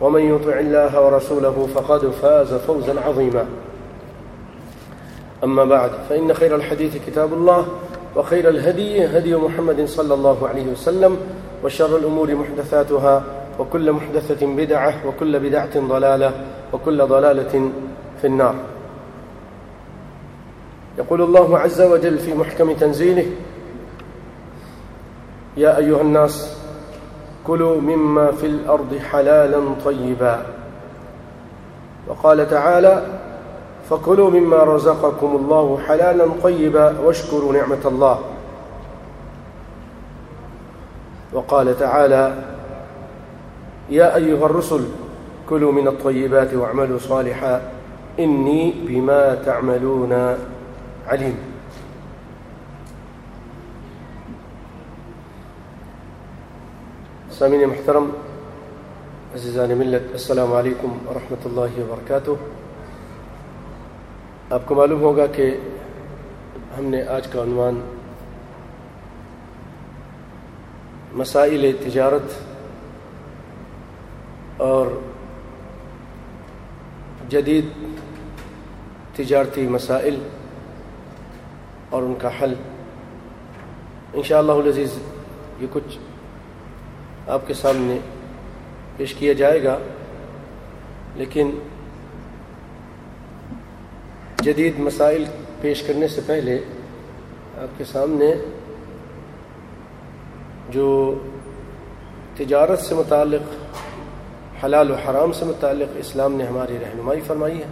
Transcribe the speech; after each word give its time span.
ومن 0.00 0.34
يطع 0.34 0.58
الله 0.58 1.06
ورسوله 1.06 1.68
فقد 1.74 2.10
فاز 2.22 2.54
فوزا 2.54 3.00
عظيما. 3.00 3.46
أما 5.44 5.64
بعد 5.64 5.90
فإن 6.08 6.34
خير 6.34 6.56
الحديث 6.56 6.96
كتاب 7.06 7.32
الله 7.32 7.66
وخير 8.16 8.48
الهدي 8.48 9.06
هدي 9.06 9.36
محمد 9.36 9.84
صلى 9.84 10.14
الله 10.14 10.48
عليه 10.48 10.66
وسلم 10.72 11.16
وشر 11.64 11.96
الأمور 11.96 12.34
محدثاتها 12.34 13.22
وكل 13.58 13.92
محدثة 13.92 14.46
بدعة 14.46 14.94
وكل 15.06 15.40
بدعة 15.40 15.80
ضلالة 15.80 16.32
وكل 16.72 17.06
ضلالة 17.06 17.70
في 18.20 18.26
النار. 18.26 18.54
يقول 20.98 21.22
الله 21.22 21.58
عز 21.58 21.80
وجل 21.80 22.18
في 22.18 22.34
محكم 22.34 22.72
تنزيله 22.72 23.26
يا 25.56 25.76
أيها 25.76 26.00
الناس 26.00 26.57
كلوا 27.48 27.80
مما 27.80 28.32
في 28.32 28.46
الأرض 28.46 28.98
حلالا 29.10 29.60
طيبا. 29.84 30.42
وقال 32.08 32.50
تعالى 32.50 33.02
فكلوا 33.90 34.30
مما 34.30 34.56
رزقكم 34.56 35.36
الله 35.36 35.78
حلالا 35.88 36.26
طيبا 36.42 37.00
واشكروا 37.00 37.52
نعمة 37.52 37.84
الله. 37.84 38.18
وقال 41.32 41.78
تعالى 41.78 42.34
يا 43.90 44.16
أيها 44.16 44.46
الرسل 44.46 44.84
كلوا 45.48 45.72
من 45.72 45.88
الطيبات 45.88 46.54
واعملوا 46.54 46.98
صالحا 46.98 47.62
إني 48.18 48.74
بما 48.88 49.34
تعملون 49.34 50.36
عليم. 51.08 51.47
سامعین 57.36 57.62
محترم، 57.68 58.04
عزیزان 59.34 59.70
ملت، 59.78 60.12
السلام 60.12 60.52
علیکم 60.52 61.08
ورحمۃ 61.08 61.44
اللہ 61.44 61.78
وبرکاتہ۔ 61.80 62.30
آپ 64.50 64.60
کو 64.66 64.74
معلوم 64.74 65.00
ہوگا 65.00 65.26
کہ 65.26 65.56
ہم 66.78 66.84
نے 66.84 67.02
آج 67.02 67.26
کا 67.26 67.42
عنوان 67.42 67.80
مسائل 71.12 71.72
تجارت 71.80 72.26
اور 74.56 74.86
جدید 77.28 77.66
تجارتی 79.16 79.68
مسائل 79.68 80.16
اور 81.90 82.02
ان 82.02 82.14
کا 82.18 82.28
حل۔ 82.40 82.54
انشاءاللہ 84.14 84.52
العزیز 84.52 84.98
یہ 85.60 85.66
کچھ 85.72 85.98
آپ 87.34 87.46
کے 87.46 87.54
سامنے 87.54 87.98
پیش 88.96 89.14
کیا 89.14 89.32
جائے 89.32 89.62
گا، 89.64 89.76
لیکن 91.16 91.50
جدید 94.42 94.78
مسائل 94.78 95.24
پیش 95.60 95.82
کرنے 95.82 96.08
سے 96.08 96.20
پہلے 96.26 96.58
آپ 97.62 97.78
کے 97.78 97.84
سامنے 97.84 98.32
جو 100.70 100.88
تجارت 102.36 102.80
سے 102.80 102.94
متعلق، 102.94 103.44
حلال 104.64 104.90
و 104.90 104.94
حرام 104.94 105.32
سے 105.32 105.44
متعلق 105.44 105.96
اسلام 105.98 106.34
نے 106.34 106.44
ہماری 106.46 106.78
رہنمائی 106.82 107.20
فرمائی 107.26 107.58
ہے، 107.58 107.68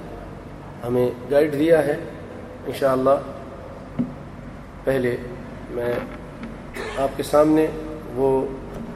ہمیں 0.85 1.09
گائیڈ 1.31 1.53
دیا 1.59 1.85
ہے۔ 1.87 1.97
انشاءاللہ 2.67 3.17
پہلے 4.85 5.17
میں 5.71 5.93
آپ 6.99 7.17
کے 7.17 7.23
سامنے 7.23 7.67
وہ 8.15 8.31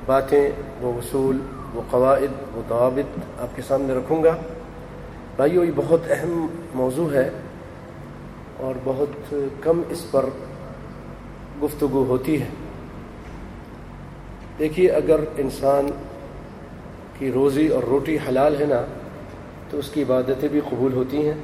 باتیں، 0.07 0.51
وہ 0.81 0.93
اصول، 0.93 1.39
وہ 1.75 1.83
قواعد، 1.91 2.57
وہ 2.57 2.63
ضوابط 2.69 3.41
آپ 3.41 3.57
کے 3.57 3.63
سامنے 3.63 3.95
رکھوں 3.95 4.25
گا۔ 4.25 4.37
بھائیو، 5.37 5.65
یہ 5.65 5.73
بہت 5.77 6.01
اہم 6.11 6.47
موضوع 6.75 7.13
ہے 7.13 7.31
اور 8.57 8.75
بہت 8.85 9.35
کم 9.61 9.83
اس 9.89 10.11
پر 10.11 10.27
گفتگو 11.63 12.05
ہوتی 12.09 12.41
ہے۔ 12.41 12.47
دیکھیے، 14.59 14.91
اگر 14.91 15.21
انسان 15.37 15.87
کی 17.19 17.33
روزی 17.33 17.69
اور 17.69 17.83
روٹی 17.83 18.19
حلال 18.29 18.61
ہے 18.61 18.67
نا، 18.67 18.83
تو 19.71 19.79
اس 19.79 19.91
کی 19.91 20.03
عبادتیں 20.03 20.49
بھی 20.49 20.61
قبول 20.61 20.93
ہوتی 20.93 21.27
ہیں 21.27 21.35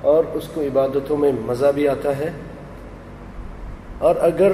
اور 0.00 0.24
اس 0.32 0.48
کو 0.54 0.60
عبادتوں 0.60 1.16
میں 1.16 1.32
مزہ 1.40 1.66
بھی 1.74 1.88
آتا 1.88 2.18
ہے۔ 2.18 2.30
اور 3.98 4.14
اگر 4.20 4.52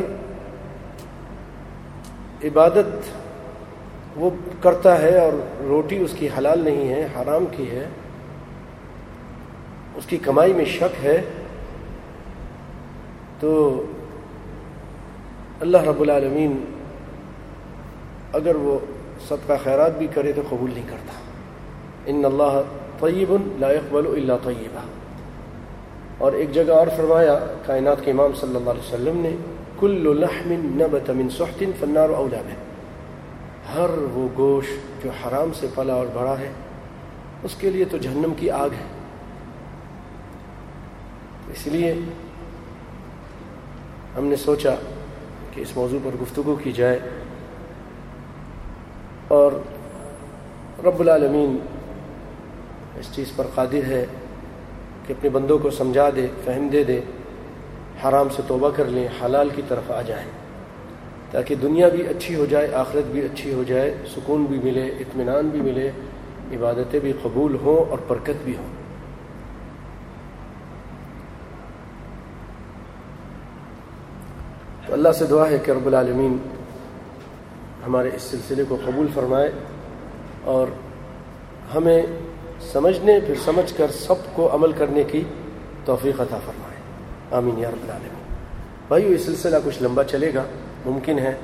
عبادت 2.44 3.10
وہ 4.16 4.30
کرتا 4.62 5.02
ہے 5.02 5.18
اور 5.18 5.32
روٹی 5.62 5.98
اس 5.98 6.14
کی 6.18 6.28
حلال 6.38 6.58
نہیں 6.58 6.88
ہے، 6.88 7.08
حرام 7.16 7.44
کی 7.56 7.70
ہے، 7.70 7.88
اس 9.96 10.06
کی 10.06 10.16
کمائی 10.16 10.52
میں 10.52 10.64
شک 10.64 11.04
ہے، 11.04 11.22
تو 13.40 13.82
اللہ 15.60 15.76
رب 15.76 16.00
العالمین 16.00 16.64
اگر 18.32 18.56
وہ 18.56 18.78
صدقہ 19.28 19.52
خیرات 19.64 19.98
بھی 19.98 20.06
کرے 20.14 20.32
تو 20.32 20.42
قبول 20.48 20.70
نہیں 20.74 20.88
کرتا۔ 20.90 21.12
ان 22.06 22.24
اللہ 22.24 22.62
طیب 23.00 23.36
لا 23.58 23.72
يقبل 23.72 24.06
الا 24.06 24.36
طیبہ۔ 24.44 24.80
اور 26.18 26.32
ایک 26.32 26.52
جگہ 26.52 26.72
اور 26.72 26.86
فرمایا، 26.96 27.38
کائنات 27.66 27.96
کے 28.04 28.10
امام 28.10 28.32
صلی 28.32 28.56
اللہ 28.56 28.70
علیہ 28.70 28.94
وسلم 28.94 29.20
نے 29.20 29.30
کل 29.80 30.20
لحم 30.20 30.52
نبت 30.52 31.10
من 31.10 31.28
سحت 31.30 31.64
فالنار 31.80 32.10
اولا 32.10 32.40
به. 32.42 32.54
ہر 33.74 33.90
وہ 34.12 34.28
گوشت 34.36 35.04
جو 35.04 35.10
حرام 35.10 35.52
سے 35.52 35.66
پلا 35.74 35.94
اور 35.94 36.06
بڑا 36.12 36.38
ہے، 36.38 36.50
اس 37.42 37.54
کے 37.54 37.70
لیے 37.70 37.84
تو 37.84 37.96
جہنم 37.96 38.34
کی 38.36 38.50
آگ 38.50 38.70
ہے۔ 38.70 38.86
اس 41.52 41.66
لیے 41.66 41.94
ہم 44.16 44.24
نے 44.24 44.36
سوچا 44.36 44.74
کہ 45.54 45.60
اس 45.60 45.76
موضوع 45.76 45.98
پر 46.04 46.10
گفتگو 46.22 46.56
کی 46.62 46.72
جائے 46.72 46.98
اور 49.28 49.52
رب 50.84 51.00
العالمین 51.00 51.56
اس 53.00 53.08
چیز 53.12 53.32
پر 53.36 53.46
قادر 53.54 53.84
ہے 53.86 54.06
کہ 55.06 55.12
اپنے 55.12 55.30
بندوں 55.30 55.58
کو 55.58 55.70
سمجھا 55.70 56.08
دے، 56.16 56.26
فہم 56.44 56.68
دے 56.68 56.84
دے۔ 56.84 57.00
حرام 58.04 58.28
سے 58.28 58.42
توبہ 58.46 58.70
کر 58.76 58.84
لیں، 58.84 59.08
حلال 59.24 59.48
کی 59.56 59.62
طرف 59.68 59.90
آ 59.90 60.02
جائیں۔ 60.02 60.30
تاکہ 61.30 61.54
دنیا 61.54 61.88
بھی 61.88 62.06
اچھی 62.06 62.34
ہو 62.34 62.44
جائے، 62.44 62.74
آخرت 62.74 63.04
بھی 63.04 63.20
اچھی 63.20 63.54
ہو 63.54 63.62
جائے، 63.66 63.94
سکون 64.16 64.44
بھی 64.44 64.58
ملے، 64.64 64.86
اطمینان 64.86 65.48
بھی 65.48 65.60
ملے، 65.60 65.90
عبادتیں 66.52 67.00
بھی 67.00 67.12
قبول 67.22 67.56
ہوں 67.62 67.90
اور 67.90 67.98
برکت 68.08 68.44
بھی 68.44 68.56
ہوں۔ 68.56 68.66
تو 74.86 74.92
اللہ 74.92 75.08
سے 75.12 75.26
دعا 75.26 75.50
ہے 75.50 75.58
کہ 75.58 75.70
رب 75.70 75.86
العالمین 75.86 76.36
ہمارے 77.86 78.10
اس 78.14 78.22
سلسلے 78.22 78.64
کو 78.68 78.76
قبول 78.84 79.06
فرمائے 79.14 79.50
اور 80.44 80.66
ہمیں 81.74 82.02
سمجھنے، 82.72 83.20
پھر 83.26 83.34
سمجھ 83.44 83.74
کر 83.76 83.90
سب 83.90 84.14
کو 84.32 84.54
عمل 84.54 84.72
کرنے 84.72 85.04
کی 85.04 85.22
توفیق 85.84 86.20
عطا 86.20 86.38
فرمائے۔ 86.46 86.67
آمین 87.32 87.58
یا 87.58 87.70
رب 87.70 87.84
العالمین۔ 87.84 88.36
بھائیو، 88.88 89.12
یہ 89.12 89.18
سلسلہ 89.18 89.56
کچھ 89.64 89.82
لمبا 89.82 90.04
چلے 90.04 90.34
گا، 90.34 90.44
ممکن 90.86 91.18
ہے 91.18 91.34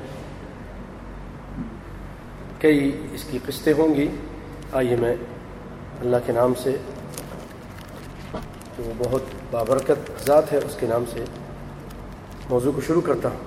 کئی 2.59 3.07
اس 3.11 3.23
کی 3.23 3.39
قسطیں 3.45 3.73
ہوں 3.77 3.95
گی۔ 3.95 4.07
آئیے 4.73 4.95
میں 4.95 5.15
اللہ 6.01 6.17
کے 6.25 6.33
نام 6.33 6.53
سے، 6.53 6.77
جو 8.77 8.91
بہت 8.97 9.21
بابرکت 9.51 10.27
ذات 10.27 10.53
ہے، 10.53 10.57
اس 10.57 10.77
کے 10.79 10.87
نام 10.87 11.03
سے 11.13 11.23
موضوع 12.49 12.71
کو 12.71 12.81
شروع 12.81 13.01
کرتا 13.01 13.29
ہوں۔ 13.29 13.37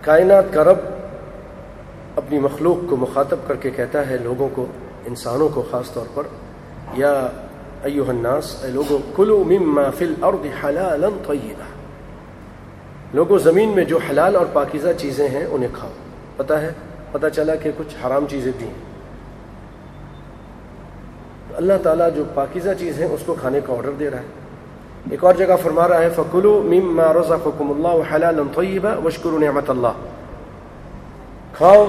کائنات 0.00 0.44
کا 0.52 0.64
رب 0.64 0.78
اپنی 2.16 2.38
مخلوق 2.38 2.90
کو 2.90 2.96
مخاطب 2.96 3.38
کر 3.46 3.54
کے 3.54 3.70
کہتا 3.70 4.08
ہے، 4.08 4.16
لوگوں 4.16 4.48
کو، 4.54 4.66
انسانوں 5.06 5.48
کو، 5.48 5.66
خاص 5.70 5.92
طور 5.92 6.06
پر، 6.14 6.22
یا 6.94 7.28
ایوہ 7.82 8.08
الناس 8.08 8.64
اے 8.64 8.70
لوگو 8.70 8.98
کلو 9.16 9.44
مما 9.46 9.90
فی 9.90 10.04
الارض 10.04 10.64
حلالا 10.64 11.08
طیبا 11.26 11.64
لوگوں 13.14 13.38
زمین 13.38 13.68
میں 13.68 13.84
جو 13.84 13.98
حلال 14.10 14.36
اور 14.36 14.46
پاکیزہ 14.52 14.88
چیزیں 14.98 15.28
ہیں، 15.28 15.44
انہیں 15.44 15.68
کھاؤ۔ 15.72 15.90
پتہ 16.36 16.54
ہے؟ 16.54 16.72
پتہ 17.12 17.26
چلا 17.26 17.54
کہ 17.54 17.70
کچھ 17.78 18.06
حرام 18.06 18.24
چیزیں 18.30 18.52
بھی 18.58 18.66
ہیں۔ 18.66 18.74
اللہ 21.56 21.72
تعالیٰ 21.82 22.08
جو 22.16 22.24
پاکیزہ 22.34 22.70
چیز 22.78 23.00
ہیں، 23.00 23.08
اس 23.08 23.20
کو 23.26 23.34
کھانے 23.40 23.60
کا 23.66 23.72
آرڈر 23.72 23.90
دے 23.90 24.10
رہا 24.10 24.18
ہے۔ 24.18 24.24
ایک 25.10 25.24
اور 25.24 25.34
جگہ 25.34 25.54
فرما 25.62 25.88
رہا 25.88 25.98
ہے 25.98 26.08
فکلو 26.16 26.62
مما 26.64 27.12
رزقکم 27.12 27.70
اللہ 27.70 28.14
حلالا 28.14 28.60
طیبا 28.60 28.94
وشکروا 29.04 29.38
نعمت 29.38 29.70
اللہ 29.70 29.92
کھاؤ 31.52 31.86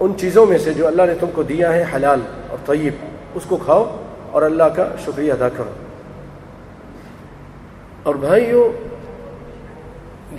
ان 0.00 0.12
چیزوں 0.16 0.46
میں 0.46 0.58
سے 0.58 0.74
جو 0.74 0.86
اللہ 0.86 1.02
نے 1.02 1.14
تم 1.14 1.26
کو 1.34 1.42
دیا 1.42 1.72
ہے، 1.72 1.84
حلال 1.94 2.20
اور 2.48 2.58
طیب۔ 2.66 2.92
اس 3.34 3.42
کو 3.48 3.56
کھاؤ۔ 3.56 3.96
اور 4.36 4.44
اللہ 4.44 4.64
کا 4.76 4.88
شکریہ 5.04 5.32
ادا 5.32 5.48
کرو۔ 5.48 5.70
اور 8.02 8.14
بھائیو، 8.14 8.72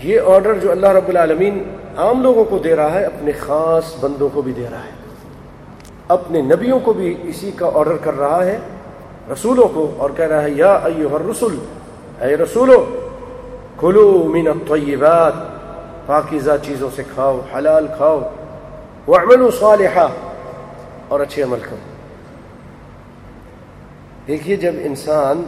یہ 0.03 0.19
آرڈر 0.25 0.53
جو 0.53 0.71
اللہ 0.71 0.87
رب 0.87 1.07
العالمین 1.07 1.63
عام 1.97 2.23
لوگوں 2.23 2.43
کو 2.45 2.57
دے 2.57 2.75
رہا 2.75 2.91
ہے، 2.91 3.03
اپنے 3.03 3.31
خاص 3.31 3.95
بندوں 3.99 4.29
کو 4.33 4.41
بھی 4.41 4.51
دے 4.51 4.65
رہا 4.71 4.83
ہے۔ 4.83 4.89
اپنے 6.07 6.41
نبیوں 6.41 6.79
کو 6.79 6.93
بھی 6.93 7.15
اسی 7.23 7.51
کا 7.51 7.71
آرڈر 7.73 7.97
کر 8.03 8.17
رہا 8.17 8.45
ہے، 8.45 8.59
رسولوں 9.33 9.67
کو، 9.73 9.91
اور 9.97 10.09
کہہ 10.17 10.25
رہا 10.25 10.43
ہے، 10.43 10.49
یا 10.49 10.73
ایوہ 10.73 11.15
الرسول 11.15 11.59
اے 12.21 12.37
رسولو، 12.37 12.85
کلو 13.77 14.23
من 14.23 14.47
الطیبات، 14.47 15.33
پاکیزہ 16.05 16.51
چیزوں 16.65 16.89
سے 16.95 17.03
کھاؤ، 17.13 17.39
حلال 17.57 17.87
کھاؤ 17.97 18.19
وعملوا 19.07 19.49
صالحا، 19.59 20.07
اور 21.07 21.19
اچھے 21.19 21.43
عمل 21.43 21.59
کرو۔ 21.59 21.86
دیکھیے 24.27 24.55
جب 24.55 24.71
انسان 24.81 25.43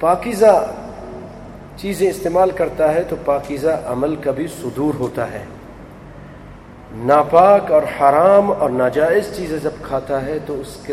پاکیزہ 0.00 0.70
چیزیں 1.76 2.10
استعمال 2.10 2.50
کرتا 2.50 2.94
ہے 2.94 3.02
تو 3.02 3.16
پاکیزہ 3.24 3.82
عمل 3.86 4.16
کا 4.16 4.30
بھی 4.30 4.46
صدور 4.46 4.94
ہوتا 4.94 5.32
ہے۔ 5.32 5.44
ناپاک 6.94 7.72
اور 7.72 7.82
حرام 7.82 8.52
اور 8.52 8.70
ناجائز 8.70 9.36
چیزیں 9.36 9.58
جب 9.62 9.70
کھاتا 9.82 10.24
ہے 10.24 10.38
تو 10.46 10.60
اس 10.60 10.76
کے 10.86 10.92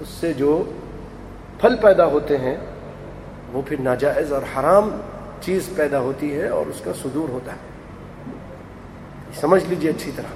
اس 0.00 0.08
سے 0.08 0.32
جو 0.32 0.62
پھل 1.60 1.76
پیدا 1.82 2.06
ہوتے 2.06 2.38
ہیں، 2.38 2.56
وہ 3.52 3.62
پھر 3.66 3.76
ناجائز 3.80 4.32
اور 4.32 4.42
حرام 4.56 4.90
چیز 5.40 5.68
پیدا 5.76 5.98
ہوتی 5.98 6.40
ہے 6.40 6.48
اور 6.48 6.66
اس 6.66 6.80
کا 6.84 6.92
صدور 7.02 7.28
ہوتا 7.28 7.52
ہے۔ 7.52 7.76
سمجھ 9.40 9.64
لیجیے 9.68 9.90
اچھی 9.90 10.12
طرح۔ 10.16 10.34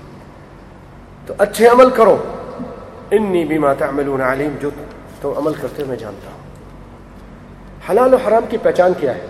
تو 1.26 1.34
اچھے 1.38 1.68
عمل 1.68 1.90
کرو۔ 1.90 2.16
انی 3.10 3.44
بیما 3.44 3.72
تعملون 3.72 4.20
علیم، 4.20 4.56
جو 4.60 4.70
تو 5.20 5.38
عمل 5.38 5.54
کرتے 5.54 5.84
میں 5.84 5.96
جانتا 5.96 6.30
ہوں۔ 6.30 6.38
حلال 7.90 8.14
و 8.14 8.16
حرام 8.16 8.42
کی 8.48 8.56
پہچان 8.62 8.92
کیا 9.00 9.14
ہے؟ 9.14 9.26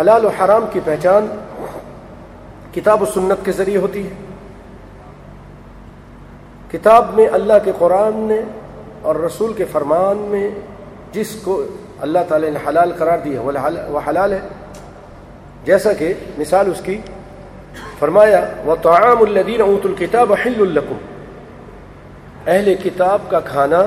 حلال 0.00 0.24
و 0.24 0.28
حرام 0.28 0.64
کی 0.72 0.80
پہچان 0.84 1.26
کتاب 2.74 3.02
و 3.02 3.06
سنت 3.06 3.44
کے 3.44 3.52
ذریعے 3.52 3.78
ہوتی 3.78 4.06
ہے۔ 4.06 4.14
کتاب 6.72 7.14
میں 7.14 7.26
اللہ 7.32 7.52
کے 7.64 7.72
قرآن 7.78 8.14
نے 8.14 8.40
اور 9.02 9.16
رسول 9.16 9.52
کے 9.52 9.64
فرمان 9.64 10.16
میں 10.16 10.50
جس 11.12 11.36
کو 11.44 11.62
اللہ 12.00 12.18
تعالی 12.28 12.50
نے 12.50 12.58
حلال 12.68 12.92
قرار 12.98 13.18
دیا، 13.18 13.40
وہ 13.40 14.00
حلال 14.08 14.32
ہے۔ 14.32 14.40
جیسا 15.64 15.92
کہ 15.92 16.14
مثال 16.38 16.70
اس 16.70 16.80
کی 16.84 16.98
فرمایا 17.98 18.50
وہ 18.64 18.76
تعام 18.76 19.18
الدین 19.20 19.60
اونت 19.60 19.86
الکتاب 19.86 20.32
حل 20.32 20.60
القم 20.60 20.96
اہل 22.46 22.74
کتاب 22.82 23.22
کا 23.28 23.40
کھانا، 23.40 23.78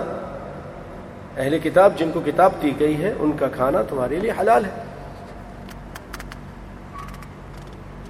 اہل 1.38 1.58
کتاب 1.64 1.98
جن 1.98 2.12
کو 2.14 2.22
کتاب 2.26 2.52
دی 2.62 2.72
گئی 2.80 3.02
ہے، 3.04 3.14
ان 3.20 3.32
کا 3.32 3.48
کھانا 3.48 3.82
تمہارے 3.82 4.20
لیے 4.20 4.32
حلال 4.40 4.66
ہے۔ 4.66 4.84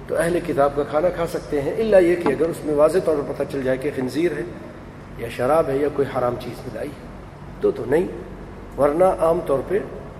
تو 0.06 0.16
اہل 0.16 0.38
کتاب 0.46 0.76
کا 0.76 0.82
کھانا 0.90 1.08
کھا 1.08 1.26
سکتے 1.26 1.60
ہیں 1.62 1.72
اللہ 1.72 1.96
یہ 1.96 2.16
کہ 2.16 2.28
اگر 2.28 2.48
اس 2.48 2.64
میں 2.64 2.74
واضح 2.74 2.98
طور 3.04 3.16
پر 3.16 3.32
پتہ 3.32 3.50
چل 3.52 3.62
جائے 3.62 3.78
کہ 3.78 3.90
خنزیر 3.96 4.32
ہے، 4.36 4.42
یا 5.18 5.28
شراب 5.28 5.68
ہے، 5.68 5.76
یا 5.76 5.88
کوئی 5.94 6.08
حرام 6.18 6.34
چیز 6.40 6.66
ملائی 6.66 6.88
ہے، 6.88 7.06
تو 7.60 7.70
تو 7.70 7.84
نہیں، 7.86 8.06
ورنہ 8.78 9.04
عام 9.20 9.40
طور 9.46 9.58
پہ 9.68 9.78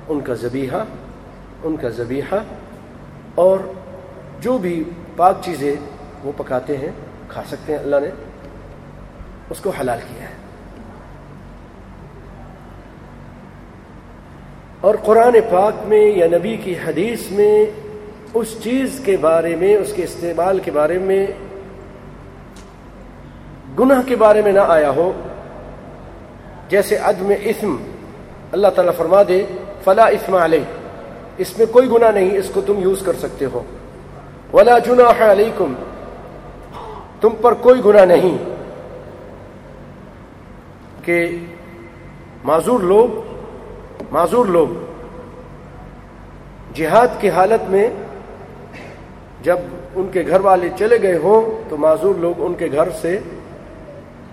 ان 0.09 0.21
کا 0.21 0.35
ذبیحہ، 0.35 0.85
ان 1.63 1.77
کا 1.77 1.89
ذبیحہ، 1.89 2.39
اور 3.35 3.59
جو 4.41 4.59
بھی 4.59 4.83
پاک 5.17 5.43
چیزیں 5.43 5.75
وہ 6.25 6.33
پکاتے 6.37 6.77
ہیں، 6.77 6.91
کھا 7.29 7.43
سکتے 7.51 7.73
ہیں، 7.73 7.81
اللہ 7.81 7.97
نے۔ 8.03 8.11
اس 9.51 9.61
کو 9.61 9.71
حلال 9.71 9.99
کیا 10.09 10.29
ہے۔ 10.29 10.35
اور 14.81 14.95
قرآن 15.05 15.37
پاک 15.51 15.73
میں 15.85 16.13
یا 16.17 16.27
نبی 16.27 16.57
کی 16.57 16.75
حدیث 16.87 17.31
میں 17.31 17.67
اس 18.35 18.57
چیز 18.63 19.01
کے 19.05 19.17
بارے 19.17 19.57
میں، 19.57 19.77
اس 19.77 19.93
کے 19.93 20.05
استعمال 20.05 20.59
کے 20.59 20.71
بارے 20.71 20.99
میں 20.99 21.27
گناہ 23.79 24.03
کے 24.07 24.17
بارے 24.17 24.43
میں 24.43 24.53
نہ 24.53 24.61
آیا 24.69 24.91
ہو۔ 24.91 25.13
جیسے 26.69 26.97
عدم 26.97 27.33
اسم 27.41 27.77
اللہ 28.53 28.69
تعالیٰ 28.69 28.95
فرما 28.97 29.23
دے، 29.29 29.45
فلا 29.85 30.05
اسم 30.05 30.35
علیہ 30.35 30.65
اس 31.39 31.59
میں 31.59 31.67
کوئی 31.67 31.91
گناہ 31.91 32.11
نہیں، 32.11 32.39
اس 32.39 32.51
کو 32.55 32.61
تم 32.61 32.75
یوز 32.79 33.03
کر 33.05 33.13
سکتے 33.19 33.45
ہو۔ 33.45 33.63
ولا 34.53 34.79
جناح 34.79 35.33
علیکم۔ 35.33 35.73
تم 37.21 37.29
پر 37.41 37.55
کوئی 37.55 37.81
گناہ 37.85 38.05
نہیں۔ 38.05 38.60
کہ 41.03 41.39
معذور 42.45 42.81
لوگ 42.81 43.09
معذور 44.11 44.47
لوگ 44.47 44.69
جہاد 46.75 47.09
کی 47.21 47.31
حالت 47.31 47.71
میں 47.71 47.91
جب 49.43 49.59
ان 49.95 50.09
کے 50.13 50.23
گھر 50.27 50.41
والے 50.41 50.69
چلے 50.79 51.03
گئے 51.03 51.17
ہوں 51.17 51.71
تو 51.71 51.77
معذور 51.77 52.15
لوگ 52.15 52.35
ان 52.39 52.55
کے 52.55 52.69
گھر 52.73 52.89
سے 53.01 53.19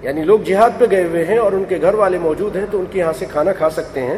یعنی 0.01 0.23
لوگ 0.23 0.39
جہاد 0.39 0.69
پہ 0.77 0.85
گئے 0.91 1.03
ہوئے 1.03 1.25
ہیں 1.25 1.37
اور 1.37 1.51
ان 1.51 1.63
کے 1.69 1.77
گھر 1.81 1.93
والے 1.93 2.17
موجود 2.17 2.55
ہیں 2.55 2.65
تو 2.71 2.79
ان 2.79 2.85
کے 2.91 2.99
یہاں 2.99 3.13
سے 3.13 3.25
کھانا 3.25 3.53
کھا 3.53 3.69
سکتے 3.69 4.01
ہیں۔ 4.01 4.17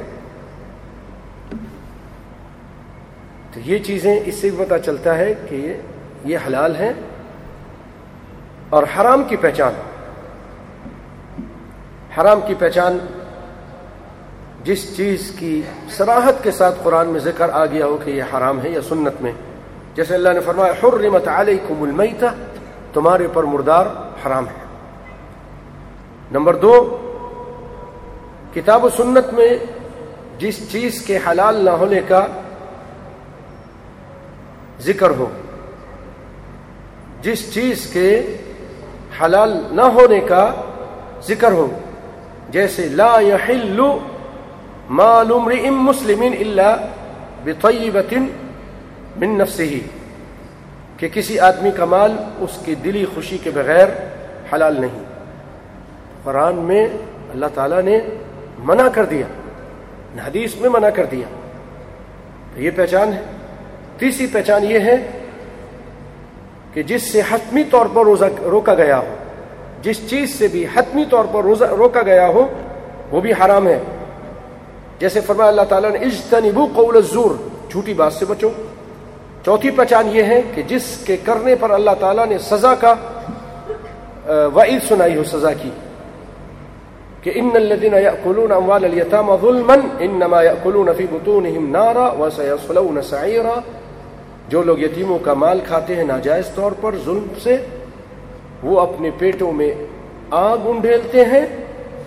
تو 3.53 3.59
یہ 3.65 3.77
چیزیں 3.77 4.19
اس 4.25 4.35
سے 4.35 4.49
بھی 4.49 4.65
پتا 4.65 4.79
چلتا 4.79 5.17
ہے 5.17 5.33
کہ 5.49 5.73
یہ 6.25 6.37
حلال 6.47 6.75
ہیں 6.75 6.93
اور 8.69 8.83
حرام 8.83 9.23
کی 9.23 9.35
پہچان۔ 9.35 9.73
حرام 12.17 12.39
کی 12.47 12.53
پہچان 12.59 12.97
جس 14.63 14.97
چیز 14.97 15.31
کی 15.39 15.61
سراحت 15.89 16.43
کے 16.43 16.51
ساتھ 16.51 16.75
قرآن 16.83 17.07
میں 17.07 17.19
ذکر 17.19 17.49
آ 17.49 17.65
گیا 17.65 17.85
ہو 17.85 17.97
کہ 18.03 18.09
یہ 18.11 18.23
حرام 18.33 18.61
ہے 18.63 18.69
یا 18.69 18.81
سنت 18.81 19.21
میں، 19.21 19.31
جیسے 19.95 20.13
اللہ 20.13 20.29
نے 20.29 20.39
فرمایا، 20.39 20.73
حرمت 20.83 21.27
علیکم 21.27 21.83
المیتہ 21.83 22.25
تمہارے 22.93 23.27
پر 23.33 23.43
مردار 23.43 23.85
حرام 24.25 24.47
ہے۔ 24.47 24.67
نمبر 26.31 26.55
دو، 26.55 26.73
کتاب 28.53 28.85
و 28.85 28.89
سنت 28.89 29.33
میں 29.33 29.49
جس 30.37 30.59
چیز 30.71 31.01
کے 31.01 31.17
حلال 31.27 31.63
نہ 31.65 31.69
ہونے 31.69 32.01
کا 32.07 32.25
ذکر 34.81 35.09
ہو، 35.09 35.29
جس 37.21 37.53
چیز 37.53 37.85
کے 37.93 38.37
حلال 39.21 39.57
نہ 39.71 39.81
ہونے 39.81 40.19
کا 40.19 40.51
ذکر 41.27 41.51
ہو 41.51 41.67
جیسے 42.51 42.87
لا 42.87 43.19
يحل 43.21 43.81
مال 44.89 45.31
امرئ 45.33 45.69
مسلم 45.69 46.21
الا 46.21 46.75
بطیبت 47.43 48.13
من 49.17 49.37
نفسه 49.37 49.77
کہ 50.97 51.07
کسی 51.13 51.39
آدمی 51.39 51.71
کا 51.71 51.85
مال 51.85 52.15
اس 52.39 52.59
کی 52.65 52.75
دلی 52.75 53.05
خوشی 53.13 53.37
کے 53.37 53.49
بغیر 53.49 53.87
حلال 54.53 54.81
نہیں۔ 54.81 55.03
قرآن 56.23 56.55
میں 56.55 56.87
اللہ 57.31 57.45
تعالیٰ 57.53 57.81
نے 57.81 57.99
منع 58.59 58.87
کر 58.87 59.05
دیا، 59.05 59.25
حدیث 60.27 60.55
میں 60.55 60.69
منع 60.69 60.89
کر 60.89 61.05
دیا۔ 61.05 61.27
تو 62.55 62.61
یہ 62.61 62.71
پہچان 62.75 63.13
ہے۔ 63.13 63.21
تیسری 63.97 64.27
پہچان 64.27 64.63
یہ 64.63 64.79
ہے 64.79 65.19
کہ 66.73 66.83
جس 66.83 67.03
سے 67.03 67.21
حتمی 67.31 67.63
طور 67.63 67.85
پر 67.85 68.03
روزہ 68.03 68.25
روکا 68.41 68.73
گیا 68.73 68.97
ہو 68.97 69.15
جس 69.81 70.09
چیز 70.09 70.39
سے 70.39 70.47
بھی 70.47 70.65
حتمی 70.75 71.05
طور 71.09 71.25
پر 71.31 71.67
روکا 71.69 72.01
گیا 72.01 72.27
ہو، 72.27 72.47
وہ 73.11 73.21
بھی 73.21 73.31
حرام 73.31 73.67
ہے۔ 73.67 73.79
جیسے 74.99 75.21
فرمایا 75.21 75.49
اللہ 75.49 75.61
تعالیٰ 75.69 75.91
نے، 75.91 75.99
اجتنبو 75.99 76.67
قول 76.75 76.95
الزور، 76.95 77.31
جھوٹی 77.69 77.93
بات 77.93 78.13
سے 78.13 78.25
بچو۔ 78.25 78.49
چوتھی 79.45 79.69
پہچان 79.69 80.09
یہ 80.11 80.23
ہے 80.23 80.41
کہ 80.55 80.61
جس 80.61 80.97
کے 81.05 81.17
کرنے 81.17 81.55
پر 81.55 81.69
اللہ 81.69 81.91
تعالیٰ 81.99 82.25
نے 82.25 82.37
سزا 82.37 82.75
کا 82.75 82.95
وعید 84.55 84.87
سنائی 84.87 85.17
ہو، 85.17 85.23
سزا 85.23 85.53
کی۔ 85.53 85.69
کہ 87.21 87.31
ان 87.35 87.49
الذين 87.53 87.93
ياكلون 87.93 88.51
اموال 88.51 88.85
اليتامى 88.85 89.33
ظلما 89.41 89.75
انما 89.99 90.43
ياكلون 90.43 90.89
في 90.97 91.05
بطونهم 91.11 91.71
نارا 91.71 92.11
وسيصلون 92.11 93.01
سعيرا 93.01 93.59
جو 94.49 94.63
لوگ 94.63 94.79
یتیموں 94.79 95.19
کا 95.19 95.33
مال 95.33 95.59
کھاتے 95.67 95.95
ہیں، 95.95 96.03
ناجائز 96.03 96.45
طور 96.55 96.71
پر 96.81 96.95
ظلم 97.05 97.27
سے 97.43 97.57
وہ 98.63 98.81
اپنے 98.81 99.09
پیٹوں 99.17 99.51
میں 99.51 99.73
آگ 100.31 100.57
انڈھیلتے 100.65 101.25
ہیں 101.25 101.45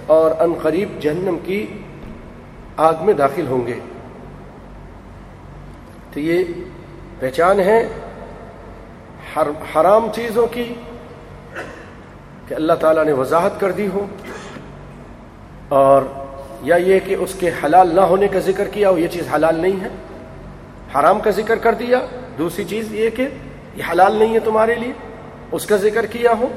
اور 0.06 0.30
ان 0.38 0.52
قریب 0.62 0.88
جہنم 1.00 1.37
کی 1.44 1.66
آگ 2.76 2.94
میں 3.00 3.14
داخل 3.14 3.47
ہوں 3.47 3.66
گے۔ 3.66 3.78
تو 6.12 6.21
یہ 6.21 6.44
پہچان 7.18 7.61
ہے 7.61 7.88
حرام 9.76 10.06
چیزوں 10.14 10.47
کی 10.47 10.75
کہ 12.49 12.54
اللہ 12.54 12.73
تعالیٰ 12.73 13.04
نے 13.04 13.12
وضاحت 13.12 13.61
کر 13.61 13.73
دی 13.73 13.87
ہو 13.87 14.06
اور 15.68 16.02
یا 16.62 16.76
یہ 16.76 16.99
کہ 17.04 17.14
اس 17.14 17.35
کے 17.38 17.50
حلال 17.64 17.94
نہ 17.94 18.00
ہونے 18.00 18.28
کا 18.28 18.38
ذکر 18.38 18.68
کیا 18.68 18.90
ہو، 18.90 18.99
یہ 18.99 19.09
چیز 19.09 19.35
حلال 19.35 19.56
نہیں 19.56 19.80
ہے۔ 19.80 19.88
حرام 20.99 21.21
کا 21.21 21.30
ذکر 21.30 21.56
کر 21.56 21.75
دیا۔ 21.75 21.99
دوسری 22.38 22.64
چیز 22.64 22.94
یہ 22.94 23.11
کہ 23.11 23.28
یہ 23.76 23.82
حلال 23.92 24.16
نہیں 24.16 24.35
ہے 24.35 24.38
تمہارے 24.38 24.75
لیے۔ 24.75 24.92
اس 25.52 25.66
کا 25.66 25.76
ذکر 25.76 26.06
کیا 26.06 26.32
ہو 26.38 26.49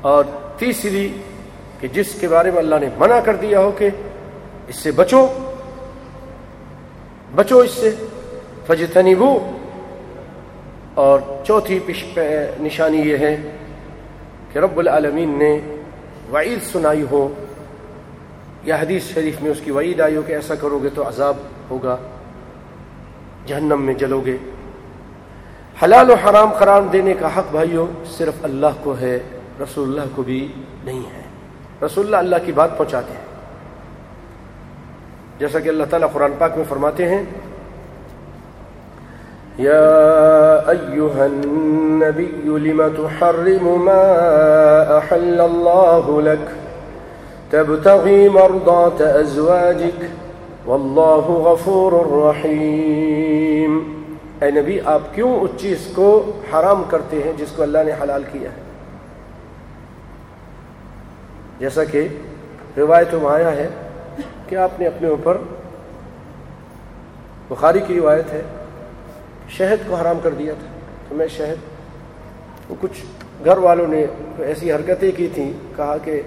اور 0.00 0.24
تیسری 0.58 1.12
کہ 1.80 1.88
جس 1.88 2.14
کے 2.20 2.28
بارے 2.28 2.50
میں 2.50 2.58
اللہ 2.58 2.74
نے 2.80 2.88
منع 2.98 3.20
کر 3.20 3.36
دیا 3.36 3.60
ہو 3.60 3.70
کہ 3.70 3.88
اس 4.68 4.76
سے 4.76 4.90
بچو 4.90 5.26
بچو 7.34 7.58
اس 7.58 7.70
سے 7.70 7.94
فجتنبو 8.66 9.56
اور 10.94 11.20
چوتھی 11.46 11.78
نشانی 12.60 12.98
یہ 12.98 13.16
ہے 13.16 13.36
کہ 14.52 14.58
رب 14.58 14.78
العالمین 14.78 15.38
نے 15.38 15.58
وعید 16.32 16.58
سنائی 16.72 17.04
ہو۔ 17.10 17.28
یا 18.64 18.76
حدیث 18.76 19.02
شریف 19.04 19.42
میں 19.42 19.50
اس 19.50 19.60
کی 19.64 19.70
وعید 19.70 20.00
آئی 20.00 20.16
ہو 20.16 20.22
کہ 20.22 20.32
ایسا 20.32 20.54
کرو 20.54 20.78
گے 20.78 20.88
تو 20.94 21.08
عذاب 21.08 21.36
ہوگا، 21.70 21.96
جہنم 23.46 23.82
میں 23.82 23.94
جلو 23.94 24.20
گے۔ 24.26 24.36
حلال 25.82 26.10
و 26.10 26.14
حرام 26.14 26.50
قرار 26.50 26.82
دینے 26.82 27.14
کا 27.14 27.28
حق 27.36 27.50
بھائیو، 27.50 27.86
صرف 28.10 28.34
اللہ 28.42 28.66
کو 28.82 28.94
ہے، 29.00 29.18
رسول 29.62 29.88
اللہ 29.88 30.14
کو 30.14 30.22
بھی 30.22 30.48
نہیں 30.84 31.02
ہے۔ 31.14 31.22
رسول 31.86 32.04
اللہ 32.04 32.16
اللہ 32.16 32.36
کی 32.44 32.52
بات 32.52 32.78
پہنچاتے 32.78 33.12
ہیں۔ 33.12 33.24
جیسا 35.38 35.60
کہ 35.60 35.68
اللہ 35.68 35.84
تعالیٰ 35.90 36.12
قرآن 36.12 36.32
پاک 36.38 36.56
میں 36.56 36.64
فرماتے 36.68 37.08
ہیں، 37.08 37.24
یا 39.58 39.80
ایوہ 40.66 41.22
النبی 41.22 42.58
لما 42.58 42.86
تحرم 42.96 43.84
ما 43.84 44.00
احل 44.96 45.40
اللہ 45.40 46.28
لک، 46.28 46.50
تبتغی 47.50 48.28
مرضات 48.28 49.02
ازواجک، 49.02 50.02
واللہ 50.68 51.30
غفور 51.48 51.92
الرحیم 51.92 53.95
اے 54.42 54.50
نبی، 54.50 54.78
آپ 54.84 55.02
کیوں 55.14 55.32
اس 55.40 55.50
چیز 55.60 55.86
کو 55.94 56.08
حرام 56.52 56.82
کرتے 56.88 57.22
ہیں 57.22 57.32
جس 57.36 57.52
کو 57.56 57.62
اللہ 57.62 57.84
نے 57.86 57.92
حلال 58.02 58.22
کیا 58.32 58.50
ہے؟ 58.50 58.64
جیسا 61.60 61.84
کہ 61.84 62.06
روایت 62.76 63.14
میں 63.14 63.30
آیا 63.30 63.52
ہے 63.52 63.68
کہ 64.48 64.56
آپ 64.56 64.80
نے 64.80 64.86
اپنے 64.86 65.08
اوپر، 65.08 65.36
بخاری 67.48 67.80
کی 67.86 67.94
روایت 67.94 68.32
ہے، 68.32 68.42
شہد 69.48 69.88
کو 69.88 69.94
حرام 69.94 70.18
کر 70.22 70.34
دیا 70.38 70.54
تھا۔ 70.60 70.74
تو 71.08 71.14
میں 71.14 71.28
شہد 71.36 72.70
کچھ 72.80 73.04
گھر 73.44 73.58
والوں 73.58 73.86
نے 73.86 74.04
ایسی 74.44 74.72
حرکتیں 74.72 75.10
کی 75.16 75.28
تھیں، 75.34 75.52
کہا 75.76 75.96
کہ 76.04 76.20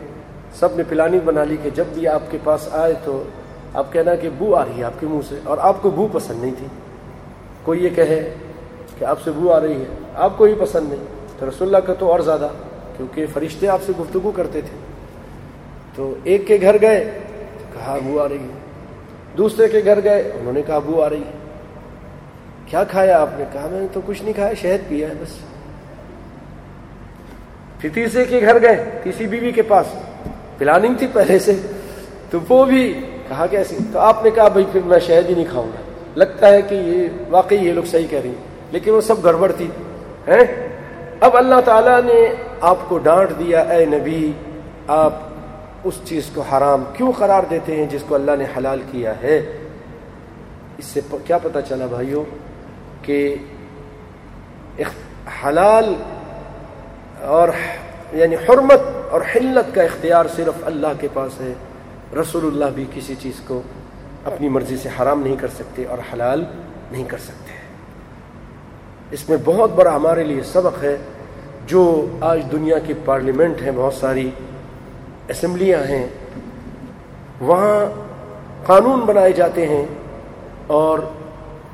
سب 0.59 0.75
نے 0.75 0.83
پلانی 0.89 1.19
بنا 1.25 1.43
لی 1.43 1.57
کہ 1.63 1.69
جب 1.69 1.85
بھی 1.93 2.07
آپ 2.07 2.31
کے 2.31 2.37
پاس 2.43 2.67
آئے 2.71 2.93
تو 3.03 3.23
آپ 3.73 3.91
کہنا 3.93 4.15
کہ 4.15 4.29
بو 4.37 4.53
آ 4.55 4.63
رہی 4.65 4.77
ہے 4.77 4.83
آپ 4.83 4.99
کے 4.99 5.07
منہ 5.07 5.21
سے، 5.29 5.39
اور 5.43 5.57
آپ 5.61 5.81
کو 5.81 5.89
بو 5.89 6.07
پسند 6.11 6.41
نہیں 6.41 6.55
تھی۔ 6.57 6.67
کوئی 7.69 7.83
یہ 7.83 7.89
کہے 7.95 8.33
کہ 8.99 9.05
آپ 9.05 9.21
سے 9.23 9.31
بو 9.31 9.53
آ 9.53 9.59
رہی 9.59 9.73
ہے، 9.73 9.85
آپ 10.15 10.37
کو 10.37 10.43
ہی 10.43 10.53
پسند 10.59 10.93
نہیں۔ 10.93 11.05
تو 11.39 11.49
رسول 11.49 11.67
اللہ 11.67 11.77
کا 11.77 11.93
تو 11.93 12.11
اور 12.11 12.19
زیادہ، 12.19 12.47
کیونکہ 12.97 13.25
فرشتے 13.33 13.67
آپ 13.67 13.79
سے 13.85 13.91
گفتگو 13.99 14.31
کرتے 14.31 14.61
تھے۔ 14.61 14.77
تو 15.95 16.13
ایک 16.23 16.47
کے 16.47 16.57
گھر 16.61 16.77
گئے 16.81 17.19
کہا 17.73 17.97
بو 18.03 18.21
آ 18.21 18.29
رہی 18.29 18.37
ہے۔ 18.37 18.57
دوسرے 19.37 19.67
کے 19.67 19.81
گھر 19.85 20.03
گئے، 20.03 20.31
انہوں 20.39 20.53
نے 20.53 20.61
کہا 20.61 20.79
بو 20.79 21.03
آ 21.03 21.09
رہی 21.09 21.17
ہے۔ 21.17 21.31
کیا 22.65 22.83
کھایا 22.83 23.21
آپ 23.21 23.29
نے؟ 23.33 23.45
کہا 23.53 23.67
میں 23.71 23.81
نے 23.81 23.87
تو 23.93 24.01
کچھ 24.05 24.23
نہیں 24.23 24.33
کھایا، 24.33 24.53
شہد 24.53 24.89
پیا 24.89 25.09
ہے 25.09 25.13
بس۔ 25.13 25.37
پھر 27.79 27.89
تیسرے 27.93 28.25
کے 28.25 28.41
گھر 28.41 28.61
گئے، 28.61 28.89
تیسری 29.03 29.27
بیوی 29.27 29.51
کے 29.51 29.61
پاس۔ 29.61 29.85
پلاننگ 30.57 30.93
تھی 30.99 31.07
پہلے 31.13 31.39
سے، 31.39 31.55
تو 32.29 32.37
وہ 32.49 32.65
بھی 32.65 33.01
کہا 33.27 33.45
کیسی 33.47 33.75
تو 33.93 33.99
آپ 33.99 34.23
نے 34.23 34.29
کہا 34.29 34.47
بھائی 34.47 34.65
پھر 34.71 34.81
میں 34.85 34.99
شہد 34.99 35.29
ہی 35.29 35.35
نہیں 35.35 35.51
کھاؤں 35.51 35.67
گا۔ 35.67 35.78
لگتا 36.17 36.47
ہے 36.53 36.61
کہ 36.69 36.75
یہ 36.75 37.07
واقعی 37.29 37.57
یہ 37.65 37.73
لوگ 37.73 37.83
صحیح 37.91 38.07
کہہ 38.09 38.19
رہی 38.19 38.29
ہیں، 38.29 38.71
لیکن 38.71 38.91
وہ 38.91 39.01
سب 39.01 39.23
گڑبڑ 39.25 39.51
تھی 39.57 39.67
اب 41.21 41.35
اللہ 41.37 41.59
تعالیٰ 41.65 41.99
نے 42.03 42.21
آپ 42.69 42.87
کو 42.87 42.97
ڈانٹ 43.03 43.29
دیا، 43.39 43.61
اے 43.61 43.85
نبی، 43.85 44.31
آپ 44.87 45.13
اس 45.87 45.99
چیز 46.05 46.29
کو 46.33 46.41
حرام 46.51 46.83
کیوں 46.93 47.11
قرار 47.17 47.43
دیتے 47.49 47.75
ہیں 47.75 47.85
جس 47.91 48.03
کو 48.07 48.15
اللہ 48.15 48.35
نے 48.39 48.45
حلال 48.57 48.81
کیا 48.91 49.13
ہے؟ 49.21 49.37
اس 50.77 50.85
سے 50.85 51.01
کیا 51.25 51.37
پتا 51.43 51.61
چلا 51.61 51.85
بھائیوں 51.85 52.23
کہ 53.03 53.35
حلال 55.43 55.93
اور 57.37 57.49
یعنی 58.13 58.35
حرمت 58.49 58.81
اور 59.09 59.21
حلت 59.35 59.73
کا 59.75 59.81
اختیار 59.83 60.25
صرف 60.35 60.63
اللہ 60.65 60.93
کے 60.99 61.07
پاس 61.13 61.39
ہے، 61.41 61.53
رسول 62.19 62.45
اللہ 62.45 62.69
بھی 62.75 62.85
کسی 62.93 63.15
چیز 63.21 63.41
کو 63.47 63.61
اپنی 64.25 64.49
مرضی 64.49 64.77
سے 64.77 64.89
حرام 65.01 65.21
نہیں 65.21 65.35
کر 65.39 65.47
سکتے 65.47 65.85
اور 65.85 65.97
حلال 66.13 66.45
نہیں 66.91 67.03
کر 67.03 67.17
سکتے۔ 67.17 67.51
اس 69.11 69.29
میں 69.29 69.37
بہت 69.45 69.71
بڑا 69.71 69.95
ہمارے 69.95 70.23
لیے 70.23 70.43
سبق 70.43 70.83
ہے، 70.83 70.97
جو 71.65 72.05
آج 72.21 72.41
دنیا 72.51 72.79
کی 72.79 72.93
پارلیمنٹ 73.05 73.61
ہیں 73.61 73.71
بہت 73.75 73.93
ساری 73.93 74.29
اسمبلیاں 75.27 75.89
ہیں، 75.89 76.07
وہاں 77.41 77.85
قانون 78.65 78.99
بنائے 78.99 79.31
جاتے 79.31 79.67
ہیں 79.67 79.85
اور 80.67 80.99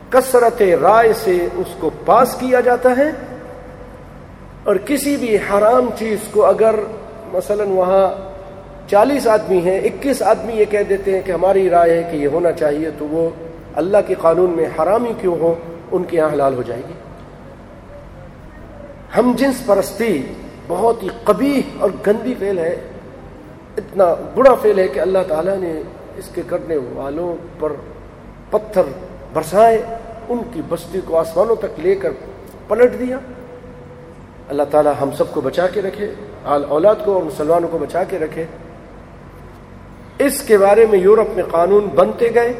کثرت 0.09 0.61
رائے 0.81 1.13
سے 1.13 1.47
اس 1.55 1.67
کو 1.79 1.89
پاس 2.05 2.35
کیا 2.39 2.59
جاتا 2.59 2.89
ہے۔ 2.97 3.11
اور 4.63 4.75
کسی 4.75 5.17
بھی 5.17 5.35
حرام 5.35 5.89
چیز 5.99 6.19
کو 6.31 6.45
اگر 6.45 6.75
مثلا 7.33 7.63
وہاں 7.63 8.34
چالیس 8.89 9.27
آدمی 9.27 9.59
ہیں، 9.59 9.79
اکیس 9.79 10.21
آدمی 10.21 10.53
یہ 10.53 10.65
کہہ 10.65 10.83
دیتے 10.89 11.13
ہیں 11.13 11.21
کہ 11.25 11.31
ہماری 11.31 11.69
رائے 11.69 11.91
ہے 11.91 12.09
کہ 12.11 12.17
یہ 12.17 12.27
ہونا 12.27 12.51
چاہیے 12.51 12.89
تو 12.97 13.05
وہ 13.05 13.29
اللہ 13.75 13.97
کے 14.07 14.15
قانون 14.21 14.49
میں 14.49 14.65
حرامی 14.79 15.13
کیوں 15.21 15.35
ہو 15.39 15.55
ان 15.91 16.03
کے 16.03 16.17
یہاں 16.17 16.29
حلال 16.33 16.53
ہو 16.53 16.61
جائے 16.61 16.81
گی۔ 16.87 16.93
ہم 19.17 19.33
جنس 19.37 19.65
پرستی 19.65 20.33
بہت 20.67 21.03
ہی 21.03 21.07
قبی 21.23 21.61
اور 21.79 21.89
گندی 22.07 22.33
فیل 22.39 22.59
ہے، 22.59 22.75
اتنا 23.77 24.13
برا 24.33 24.53
فیل 24.55 24.79
ہے 24.79 24.87
کہ 24.87 24.99
اللہ 24.99 25.19
تعالیٰ 25.27 25.57
نے 25.57 25.81
اس 26.17 26.29
کے 26.33 26.41
کرنے 26.47 26.77
والوں 26.93 27.35
پر 27.59 27.71
پتھر 28.49 28.81
برسائے، 29.33 29.81
ان 30.29 30.37
کی 30.53 30.61
بستی 30.69 30.99
کو 31.05 31.17
آسمانوں 31.17 31.55
تک 31.55 31.79
لے 31.79 31.95
کر 31.95 32.11
پلٹ 32.67 32.99
دیا۔ 32.99 33.17
اللہ 34.49 34.63
تعالیٰ 34.71 34.93
ہم 35.01 35.09
سب 35.11 35.31
کو 35.31 35.41
بچا 35.41 35.67
کے 35.67 35.81
رکھے، 35.81 36.13
آل 36.45 36.63
اولاد 36.69 36.95
کو 37.05 37.13
اور 37.13 37.23
مسلمانوں 37.23 37.69
کو 37.69 37.77
بچا 37.77 38.03
کے 38.03 38.19
رکھے۔ 38.19 38.45
اس 40.19 40.41
کے 40.41 40.57
بارے 40.57 40.85
میں 40.85 40.99
یورپ 40.99 41.35
میں 41.35 41.43
قانون 41.51 41.85
بنتے 41.95 42.29
گئے، 42.35 42.53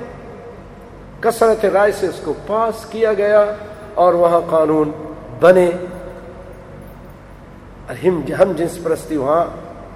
کثرت 1.19 1.65
رائے 1.65 1.91
سے 1.91 2.07
اس 2.07 2.21
کو 2.23 2.33
پاس 2.47 2.85
کیا 2.85 3.13
گیا 3.13 3.45
اور 3.93 4.13
وہاں 4.13 4.41
قانون 4.49 4.91
بنے۔ 5.39 5.71
ہم 8.39 8.51
جنس 8.57 8.83
پرستی 8.83 9.17
وہاں 9.17 9.45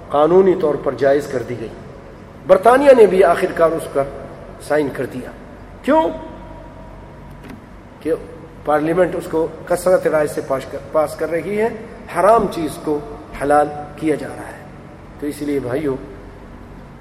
قانونی 0.08 0.54
طور 0.60 0.74
پر 0.84 0.92
جائز 0.92 1.26
کر 1.26 1.42
دی 1.42 1.60
گئی۔ 1.60 1.68
برطانیہ 2.46 2.90
نے 2.96 3.06
بھی 3.06 3.24
آخر 3.24 3.52
کار 3.54 3.70
اس 3.70 3.88
کا 3.92 4.02
سائن 4.62 4.88
کر 4.96 5.06
دیا۔ 5.06 5.30
کیوں؟ 5.82 6.02
کہ 8.00 8.12
پارلیمنٹ 8.64 9.14
اس 9.14 9.24
کو 9.30 9.46
کثرت 9.64 10.06
رائے 10.06 10.26
سے 10.26 10.40
پاس 10.92 11.16
کر 11.16 11.30
رہی 11.30 11.60
ہے، 11.60 11.68
حرام 12.16 12.46
چیز 12.50 12.70
کو 12.84 12.98
حلال 13.42 13.68
کیا 13.96 14.14
جا 14.14 14.28
رہا 14.28 14.46
ہے۔ 14.46 14.64
تو 15.20 15.26
اس 15.26 15.42
لیے 15.42 15.60
بھائیوں 15.60 15.96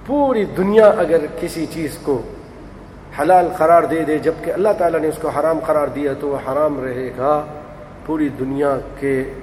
پوری 0.10 0.46
دنیا 0.46 0.88
اگر 0.88 1.18
کسی 1.42 1.66
چیز 1.66 1.98
کو 2.04 2.22
حلال 3.20 3.48
قرار 3.58 3.84
دے 3.84 4.04
دے، 4.04 4.18
جبکہ 4.18 4.52
اللہ 4.52 4.70
تعالیٰ 4.78 5.00
نے 5.00 5.08
اس 5.08 5.18
کو 5.22 5.30
حرام 5.30 5.60
قرار 5.66 5.88
دیا 5.88 6.14
تو 6.20 6.28
وہ 6.28 6.38
حرام 6.38 6.84
رہے 6.84 7.12
گا۔ 7.18 7.46
پوری 8.06 8.30
دنیا 8.30 8.78
کے 9.00 9.34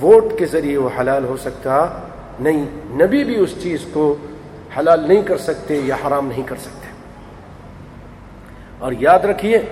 ووٹ 0.00 0.38
کے 0.38 0.46
ذریعے 0.46 0.76
وہ 0.76 0.88
حلال 1.00 1.24
ہو 1.24 1.36
سکتا 1.36 1.86
نہیں۔ 2.40 2.66
نبی 2.90 3.24
بھی 3.24 3.38
اس 3.38 3.54
چیز 3.62 3.78
کو 3.92 4.16
حلال 4.78 5.08
نہیں 5.08 5.22
کر 5.22 5.38
سکتے 5.38 5.74
یا 5.74 5.96
حرام 6.06 6.26
نہیں 6.26 6.42
کر 6.46 6.56
سکتے۔ 6.56 6.88
اور 8.78 8.92
یاد 8.98 9.18
رکھیے، 9.18 9.62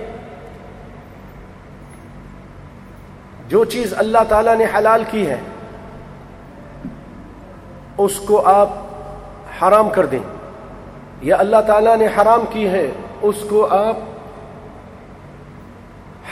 جو 3.47 3.65
چیز 3.65 3.93
اللہ 3.97 4.23
تعالیٰ 4.29 4.55
نے 4.55 4.65
حلال 4.77 5.03
کی 5.11 5.29
ہے، 5.29 5.37
اس 7.97 8.19
کو 8.19 8.41
آپ 8.45 8.84
حرام 9.61 9.89
کر 9.89 10.05
دیں۔ 10.05 10.19
یا 11.21 11.35
اللہ 11.39 11.61
تعالیٰ 11.67 11.97
نے 11.97 12.05
حرام 12.05 12.41
کی 12.49 12.69
ہے، 12.69 12.91
اس 13.21 13.35
کو 13.49 13.67
آپ 13.71 13.97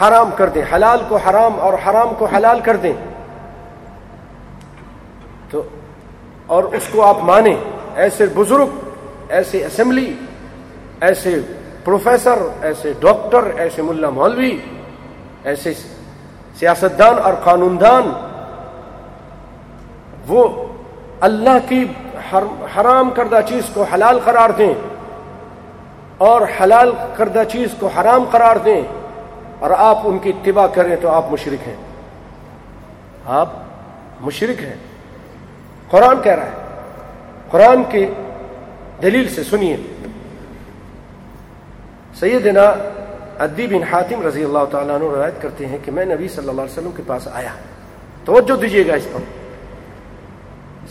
حرام 0.04 0.30
کر 0.38 0.50
دیں۔ 0.50 0.62
حلال 0.76 1.00
کو 1.08 1.16
حرام 1.16 1.60
اور 1.60 1.74
حرام 1.74 2.14
کو 2.18 2.26
حلال 2.26 2.60
کر 2.60 2.76
دیں۔ 2.76 2.94
تو، 5.50 5.64
اور 6.48 6.64
اس 6.64 6.88
کو 6.92 7.06
آپ 7.06 7.18
مانیں۔ 7.18 7.56
ایسے 7.96 8.26
بزرگ، 8.36 8.66
ایسے 9.30 9.66
اسمبلی، 9.66 10.14
ایسے 11.02 11.40
پروفیسر، 11.84 12.38
ایسے 12.62 12.94
ڈاکٹر، 13.00 13.44
ایسے 13.58 13.82
ملا 13.82 14.10
مولوی، 14.10 14.58
ایسے 15.44 15.74
سیاستدان 16.60 17.16
اور 17.24 17.34
قانون 17.44 17.78
دان 17.82 18.10
وہ 20.28 20.66
اللہ 21.20 21.70
کی 21.70 21.86
حرام 22.78 23.10
کردہ 23.10 23.40
چیز 23.50 23.64
کو 23.74 23.84
حلال 23.84 24.20
قرار 24.26 24.50
دیں 24.50 24.74
اور 26.18 26.42
حلال 26.42 26.92
کردہ 27.18 27.44
چیز 27.52 27.70
کو 27.80 27.88
حرام 27.88 28.24
قرار 28.32 28.56
دیں 28.56 28.82
اور 29.60 29.72
آپ 29.78 30.00
ان 30.04 30.20
کی 30.20 30.30
اتباع 30.30 30.68
کریں 30.68 30.96
تو 31.02 31.10
آپ 31.10 31.32
مشرق 31.32 31.68
ہیں۔ 31.68 31.76
آپ 33.26 33.50
مشرق 34.22 34.62
ہیں۔ 34.62 34.76
قرآن 35.90 36.22
کہہ 36.22 36.32
رہا 36.32 36.46
ہے۔ 36.46 36.52
قرآن 37.52 37.84
کی 37.90 38.06
دلیل 39.02 39.30
سے 39.30 39.44
سنیے۔ 39.44 39.78
سیدنا 42.20 42.74
ادی 43.40 43.68
بن 43.68 43.84
حاتم 43.84 44.28
رضی 44.28 44.44
اللہ 44.44 44.66
تعالیٰ 44.72 44.96
عنہ 44.96 45.04
روایت 45.04 45.42
کرتے 45.42 45.66
ہیں 45.66 45.78
کہ 45.86 45.92
میں 45.92 46.06
نبی 46.06 46.28
صلی 46.28 46.50
اللہ 46.50 46.62
علیہ 46.62 46.72
وسلم 46.72 46.92
کے 46.98 47.04
پاس 47.08 47.28
آیا۔ 47.34 47.50
توجہ 48.26 48.56
دیجیے 48.58 48.88
گا 48.88 48.94
اس 48.94 49.08
پر۔ 49.14 49.43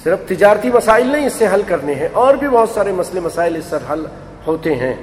صرف 0.04 0.18
تجارتی 0.26 0.70
مسائل 0.70 1.06
نہیں، 1.06 1.26
اس 1.26 1.32
سے 1.32 1.46
حل 1.46 1.62
کرنے 1.66 1.94
ہیں۔ 1.94 2.08
اور 2.12 2.34
بھی 2.34 2.48
بہت 2.48 2.68
سارے 2.68 2.92
مسئلے، 2.92 3.20
مسائل 3.20 3.56
اس 3.56 3.64
سے 3.64 3.76
حل 3.90 4.06
ہوتے 4.46 4.74
ہیں۔ 4.74 4.94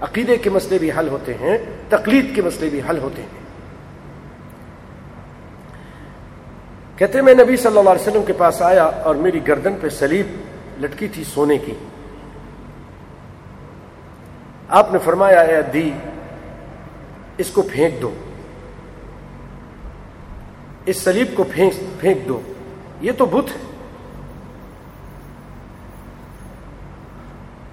عقیدے 0.00 0.36
کے 0.36 0.50
مسئلے 0.50 0.78
بھی 0.78 0.90
حل 0.98 1.08
ہوتے 1.08 1.34
ہیں، 1.34 1.58
تقلید 1.88 2.34
کے 2.34 2.42
مسئلے 2.42 2.70
بھی 2.70 2.80
حل 2.90 2.98
ہوتے 2.98 3.22
ہیں۔ 3.22 3.28
کہتے 6.98 7.22
میں 7.22 7.34
نبی 7.34 7.56
صلی 7.56 7.78
اللہ 7.78 7.90
علیہ 7.90 8.08
وسلم 8.08 8.22
کے 8.22 8.32
پاس 8.32 8.62
آیا 8.62 8.84
اور 8.84 9.14
میری 9.14 9.48
گردن 9.48 9.74
پہ 9.80 9.88
سلیب 9.88 10.26
لٹکی 10.80 11.08
تھی 11.08 11.24
سونے 11.24 11.58
کی۔ 11.58 11.74
آپ 14.68 14.92
نے 14.92 14.98
فرمایا، 14.98 15.40
اے 15.40 15.62
دی 15.62 15.90
اس 17.38 17.50
کو 17.50 17.62
پھینک 17.62 18.02
دو۔ 18.02 18.14
اس 20.86 20.96
سلیب 20.96 21.26
کو 21.34 21.44
پھینک 21.98 22.28
دو۔ 22.28 22.40
یہ 23.00 23.12
تو 23.18 23.26
بت 23.26 23.50
ہے۔ 23.50 23.67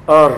اور 0.06 0.32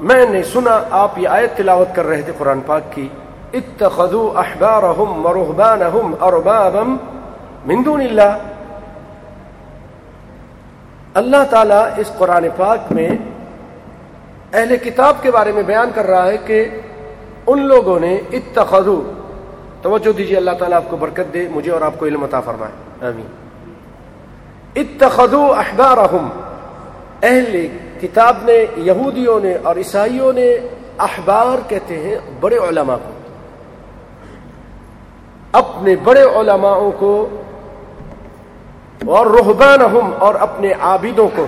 میں 0.00 0.26
نے 0.26 0.42
سنا 0.42 0.80
آپ 0.90 1.18
یہ 1.18 1.28
آیت 1.28 1.56
تلاوت 1.56 1.94
کر 1.94 2.04
رہے 2.04 2.22
تھے 2.22 2.32
قرآن 2.38 2.60
پاک 2.66 2.82
کی، 2.90 3.08
اتخذوا 3.54 4.40
احبارهم 4.40 5.26
ورهبانهم 5.26 6.14
اربابا 6.20 6.82
من 7.66 7.84
دون 7.84 8.00
اللہ۔ 8.00 8.38
اللہ 11.14 11.44
تعالیٰ 11.50 11.88
اس 11.96 12.10
قرآن 12.18 12.46
پاک 12.56 12.92
میں 12.92 13.08
اہل 14.52 14.76
کتاب 14.76 15.14
کے 15.22 15.30
بارے 15.30 15.52
میں 15.52 15.62
بیان 15.62 15.90
کر 15.94 16.06
رہا 16.06 16.26
ہے 16.26 16.36
کہ 16.46 16.68
ان 17.46 17.66
لوگوں 17.66 18.00
نے 18.00 18.20
اتخذو 18.32 19.12
توجہ 19.82 20.12
دیجیے 20.12 20.36
اللہ 20.36 20.50
تعالیٰ 20.50 20.76
آپ 20.76 20.90
کو 20.90 20.96
برکت 20.96 21.34
دے، 21.34 21.48
مجھے 21.50 21.70
اور 21.70 21.80
آپ 21.80 21.92
کو 21.98 22.06
علم 22.06 22.24
عطا 22.24 22.40
فرمائے۔ 22.40 23.06
آمین۔ 23.08 23.26
اتخذو 24.76 25.52
احبارهم، 25.52 26.28
اہل 27.22 27.66
کتاب 28.00 28.36
نے 28.42 28.66
یہودیوں 28.76 29.40
نے 29.40 29.54
اور 29.62 29.76
عیسائیوں 29.76 30.32
نے 30.32 30.56
احبار 30.98 31.70
کہتے 31.70 31.98
ہیں 31.98 32.16
بڑے 32.40 32.56
علماء 32.56 32.96
کو۔ 32.96 33.12
اپنے 35.52 35.96
بڑے 35.96 36.22
علماؤں 36.22 36.92
کو 36.98 37.28
اور 39.06 39.26
روحبان 39.26 39.78
اور 40.18 40.34
اپنے 40.34 40.72
عابدوں 40.80 41.28
کو 41.36 41.46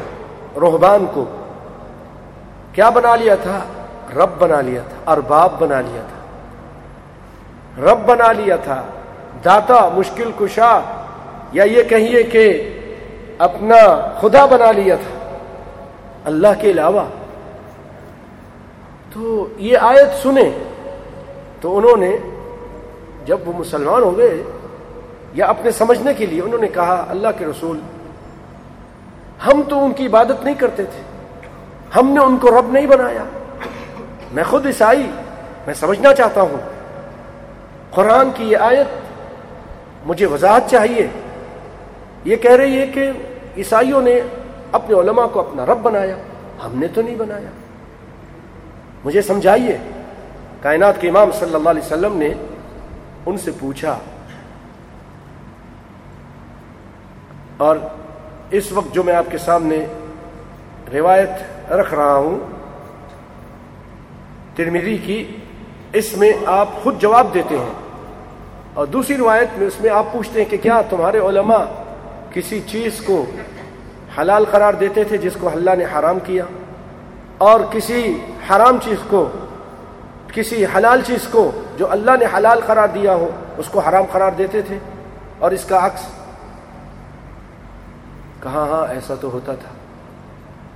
روحبان 0.61 1.07
کو۔ 1.14 1.25
کیا 2.73 2.90
بنا 2.90 3.16
لیا 3.16 3.35
تھا؟ 3.35 3.59
رب 4.16 4.31
بنا 4.38 4.61
لیا 4.61 4.81
تھا، 4.88 5.12
ارباب 5.12 5.53
بنا 5.59 5.81
لیا 5.81 6.01
تھا۔ 6.01 6.18
رب 7.83 7.99
بنا 8.07 8.33
لیا 8.33 8.57
تھا، 8.57 8.83
داتا، 9.44 9.88
مشکل 9.94 10.31
کشا، 10.38 10.81
یا 11.53 11.64
یہ 11.64 11.83
کہیے 11.83 12.23
کہ 12.23 12.75
اپنا 13.38 14.09
خدا 14.20 14.46
بنا 14.46 14.73
لیا 14.73 14.96
تھا۔ 14.96 15.17
اللہ 16.29 16.49
کے 16.61 16.71
علاوہ۔ 16.71 17.05
تو 19.12 19.47
یہ 19.59 19.79
آیت 19.81 20.23
سنیں 20.23 20.51
تو 21.61 21.79
انہوں 21.79 21.97
نے 21.97 22.17
جب 23.25 23.49
وہ 23.49 23.53
مسلمان 23.57 24.03
ہو 24.03 24.19
گئے 24.19 24.43
یا 25.35 25.47
اپنے 25.47 25.71
سمجھنے 25.71 26.14
کے 26.14 26.27
لیے 26.27 26.41
انہوں 26.43 26.61
نے 26.61 26.69
کہا، 26.69 27.07
اللہ 27.09 27.29
کے 27.38 27.47
رسول، 27.47 27.81
ہم 29.47 29.62
تو 29.69 29.85
ان 29.85 29.93
کی 29.93 30.07
عبادت 30.07 30.45
نہیں 30.45 30.55
کرتے 30.55 30.85
تھے۔ 30.85 31.03
ہم 31.97 32.11
نے 32.11 32.21
ان 32.21 32.37
کو 32.37 32.51
رب 32.51 32.73
نہیں 32.73 32.87
بنایا۔ 32.87 33.25
میں 34.33 34.45
خود 34.45 34.67
عیسائی، 34.67 35.11
میں 35.67 35.75
سمجھنا 35.75 36.14
چاہتا 36.14 36.41
ہوں۔ 36.41 36.57
قرآن 37.91 38.31
کی 38.35 38.45
یہ 38.45 38.57
آیت 38.57 38.87
مجھے 40.07 40.27
وضاحت 40.27 40.62
چاہیے۔ 40.71 41.07
یہ 42.25 42.37
کہہ 42.37 42.53
رہی 42.53 42.81
ہے 42.81 42.87
کہ 42.87 43.11
عیسائیوں 43.57 44.03
نے 44.03 44.21
اپنے 44.72 44.96
علماء 44.96 45.26
کو 45.26 45.40
اپنا 45.40 45.66
رب 45.66 45.78
بنایا۔ 45.83 46.16
ہم 46.64 46.78
نے 46.78 46.87
تو 46.88 47.02
نہیں 47.02 47.14
بنایا۔ 47.14 47.48
مجھے 49.04 49.22
سمجھائیے، 49.22 49.78
کائنات 50.61 51.00
کے 51.00 51.09
امام 51.09 51.31
صلی 51.33 51.54
اللہ 51.54 51.68
علیہ 51.68 51.83
وسلم 51.83 52.16
نے 52.16 52.28
ان 53.26 53.38
سے 53.38 53.50
پوچھا۔ 53.61 53.98
اور 57.57 57.76
اس 58.50 58.72
وقت 58.72 58.94
جو 58.94 59.02
میں 59.02 59.14
آپ 59.14 59.24
کے 59.31 59.38
سامنے 59.38 59.87
روایت 60.92 61.31
رکھ 61.70 61.94
رہا 61.94 62.16
ہوں 62.16 62.38
ترمیری 64.57 64.98
کی، 64.98 65.37
اس 65.92 66.16
میں 66.16 66.33
آپ 66.46 66.68
خود 66.83 67.00
جواب 67.00 67.35
دیتے 67.35 67.59
ہیں۔ 67.59 67.72
اور 68.74 68.87
دوسری 68.87 69.16
روایت 69.16 69.48
میں 69.59 69.66
اس 69.66 69.81
میں 69.81 69.90
آپ 69.90 70.12
پوچھتے 70.12 70.42
ہیں 70.42 70.50
کہ 70.50 70.57
کیا 70.57 70.81
تمہارے 70.90 71.18
علماء 71.18 71.64
کسی 72.33 72.61
چیز 72.66 73.00
کو 73.07 73.26
حلال 74.18 74.44
قرار 74.50 74.74
دیتے 74.74 75.04
تھے 75.04 75.16
جس 75.16 75.33
کو 75.40 75.48
اللہ 75.48 75.70
نے 75.78 75.85
حرام 75.85 76.18
کیا 76.18 76.44
اور 77.38 77.61
کسی 77.70 78.20
حرام 78.50 78.78
چیز 78.85 78.98
کو، 79.09 79.28
کسی 80.33 80.64
حلال 80.64 81.00
چیز 81.07 81.28
کو 81.31 81.50
جو 81.76 81.90
اللہ 81.90 82.11
نے 82.20 82.24
حلال 82.37 82.61
قرار 82.66 82.88
دیا 82.88 83.14
ہو، 83.14 83.28
اس 83.57 83.68
کو 83.68 83.81
حرام 83.81 84.04
قرار 84.12 84.33
دیتے 84.38 84.62
تھے 84.62 84.78
اور 85.38 85.50
اس 85.50 85.64
کا 85.64 85.87
عکس 85.87 86.00
کہاں 88.42 88.68
ہاں 88.68 88.92
ایسا 88.92 89.14
تو 89.20 89.31
ہوتا 89.31 89.54
تھا۔ 89.54 89.70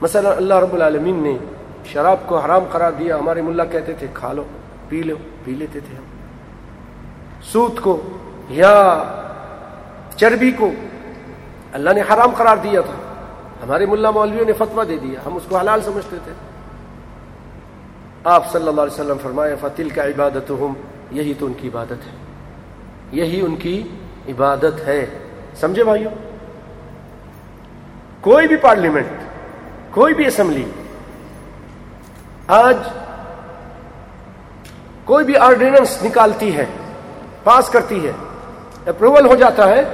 مثلا 0.03 0.31
اللہ 0.31 0.55
رب 0.55 0.75
العالمین 0.75 1.23
نے 1.23 1.39
شراب 1.85 2.17
کو 2.27 2.39
حرام 2.39 2.65
قرار 2.73 2.93
دیا، 2.93 3.19
ہمارے 3.19 3.43
ملا 3.43 3.65
کہتے 3.65 3.93
تھے، 3.93 4.07
کھا 4.15 4.33
لو، 4.33 4.45
پی 4.89 5.03
لو، 5.03 5.17
پی 5.45 5.53
لیتے 5.53 5.81
تھے 5.81 5.97
ہم۔ 5.97 6.05
سوت 7.43 7.81
کو 7.81 8.01
یا 8.49 9.03
چربی 10.17 10.51
کو 10.51 10.71
اللہ 11.73 11.91
نے 11.91 12.01
حرام 12.01 12.31
قرار 12.31 12.57
دیا 12.57 12.81
تھا۔ 12.81 13.02
ہمارے 13.63 13.87
ملا 13.87 14.11
مولویوں 14.11 14.45
نے 14.45 14.53
فتوا 14.53 14.85
دے 14.89 14.97
دیا، 14.97 15.21
ہم 15.27 15.37
اس 15.37 15.43
کو 15.49 15.57
حلال 15.57 15.83
سمجھتے 15.83 16.17
تھے۔ 16.25 16.33
آپ 18.25 18.53
صلی 18.53 18.69
اللہ 18.69 18.81
علیہ 18.81 18.93
وسلم 18.93 19.17
فرمایا 19.23 19.57
فتل 19.61 19.89
کا 19.89 20.05
عبادت 20.05 20.51
ہوں 20.51 20.75
یہی 21.11 21.35
تو 21.39 21.47
ان 21.47 21.53
کی 21.53 21.69
عبادت 21.69 21.93
ہے۔ 21.93 22.13
یہی 23.13 23.41
ان 23.41 23.57
کی 23.57 23.83
عبادت 24.29 24.87
ہے۔ 24.87 25.07
سمجھے 25.55 25.85
بھائیو؟ 25.85 26.09
کوئی 28.21 28.49
بھی 28.49 28.57
پارلیمنٹ، 28.57 29.07
کوئی 29.91 30.15
بھی 30.15 30.27
اسمبلی، 30.27 30.65
آج 32.47 32.77
کوئی 35.05 35.25
بھی 35.25 35.37
آرڈیننس 35.37 36.03
نکالتی 36.03 36.57
ہے، 36.57 36.65
پاس 37.45 37.69
کرتی 37.69 38.07
ہے، 38.07 38.13
اپروول 38.87 39.27
ہو 39.27 39.35
جاتا 39.35 39.69
ہے۔ 39.69 39.85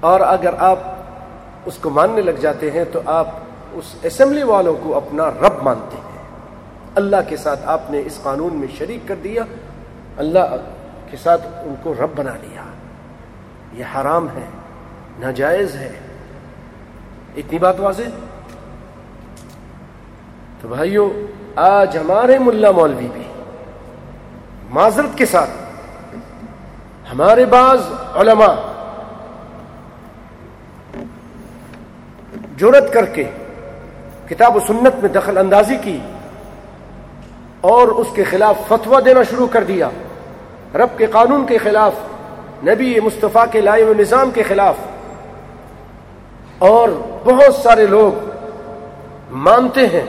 اور 0.00 0.20
اگر 0.20 0.54
آپ 0.58 0.97
اس 1.68 1.78
کو 1.82 1.90
ماننے 1.90 2.20
لگ 2.20 2.30
جاتے 2.30 2.70
ہیں 2.70 2.84
تو 2.92 3.00
آپ 3.06 3.28
اس 3.72 3.94
اسمبلی 4.02 4.42
والوں 4.42 4.76
کو 4.82 4.96
اپنا 4.96 5.30
رب 5.30 5.62
مانتے 5.62 5.96
ہیں۔ 5.96 6.22
اللہ 6.94 7.16
کے 7.28 7.36
ساتھ 7.36 7.60
آپ 7.64 7.90
نے 7.90 8.02
اس 8.06 8.18
قانون 8.22 8.54
میں 8.54 8.68
شریک 8.78 9.08
کر 9.08 9.14
دیا۔ 9.24 9.42
اللہ 10.16 10.56
کے 11.10 11.16
ساتھ 11.16 11.42
ان 11.46 11.74
کو 11.82 11.94
رب 11.94 12.10
بنا 12.16 12.32
لیا۔ 12.40 12.62
یہ 13.72 13.84
حرام 13.84 14.28
ہے، 14.28 14.44
ناجائز 15.18 15.76
ہے۔ 15.76 15.92
اتنی 17.36 17.58
بات 17.58 17.80
واضح؟ 17.80 18.02
تو 20.60 20.68
بھائیو، 20.68 21.26
آج 21.56 21.98
ہمارے 21.98 22.38
ملا 22.38 22.70
مولوی 22.70 23.08
بھی 23.12 23.22
معذرت 24.70 25.18
کے 25.18 25.26
ساتھ 25.26 25.50
ہمارے 27.12 27.44
بعض 27.44 27.80
علماء 28.14 28.54
جرت 32.58 32.92
کر 32.92 33.04
کے 33.04 33.24
کتاب 34.28 34.56
و 34.56 34.60
سنت 34.60 34.94
میں 34.98 35.08
دخل 35.08 35.38
اندازی 35.38 35.76
کی 35.82 35.98
اور 37.60 37.88
اس 37.88 38.06
کے 38.14 38.24
خلاف 38.24 38.54
فتویٰ 38.68 39.04
دینا 39.04 39.22
شروع 39.22 39.46
کر 39.46 39.64
دیا۔ 39.64 39.88
رب 40.74 40.98
کے 40.98 41.06
قانون 41.06 41.46
کے 41.46 41.58
خلاف، 41.58 41.92
نبی 42.64 43.00
مصطفیٰ 43.00 43.44
کے 43.52 43.60
لائے 43.60 43.84
و 43.84 43.92
نظام 43.98 44.30
کے 44.30 44.42
خلاف۔ 44.42 44.74
اور 46.58 46.88
بہت 47.24 47.54
سارے 47.54 47.86
لوگ 47.86 48.28
مانتے 49.30 49.86
ہیں۔ 49.86 50.06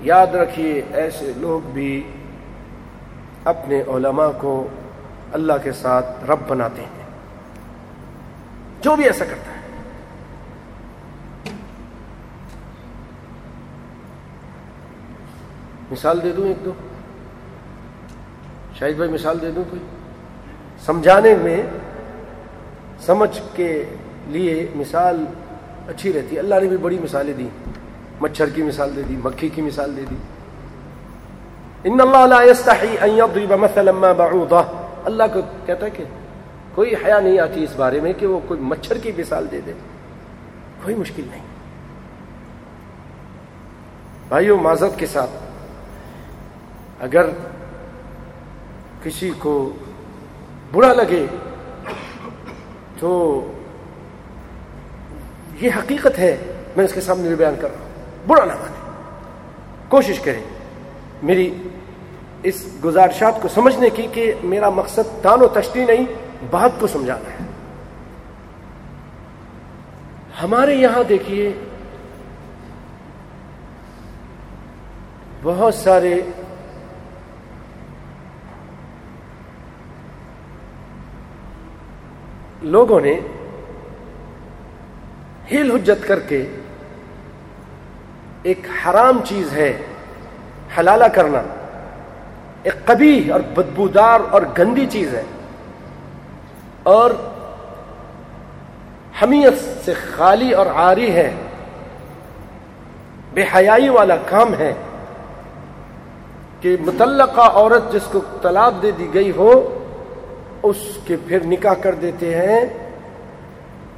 یاد 0.00 0.26
رکھیے، 0.26 0.82
ایسے 0.94 1.32
لوگ 1.36 1.68
بھی 1.68 2.10
اپنے 3.44 3.82
علماء 3.82 4.28
کو 4.38 4.66
اللہ 5.32 5.52
کے 5.62 5.72
ساتھ 5.72 6.30
رب 6.30 6.38
بناتے 6.48 6.82
ہیں۔ 6.82 7.04
جو 8.80 8.96
بھی 8.96 9.04
ایسا 9.04 9.24
کرتا 9.24 9.52
ہے۔ 9.54 9.59
مثال 15.90 16.22
دے 16.22 16.32
دوں 16.32 16.46
ایک 16.46 16.64
دو۔ 16.64 16.72
شاہد 18.78 18.94
بھائی 18.94 19.10
مثال 19.10 19.42
دے 19.42 19.50
دوں 19.50 19.64
کوئی۔ 19.70 19.82
سمجھانے 20.86 21.34
میں، 21.34 21.62
سمجھ 23.00 23.40
کے 23.54 23.84
لیے 24.28 24.66
مثال 24.74 25.24
اچھی 25.88 26.12
رہتی۔ 26.12 26.34
ہے 26.36 26.40
اللہ 26.40 26.54
نے 26.62 26.68
بھی 26.68 26.76
بڑی 26.76 26.98
مثالیں 27.02 27.34
دی 27.34 27.48
مچھر 28.20 28.48
کی 28.48 28.62
مثال 28.62 28.96
دے 28.96 29.02
دی، 29.08 29.16
مکھی 29.24 29.48
کی 29.48 29.62
مثال 29.62 29.96
دے 29.96 30.04
دی۔ 30.10 30.16
ان 31.84 32.00
اللہ 32.00 32.34
لا 32.34 32.42
يستحي 32.42 32.96
ان 33.00 33.10
يضرب 33.10 33.52
مثلا 33.52 33.92
ما 33.92 34.12
بعوضه 34.12 34.62
اللہ 35.04 35.22
کو 35.32 35.40
کہتا 35.66 35.86
ہے 35.86 35.90
کہ 35.90 36.04
کوئی 36.74 36.94
حیا 36.94 37.20
نہیں 37.20 37.38
آتی 37.38 37.64
اس 37.64 37.76
بارے 37.76 38.00
میں 38.00 38.12
کہ 38.18 38.26
وہ 38.26 38.40
کوئی 38.48 38.60
مچھر 38.60 38.98
کی 38.98 39.12
مثال 39.18 39.46
دے 39.50 39.60
دے۔ 39.66 39.72
کوئی 40.82 40.96
مشکل 40.96 41.22
نہیں۔ 41.30 41.42
بھائیو، 44.28 44.56
معذرت 44.56 44.98
کے 44.98 45.06
ساتھ۔ 45.06 45.49
اگر 47.00 47.26
کسی 49.02 49.30
کو 49.38 49.72
برا 50.72 50.92
لگے 50.92 51.26
تو 52.98 53.42
یہ 55.60 55.70
حقیقت 55.76 56.18
ہے، 56.18 56.36
میں 56.76 56.84
اس 56.84 56.92
کے 56.92 57.00
سامنے 57.00 57.34
بیان 57.34 57.54
کر 57.60 57.70
رہا 57.70 57.80
ہوں۔ 57.80 57.88
برا 58.26 58.44
نہ 58.44 58.52
مانے۔ 58.52 58.90
کوشش 59.88 60.20
کریں۔ 60.20 60.42
میری 61.22 61.62
اس 62.42 62.66
گزارشات 62.84 63.42
کو 63.42 63.48
سمجھنے 63.48 63.90
کی 63.90 64.06
کہ 64.12 64.32
میرا 64.42 64.70
مقصد 64.70 65.22
تان 65.22 65.42
و 65.42 65.48
تشتی 65.48 65.84
نہیں 65.84 66.04
بات 66.50 66.70
کو 66.78 66.86
سمجھانا 66.86 67.30
ہے۔ 67.30 67.46
ہمارے 70.42 70.74
یہاں 70.74 71.02
دیکھیے، 71.08 71.52
بہت 75.42 75.74
سارے 75.74 76.22
لوگوں 82.70 83.00
نے 83.00 83.20
ہل 85.52 85.70
حجت 85.70 86.08
کر 86.08 86.20
کے 86.20 86.46
ایک 88.42 88.58
حرام 88.84 89.20
چیز 89.28 89.52
ہے، 89.52 89.82
حلالہ 90.78 91.04
کرنا۔ 91.04 91.42
ایک 92.62 92.86
کبھی 92.86 93.30
اور 93.30 93.40
بدبودار 93.40 94.20
اور 94.30 94.42
گندی 94.58 94.86
چیز 94.90 95.14
ہے۔ 95.14 95.22
اور 96.82 97.10
حمیت 99.22 99.84
سے 99.84 99.94
خالی 99.94 100.52
اور 100.52 100.66
عاری 100.66 101.12
ہے۔ 101.12 101.34
بے 103.34 103.44
حیائی 103.54 103.88
والا 103.88 104.16
کام 104.16 104.54
ہے 104.58 104.74
کہ 106.60 106.76
متعلقہ 106.80 107.40
عورت 107.40 107.92
جس 107.92 108.02
کو 108.12 108.20
طلاق 108.42 108.82
دے 108.82 108.90
دی 108.90 109.08
گئی 109.14 109.30
ہو 109.30 109.76
اس 110.62 110.76
کے 111.06 111.16
پھر 111.26 111.38
نکاح 111.44 111.74
کر 111.74 111.94
دیتے 111.94 112.34
ہیں 112.34 112.60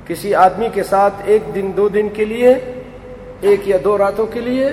کسی 0.07 0.35
آدمی 0.35 0.69
کے 0.75 0.83
ساتھ 0.83 1.15
ایک 1.25 1.55
دن، 1.55 1.73
دو 1.77 1.89
دن 1.89 2.09
کے 2.09 2.25
لیے، 2.25 2.55
ایک 3.41 3.69
یا 3.69 3.77
دو 3.85 3.99
راتوں 3.99 4.27
کے 4.27 4.41
لیے، 4.41 4.71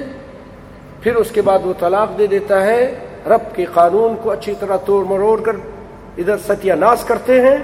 پھر 1.02 1.15
اس 1.15 1.32
کے 1.32 1.41
بعد 1.41 1.60
وہ 1.63 1.73
طلاق 1.80 2.17
دے 2.17 2.28
دیتا 2.28 2.65
ہے۔ 2.65 2.95
رب 3.28 3.56
کے 3.56 3.65
قانون 3.73 4.15
کو 4.23 4.32
اچھی 4.32 4.54
طرح 4.60 4.78
توڑ 4.86 5.06
مروڑ 5.06 5.41
کر 5.41 5.56
ادھر 6.17 6.38
ستیہ 6.38 6.73
ناس 6.73 7.04
کرتے 7.04 7.41
ہیں۔ 7.41 7.58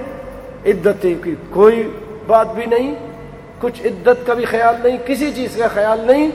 عدت 0.66 1.06
کی 1.24 1.34
کوئی 1.50 1.90
بات 2.26 2.54
بھی 2.54 2.66
نہیں، 2.66 2.94
کچھ 3.60 3.86
عدت 3.86 4.26
کا 4.26 4.34
بھی 4.34 4.44
خیال 4.44 4.74
نہیں، 4.84 4.96
کسی 5.06 5.32
چیز 5.32 5.56
کا 5.56 5.68
خیال 5.68 6.00
نہیں۔ 6.00 6.30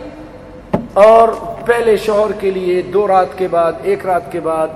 اور 0.93 1.29
پہلے 1.65 1.97
شوہر 1.97 2.31
کے 2.39 2.51
لیے 2.51 2.81
دو 2.81 3.07
رات 3.07 3.37
کے 3.37 3.47
بعد، 3.51 3.73
ایک 3.83 4.05
رات 4.05 4.31
کے 4.31 4.39
بعد 4.39 4.67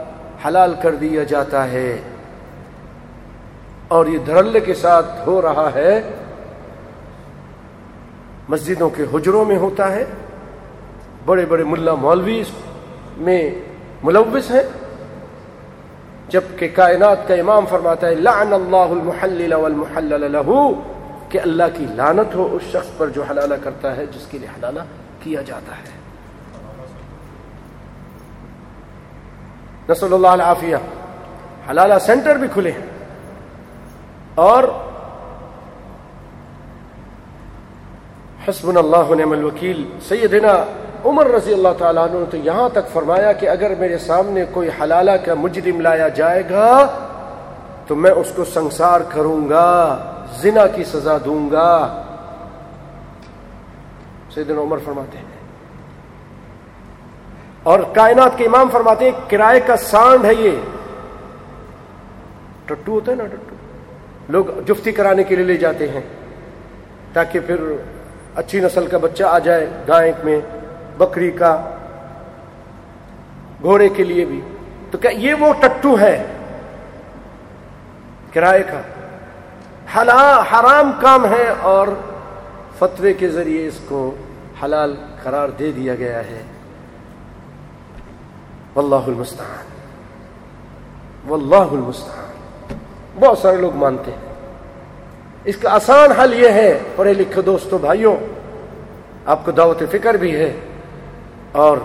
حلال 0.48 0.74
کر 0.82 0.96
دیا 0.96 1.24
جاتا 1.24 1.72
ہے۔ 1.72 1.98
اور 3.88 4.06
یہ 4.06 4.18
دھرلے 4.18 4.60
کے 4.60 4.74
ساتھ 4.74 5.28
ہو 5.28 5.42
رہا 5.42 5.70
ہے، 5.76 6.02
مسجدوں 8.50 8.90
کے 8.90 9.04
حجروں 9.14 9.46
میں 9.46 9.58
ہوتا 9.58 9.92
ہے، 9.92 10.06
بڑے 11.26 11.46
بڑے 11.46 11.64
ملا 11.64 11.94
مولوی 11.94 12.44
میں 13.18 13.62
ملوث 14.04 14.52
ہیں، 14.52 14.64
جبکہ 16.30 16.68
کائنات 16.76 17.28
کا 17.28 17.34
امام 17.34 17.66
فرماتا 17.66 18.08
ہے، 18.08 18.16
لعن 18.16 18.54
اللہ 18.54 18.76
المحلل 18.76 19.54
والمحلل 19.54 20.32
له، 20.32 20.54
کہ 21.30 21.40
اللہ 21.44 21.64
کی 21.74 21.86
لانت 21.90 22.36
ہو 22.36 22.50
اس 22.52 22.62
شخص 22.62 22.98
پر 22.98 23.08
جو 23.08 23.24
حلالہ 23.24 23.56
کرتا 23.64 23.96
ہے، 23.96 24.06
جس 24.06 24.28
کے 24.28 24.38
لیے 24.38 24.48
حلالہ 24.48 24.80
کیا 25.24 25.42
جاتا 25.42 25.78
ہے۔ 25.78 25.96
نصل 29.90 30.14
اللہ 30.14 30.28
العافیہ۔ 30.28 30.76
حلالہ 31.70 31.94
سینٹر 32.02 32.36
بھی 32.36 32.48
کھلے 32.54 32.72
ہیں۔ 32.72 32.95
اور 34.36 34.64
حسب 38.50 38.78
اللہ 38.78 39.14
نعم 39.14 39.32
الوکیل 39.32 39.90
سیدنا 40.08 40.64
عمر 41.06 41.26
رضی 41.26 41.54
اللہ 41.54 41.68
تعالیٰ 41.78 42.04
عنہ 42.04 42.20
نے 42.20 42.26
تو 42.32 42.38
یہاں 42.38 42.70
تک 42.70 42.94
فرمایا 42.94 43.32
کہ 43.32 43.50
اگر 43.50 43.74
میرے 43.80 43.98
سامنے 43.98 44.44
کوئی 44.52 44.70
حلالہ 44.82 45.12
کا 45.26 45.34
مجرم 45.34 45.82
لایا 45.82 46.08
جائے 46.08 46.44
گا 46.50 46.88
تو 47.88 47.96
میں 47.96 48.12
اس 48.12 48.32
کو 48.36 48.46
سنسار 48.46 49.02
کروں 49.02 49.50
گا، 49.50 49.98
زنا 50.38 50.68
کی 50.68 50.84
سزا 50.84 51.18
دوں 51.26 51.52
گا۔ 51.52 52.02
سیدنا 54.34 54.62
عمر 54.62 54.78
فرماتے 54.86 55.18
ہیں۔ 55.18 55.26
اور 57.64 57.80
کائنات 57.94 58.38
کے 58.38 58.46
امام 58.46 58.70
فرماتے 58.72 59.06
ہیں، 59.06 59.30
کرائے 59.30 59.60
کا 59.60 59.78
سانڈ 59.78 60.26
ہے 60.26 60.34
یہ۔ 60.34 60.52
ٹٹو 62.66 62.92
ہوتا 62.92 63.12
ہے 63.12 63.18
نا، 63.18 63.26
ٹٹو۔ 63.26 63.55
لوگ 64.30 64.46
جفتی 64.68 64.92
کرانے 64.92 65.24
کے 65.24 65.36
لیے 65.36 65.46
لے 65.46 65.58
جاتے 65.58 65.90
ہیں 65.90 66.02
تاکہ 67.14 67.40
پھر 67.40 67.56
اچھی 68.36 68.60
نسل 68.60 68.88
کا 68.88 68.98
بچہ 68.98 69.24
آ 69.24 69.40
جائے 69.40 69.70
گائے 69.88 70.12
میں، 70.24 70.40
بکری 70.98 71.32
کا، 71.32 71.70
گھوڑے 73.62 73.90
کے 73.90 74.04
لیے 74.04 74.26
بھی۔ 74.26 74.42
تو 74.92 74.98
کیا 74.98 75.12
یہ 75.12 75.34
وہ 75.34 75.54
ٹٹو 75.54 76.00
ہے؟ 76.00 76.26
کرائے 78.34 78.64
کا۔ 78.64 78.82
حلا، 79.98 80.42
حرام 80.42 80.92
کام 81.02 81.26
ہے 81.26 81.54
اور 81.62 81.88
فتوے 82.80 83.14
کے 83.14 83.30
ذریعے 83.30 83.68
اس 83.68 83.80
کو 83.88 84.16
حلال 84.64 84.96
قرار 85.24 85.50
دے 85.50 85.72
دیا 85.72 85.96
گیا 85.96 86.20
ہے۔ 86.20 86.42
واللہ 88.76 89.08
المستعان۔ 89.08 89.66
واللہ 91.32 91.56
المستعان۔ 91.56 92.25
بہت 93.20 93.38
سارے 93.38 93.58
لوگ 93.58 93.76
مانتے 93.76 94.12
ہیں۔ 94.12 94.36
اس 95.46 95.58
کا 95.58 95.76
آسان 95.76 96.12
حل 96.12 96.34
یہ 96.34 96.50
ہے، 96.50 96.80
پڑھے 96.96 97.14
لکھے 97.14 97.42
دوستوں 97.42 97.80
بھائیوں 97.80 98.16
آپ 99.26 99.46
کو 99.46 99.52
دعوت 99.52 99.84
فکر 99.92 100.14
بھی 100.14 100.36
ہے 100.36 100.54
اور 101.52 101.78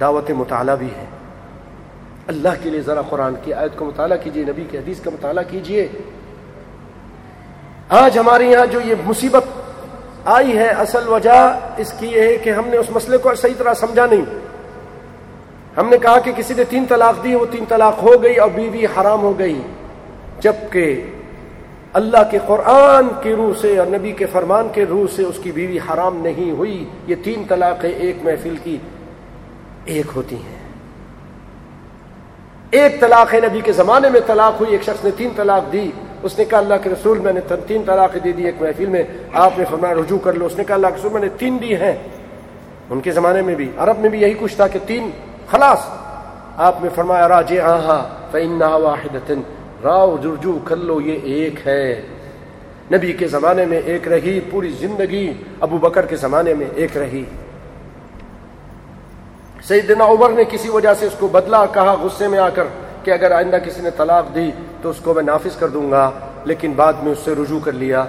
دعوت 0.00 0.30
مطالعہ 0.30 0.76
بھی 0.76 0.88
ہے۔ 0.96 1.04
اللہ 2.26 2.48
کے 2.62 2.70
لیے 2.70 2.80
ذرا 2.80 3.02
قرآن 3.02 3.34
کی 3.44 3.54
آیت 3.54 3.78
کو 3.78 3.84
مطالعہ 3.84 4.16
کیجیے 4.16 4.44
نبی 4.44 4.64
کی 4.70 4.78
حدیث 4.78 5.00
کا 5.00 5.10
مطالعہ 5.10 5.44
کیجیے 5.50 5.88
آج 7.88 8.18
ہمارے 8.18 8.44
یہاں 8.46 8.66
جو 8.66 8.80
یہ 8.84 8.94
مصیبت 9.04 9.44
آئی 10.24 10.58
ہے، 10.58 10.68
اصل 10.68 11.08
وجہ 11.08 11.58
اس 11.76 11.92
کی 11.98 12.06
یہ 12.06 12.22
ہے 12.22 12.36
کہ 12.36 12.50
ہم 12.50 12.68
نے 12.68 12.76
اس 12.76 12.86
مسئلے 12.90 13.18
کو 13.18 13.34
صحیح 13.34 13.54
طرح 13.58 13.74
سمجھا 13.74 14.06
نہیں۔ 14.06 14.39
ہم 15.76 15.88
نے 15.88 15.98
کہا 15.98 16.18
کہ 16.18 16.32
کسی 16.32 16.54
نے 16.56 16.64
تین 16.64 16.84
طلاق 16.88 17.24
دی، 17.24 17.34
وہ 17.34 17.46
تین 17.50 17.64
طلاق 17.68 18.02
ہو 18.02 18.22
گئی 18.22 18.36
اور 18.36 18.50
بیوی 18.54 18.84
حرام 18.84 19.22
ہو 19.22 19.38
گئی۔ 19.38 19.60
جبکہ 20.40 21.02
اللہ 21.92 22.30
کے 22.30 22.38
قرآن 22.46 23.08
کی 23.22 23.34
روح 23.34 23.60
سے 23.60 23.78
اور 23.78 23.86
نبی 23.86 24.12
کے 24.12 24.26
فرمان 24.26 24.68
کے 24.74 24.84
روح 24.84 25.06
سے 25.16 25.22
اس 25.22 25.38
کی 25.42 25.52
بیوی 25.52 25.78
حرام 25.78 26.16
نہیں 26.16 26.50
ہوئی۔ 26.50 26.84
یہ 27.06 27.14
تین 27.24 27.42
طلاقیں 27.48 27.90
ایک 27.90 28.16
محفل 28.22 28.56
کی 28.62 28.76
ایک 29.84 30.06
ہوتی 30.16 30.36
ہیں۔ 30.36 30.60
ایک 32.70 33.00
طلاق 33.00 33.34
ہے 33.34 33.40
نبی 33.40 33.60
کے 33.60 33.72
زمانے 33.72 34.08
میں 34.08 34.20
طلاق 34.26 34.60
ہوئی، 34.60 34.72
ایک 34.72 34.82
شخص 34.82 35.04
نے 35.04 35.10
تین 35.16 35.28
طلاق 35.36 35.72
دی۔ 35.72 35.90
اس 36.22 36.38
نے 36.38 36.44
کہا 36.44 36.58
اللہ 36.58 36.74
کے 36.82 36.90
رسول، 36.90 37.18
میں 37.18 37.32
نے 37.32 37.40
تین 37.66 37.82
طلاق 37.86 38.24
دے 38.24 38.32
دی 38.32 38.44
ایک 38.44 38.54
محفل 38.60 38.86
میں۔ 38.86 39.02
آپ 39.32 39.58
نے 39.58 39.64
فرمایا 39.70 39.94
رجوع 39.94 40.18
کر 40.18 40.32
لو۔ 40.32 40.46
اس 40.46 40.58
نے 40.58 40.64
کہا 40.64 40.74
اللہ 40.74 40.86
کے 40.86 40.94
رسول، 40.98 41.12
میں 41.12 41.20
نے 41.20 41.28
تین 41.28 41.58
دی 41.62 41.76
ہیں۔ 41.76 41.92
ان 42.90 43.00
کے 43.00 43.12
زمانے 43.12 43.42
میں 43.42 43.54
بھی، 43.54 43.70
عرب 43.76 43.98
میں 43.98 44.08
بھی 44.08 44.20
یہی 44.20 44.34
کچھ 44.40 44.56
تھا 44.56 44.66
کہ 44.66 44.78
تین 44.86 45.10
خلاص، 45.50 45.78
آپ 46.56 46.82
نے 46.82 46.88
فرمایا 46.94 47.28
راج 47.28 47.58
آہا 47.58 48.08
فإنها 48.30 48.78
واحدة۔ 48.78 49.34
راؤ 49.84 50.16
رجوع 50.16 50.58
کر 50.64 50.76
لو 50.76 51.00
یہ 51.00 51.18
ایک 51.22 51.68
ہے۔ 51.68 52.02
نبی 52.92 53.12
کے 53.12 53.28
زمانے 53.28 53.64
میں 53.64 53.80
ایک 53.84 54.08
رہی، 54.08 54.40
پوری 54.40 54.70
زندگی 54.70 55.32
ابو 55.60 55.78
بکر 55.78 56.06
کے 56.06 56.16
زمانے 56.16 56.54
میں 56.54 56.66
ایک 56.74 56.96
رہی۔ 56.96 57.24
سیدنا 59.62 60.04
عمر 60.04 60.30
نے 60.30 60.44
کسی 60.44 60.68
وجہ 60.68 60.94
سے 60.94 61.06
اس 61.06 61.14
کو 61.18 61.28
بدلا 61.28 61.66
کہا، 61.66 61.96
غصے 62.02 62.28
میں 62.28 62.38
آ 62.38 62.48
کر 62.48 62.64
کہ 63.04 63.10
اگر 63.10 63.30
آئندہ 63.30 63.56
کسی 63.64 63.82
نے 63.82 63.90
طلاق 63.90 64.34
دی 64.34 64.50
تو 64.82 64.90
اس 64.90 65.00
کو 65.04 65.14
میں 65.14 65.22
نافذ 65.22 65.56
کر 65.56 65.68
دوں 65.68 65.90
گا، 65.90 66.10
لیکن 66.44 66.72
بعد 66.72 66.92
میں 66.92 67.12
اس 67.12 67.18
سے 67.18 67.34
رجوع 67.34 67.60
کر 67.60 67.72
لیا، 67.72 68.04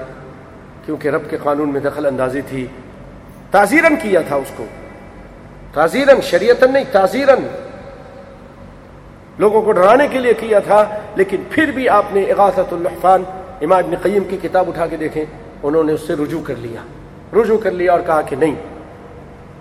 کیونکہ 0.85 1.07
رب 1.07 1.29
کے 1.29 1.37
قانون 1.43 1.73
میں 1.73 1.81
دخل 1.81 2.05
اندازی 2.05 2.41
تھی۔ 2.41 2.67
تعزیرن 3.51 3.95
کیا 4.01 4.21
تھا 4.21 4.35
اس 4.35 4.51
کو۔ 4.57 4.65
تعزیرن 5.73 6.21
شریعتن 6.21 6.73
نہیں 6.73 6.83
تعزیرن 6.91 7.47
لوگوں 9.39 9.61
کو 9.61 9.71
ڈرانے 9.71 10.07
کے 10.07 10.19
لیے 10.19 10.33
کیا 10.33 10.59
تھا، 10.59 10.83
لیکن 11.15 11.43
پھر 11.49 11.71
بھی 11.71 11.87
آپ 11.89 12.13
نے 12.13 12.23
اغاثت 12.23 12.73
الحفان، 12.73 13.23
امام 13.61 13.77
ابن 13.77 13.95
قیم 14.01 14.23
کی 14.23 14.37
کتاب 14.41 14.67
اٹھا 14.69 14.87
کے 14.87 14.97
دیکھیں، 14.97 15.23
انہوں 15.63 15.83
نے 15.83 15.93
اس 15.93 16.01
سے 16.07 16.13
رجوع 16.13 16.41
کر 16.43 16.55
لیا۔ 16.55 16.81
رجوع 17.33 17.57
کر 17.57 17.71
لیا 17.71 17.91
اور 17.91 18.01
کہا 18.05 18.21
کہ 18.21 18.35
نہیں، 18.35 18.55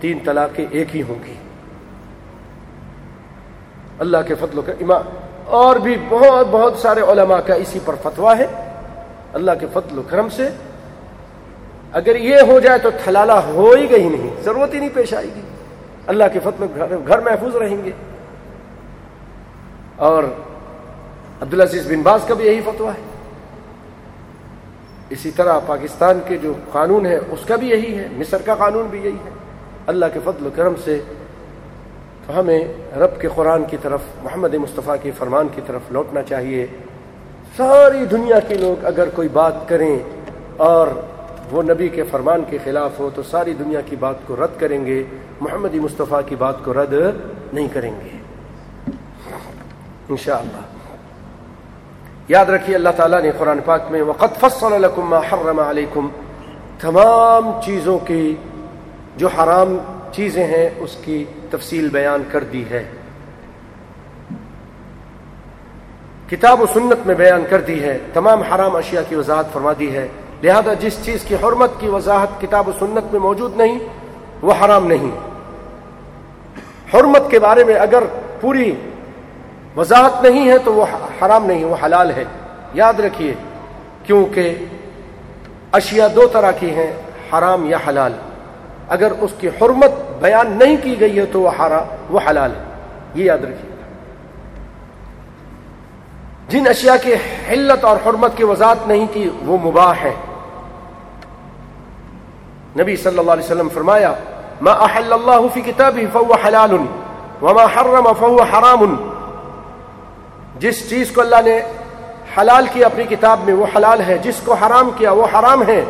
تین 0.01 0.19
طلاقیں 0.25 0.65
ایک 0.71 0.97
ہی 0.97 1.03
ہوں 1.03 1.23
گی۔ 1.27 1.35
اللہ 3.99 4.17
کے 4.27 4.35
فضل 4.35 4.59
و 4.59 4.63
امام، 4.81 5.09
اور 5.59 5.77
بھی 5.77 5.97
بہت 6.09 6.47
بہت 6.51 6.79
سارے 6.79 7.01
علماء 7.01 7.41
کا 7.47 7.55
اسی 7.55 7.79
پر 7.85 7.95
فتوا 8.03 8.37
ہے۔ 8.39 8.47
اللہ 9.33 9.51
کے 9.61 9.67
فضل 9.73 9.99
و 9.99 10.03
کرم 10.03 10.29
سے، 10.29 10.49
اگر 11.93 12.17
یہ 12.17 12.41
ہو 12.49 12.59
جائے 12.61 12.79
تو 12.79 12.91
تھلالہ 13.05 13.39
ہو 13.47 13.71
ہی 13.71 13.91
گئی 13.91 14.09
نہیں، 14.09 14.43
ضرورت 14.43 14.75
ہی 14.75 14.79
نہیں 14.79 14.95
پیش 14.95 15.15
آئے 15.15 15.27
گی۔ 15.27 15.41
اللہ 16.07 16.25
کے 16.33 16.41
فتل 16.41 16.67
گھر 17.09 17.19
محفوظ 17.19 17.57
رہیں 17.57 17.85
گے۔ 17.85 17.91
اور 19.97 20.23
عبدالعزیز 21.41 21.87
بن 21.87 22.03
باز 22.03 22.21
کا 22.27 22.35
بھی 22.35 22.47
یہی 22.47 22.61
فتوا 22.61 22.95
ہے۔ 22.95 23.03
اسی 25.11 25.31
طرح 25.31 25.59
پاکستان 25.67 26.21
کے 26.27 26.37
جو 26.37 26.53
قانون 26.73 27.07
ہے، 27.07 27.17
اس 27.17 27.45
کا 27.47 27.57
بھی 27.57 27.71
یہی 27.71 27.99
ہے۔ 27.99 28.09
مصر 28.13 28.43
کا 28.43 28.55
قانون 28.55 28.87
بھی 28.87 28.99
یہی 28.99 29.17
ہے۔ 29.25 29.31
اللہ 29.87 30.07
کے 30.13 30.21
فضل 30.25 30.47
و 30.47 30.51
کرم 30.55 30.73
سے 30.85 31.01
تو 32.27 32.41
ہمیں 32.41 32.65
رب 32.97 33.21
کے 33.21 33.29
قرآن 33.35 33.65
کی 33.65 33.77
طرف، 33.83 34.01
محمد 34.23 34.55
مصطفیٰ 34.55 34.95
کے 35.03 35.11
فرمان 35.19 35.49
کی 35.55 35.61
طرف 35.67 35.81
لوٹنا 35.91 36.23
چاہیے۔ 36.23 36.67
ساری 37.57 38.05
دنیا 38.05 38.41
کے 38.41 38.55
لوگ 38.55 38.85
اگر 38.85 39.09
کوئی 39.15 39.29
بات 39.29 39.69
کریں 39.69 39.99
اور 40.57 40.87
وہ 41.51 41.63
نبی 41.63 41.89
کے 41.89 42.03
فرمان 42.11 42.43
کے 42.51 42.59
خلاف 42.65 42.91
ہو 42.99 43.11
تو 43.15 43.23
ساری 43.23 43.55
دنیا 43.55 43.81
کی 43.81 43.97
بات 43.97 44.15
کو 44.27 44.37
رد 44.37 44.61
کریں 44.61 44.87
گے، 44.87 45.05
محمد 45.41 45.75
مصطفیٰ 45.75 46.21
کی 46.27 46.37
بات 46.37 46.65
کو 46.65 46.75
رد 46.75 46.95
نہیں 47.53 47.69
کریں 47.73 47.93
گے۔ 48.05 48.09
انشاءاللہ۔ 50.09 50.61
یاد 52.29 52.47
رکھیے 52.47 52.77
اللہ 52.77 52.89
تعالیٰ 52.97 53.23
نے 53.23 53.31
قرآن 53.39 53.59
پاک 53.65 53.83
میں 53.91 54.03
وقت 54.03 54.41
فصل 54.41 54.85
ما 54.97 55.19
حرم 55.19 55.61
علیکم 55.61 56.09
تمام 56.81 57.61
چیزوں 57.65 57.99
کی 57.99 58.37
جو 59.17 59.29
حرام 59.29 59.77
چیزیں 60.13 60.47
ہیں 60.47 60.69
اس 60.79 60.97
کی 61.05 61.25
تفصیل 61.51 61.89
بیان 61.89 62.23
کر 62.33 62.45
دی 62.45 62.65
ہے۔ 62.71 62.85
کتاب 66.31 66.61
و 66.61 66.67
سنت 66.67 67.07
میں 67.07 67.15
بیان 67.15 67.43
کر 67.51 67.61
دی 67.61 67.83
ہے، 67.83 67.99
تمام 68.13 68.43
حرام 68.43 68.77
اشیاء 68.77 69.03
کی 69.09 69.15
وضاحت 69.15 69.53
فرما 69.53 69.73
دی 69.79 69.93
ہے۔ 69.93 70.09
لہذا 70.43 70.75
جس 70.75 71.05
چیز 71.05 71.25
کی 71.25 71.35
حرمت 71.35 71.71
کی 71.79 71.89
وضاحت 71.89 72.41
کتاب 72.41 72.69
و 72.69 72.73
سنت 72.79 73.13
میں 73.13 73.21
موجود 73.21 73.57
نہیں، 73.57 73.79
وہ 74.43 74.53
حرام 74.65 74.87
نہیں۔ 74.87 75.19
حرمت 76.97 77.31
کے 77.31 77.39
بارے 77.39 77.65
میں 77.65 77.75
اگر 77.75 78.03
پوری 78.41 78.75
وضاحت 79.77 80.23
نہیں 80.23 80.51
ہے 80.51 80.59
تو 80.59 80.75
وہ 80.75 80.87
حرام 81.23 81.47
نہیں، 81.47 81.65
وہ 81.65 81.77
حلال 81.85 82.11
ہے۔ 82.11 82.25
یاد 82.75 83.01
رکھیے، 83.01 83.35
کیونکہ 84.05 84.55
اشیاء 85.73 86.07
دو 86.15 86.27
طرح 86.27 86.51
کی 86.51 86.71
ہیں، 86.71 86.93
حرام 87.33 87.65
یا 87.65 87.79
حلال۔ 87.89 88.13
اگر 88.89 89.13
اس 89.21 89.31
کی 89.41 89.49
حرمت 89.49 89.91
بیان 90.21 90.51
نہیں 90.51 90.77
کی 90.83 91.01
گئی 91.01 91.19
ہے 91.19 91.27
تو 91.27 91.41
وہ 91.41 91.51
حرام 91.61 91.87
وہ 92.11 92.21
حلال 92.31 92.51
ہے۔ 92.51 92.63
یہ 93.15 93.25
یاد 93.25 93.39
رکھیے۔ 93.39 93.71
جن 96.49 96.69
اشیاء 96.69 96.95
کی 97.03 97.15
حلت 97.51 97.85
اور 97.85 97.97
حرمت 98.07 98.37
کی 98.37 98.45
وضاحت 98.45 98.89
نہیں 98.89 99.07
کی، 99.13 99.31
وہ 99.47 99.59
مباح 99.65 99.93
ہے۔ 100.03 100.13
نبی 102.79 102.97
صلی 102.97 103.19
اللہ 103.19 103.31
علیہ 103.31 103.45
وسلم 103.45 103.69
فرمایا، 103.75 104.13
ما 104.63 104.73
احل 104.87 105.13
اللہ 105.13 105.47
فی 105.55 105.61
کتابی 105.63 106.07
فهو 106.13 106.35
حلال 106.45 106.73
وما 107.43 107.65
حرم 107.77 108.07
فهو 108.13 108.43
حرام 108.53 108.83
جس 110.61 110.89
چیز 110.91 111.11
کو 111.15 111.21
اللہ 111.21 111.41
نے 111.45 111.59
حلال 112.37 112.67
کیا 112.73 112.87
اپنی 112.87 113.05
کتاب 113.11 113.41
میں 113.45 113.55
وہ 113.55 113.67
حلال 113.77 114.01
ہے، 114.09 114.19
جس 114.23 114.41
کو 114.45 114.55
حرام 114.63 114.91
کیا 114.99 115.13
وہ 115.13 115.27
حرام 115.35 115.63
ہے 115.69 115.81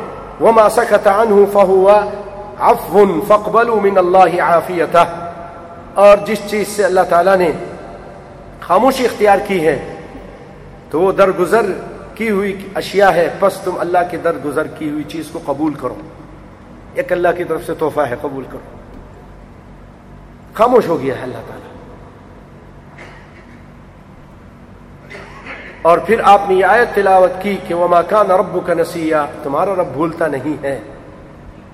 وما 0.41 0.69
سکت 0.77 1.09
عنہ 1.09 1.45
فهو 1.53 1.99
عفو 2.71 3.05
فاقبلوا 3.29 3.81
من 3.83 3.99
اللہ 3.99 4.41
عافیتہ. 4.43 5.05
اور 5.97 6.17
جس 6.27 6.41
چیز 6.51 6.69
سے 6.69 6.85
اللہ 6.85 7.09
تعالیٰ 7.09 7.37
نے 7.37 7.51
خاموشی 8.61 9.05
اختیار 9.05 9.39
کی 9.47 9.59
ہے، 9.67 9.77
تو 10.91 11.01
وہ 11.01 11.13
درگزر 11.19 11.71
کی 12.15 12.31
ہوئی 12.31 12.57
اشیاء 12.77 13.11
ہے، 13.15 13.29
پس 13.39 13.61
تم 13.65 13.77
اللہ 13.81 14.11
کے 14.11 14.17
درگزر 14.25 14.67
کی 14.79 14.91
ہوئی 14.91 15.05
چیز 15.09 15.31
کو 15.33 15.39
قبول 15.47 15.75
کرو۔ 15.83 15.95
ایک 16.95 17.13
اللہ 17.13 17.29
کی 17.37 17.45
طرف 17.45 17.61
سے 17.67 17.75
تحفہ 17.75 18.01
ہے، 18.01 18.15
قبول 18.21 18.45
کرو۔ 18.45 18.77
خاموش 20.55 20.89
ہو 20.89 21.03
گیا 21.03 21.19
ہے 21.19 21.23
اللہ 21.23 21.39
تعالیٰ۔ 21.47 21.61
اور 25.83 25.99
پھر 25.99 26.21
آپ 26.25 26.43
نے 26.49 26.55
یہ 26.55 26.65
آیت 26.65 26.95
تلاوت 26.95 27.31
کی 27.43 27.57
کہ 27.69 27.75
وہ 27.75 27.89
ماکان 27.89 28.31
رب 28.31 28.67
کا 28.67 28.75
نسیہ 28.75 29.17
تمہارا 29.43 29.75
رب 29.75 29.87
بھولتا 29.87 30.27
نہیں 30.27 30.63
ہے۔ 30.63 30.81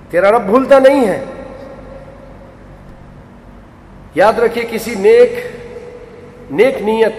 تیرا 0.09 0.31
رب 0.31 0.41
بھولتا 0.41 0.79
نہیں 0.79 1.07
ہے۔ 1.07 1.25
یاد 4.15 4.33
رکھیے 4.33 4.67
کسی 4.71 4.95
نیک 4.95 5.31
نیک 6.51 6.81
نیت 6.81 7.13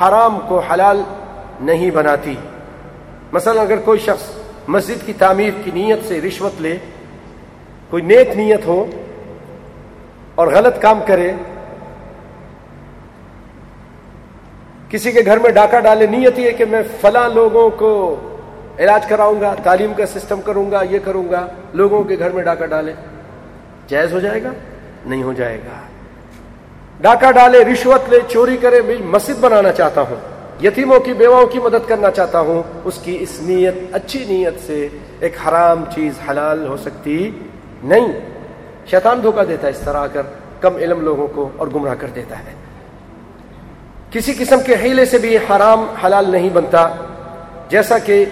حرام 0.00 0.38
کو 0.48 0.58
حلال 0.58 1.02
نہیں 1.60 1.90
بناتی۔ 1.90 2.34
مثلا 3.32 3.60
اگر 3.60 3.76
کوئی 3.76 3.98
شخص 3.98 4.30
مسجد 4.68 5.06
کی 5.06 5.12
تعمیر 5.12 5.50
کی 5.64 5.70
نیت 5.74 5.98
سے 6.08 6.20
رشوت 6.20 6.60
لے 6.60 6.78
کوئی 7.90 8.02
نیک 8.02 8.36
نیت 8.36 8.66
ہو 8.66 8.84
اور 10.34 10.46
غلط 10.46 10.80
کام 10.82 11.00
کرے، 11.06 11.32
کسی 14.90 15.12
کے 15.12 15.20
گھر 15.26 15.38
میں 15.38 15.50
ڈاکہ 15.50 15.80
ڈالے، 15.80 16.06
نیت 16.06 16.38
یہ 16.38 16.50
کہ 16.50 16.64
میں 16.64 16.82
فلاں 17.00 17.28
لوگوں 17.28 17.68
کو 17.70 17.90
علاج 18.78 19.06
کراؤں 19.06 19.40
گا، 19.40 19.54
تعلیم 19.62 19.92
کا 19.96 20.06
سسٹم 20.06 20.40
کروں 20.40 20.70
گا، 20.70 20.82
یہ 20.90 20.98
کروں 21.04 21.24
گا، 21.30 21.46
لوگوں 21.74 22.02
کے 22.04 22.18
گھر 22.18 22.30
میں 22.30 22.42
ڈاکہ 22.42 22.66
ڈالے، 22.66 22.92
جائز 23.88 24.12
ہو 24.12 24.20
جائے 24.20 24.42
گا؟ 24.42 24.52
نہیں 25.06 25.22
ہو 25.22 25.32
جائے 25.32 25.58
گا۔ 25.58 25.80
ڈاکہ 27.00 27.32
ڈالے، 27.32 27.64
رشوت 27.64 28.08
لے، 28.10 28.20
چوری 28.28 28.56
کرے، 28.56 28.80
میں 28.86 28.96
مسجد 29.04 29.40
بنانا 29.40 29.72
چاہتا 29.72 30.00
ہوں، 30.00 30.64
یتیموں 30.64 31.00
کی 31.00 31.12
بیواؤں 31.12 31.46
کی 31.46 31.58
مدد 31.58 31.88
کرنا 31.88 32.10
چاہتا 32.10 32.40
ہوں، 32.40 32.62
اس 32.84 32.98
کی 33.02 33.16
اس 33.20 33.38
نیت، 33.40 33.74
اچھی 33.92 34.24
نیت 34.28 34.66
سے 34.66 34.88
ایک 35.20 35.36
حرام 35.48 35.84
چیز 35.94 36.12
حلال 36.30 36.66
ہو 36.66 36.76
سکتی 36.76 37.30
نہیں، 37.82 38.12
شیطان 38.86 39.22
دھوکہ 39.22 39.44
دیتا 39.44 39.66
ہے 39.66 39.72
اس 39.72 39.78
طرح 39.78 39.98
آ 39.98 40.06
کر، 40.06 40.22
کم 40.60 40.76
علم 40.76 41.00
لوگوں 41.00 41.28
کو 41.28 41.48
اور 41.56 41.68
گمراہ 41.74 41.94
کر 41.98 42.06
دیتا 42.06 42.38
ہے۔ 42.38 42.54
کسی 44.10 44.32
قسم 44.38 44.60
کے 44.66 44.76
حیلے 44.82 45.04
سے 45.04 45.18
بھی 45.18 45.36
حرام، 45.36 45.86
حلال 46.04 46.30
نہیں 46.30 46.48
بنتا، 46.52 46.88
جیسا 47.68 47.98
کہ 47.98 48.24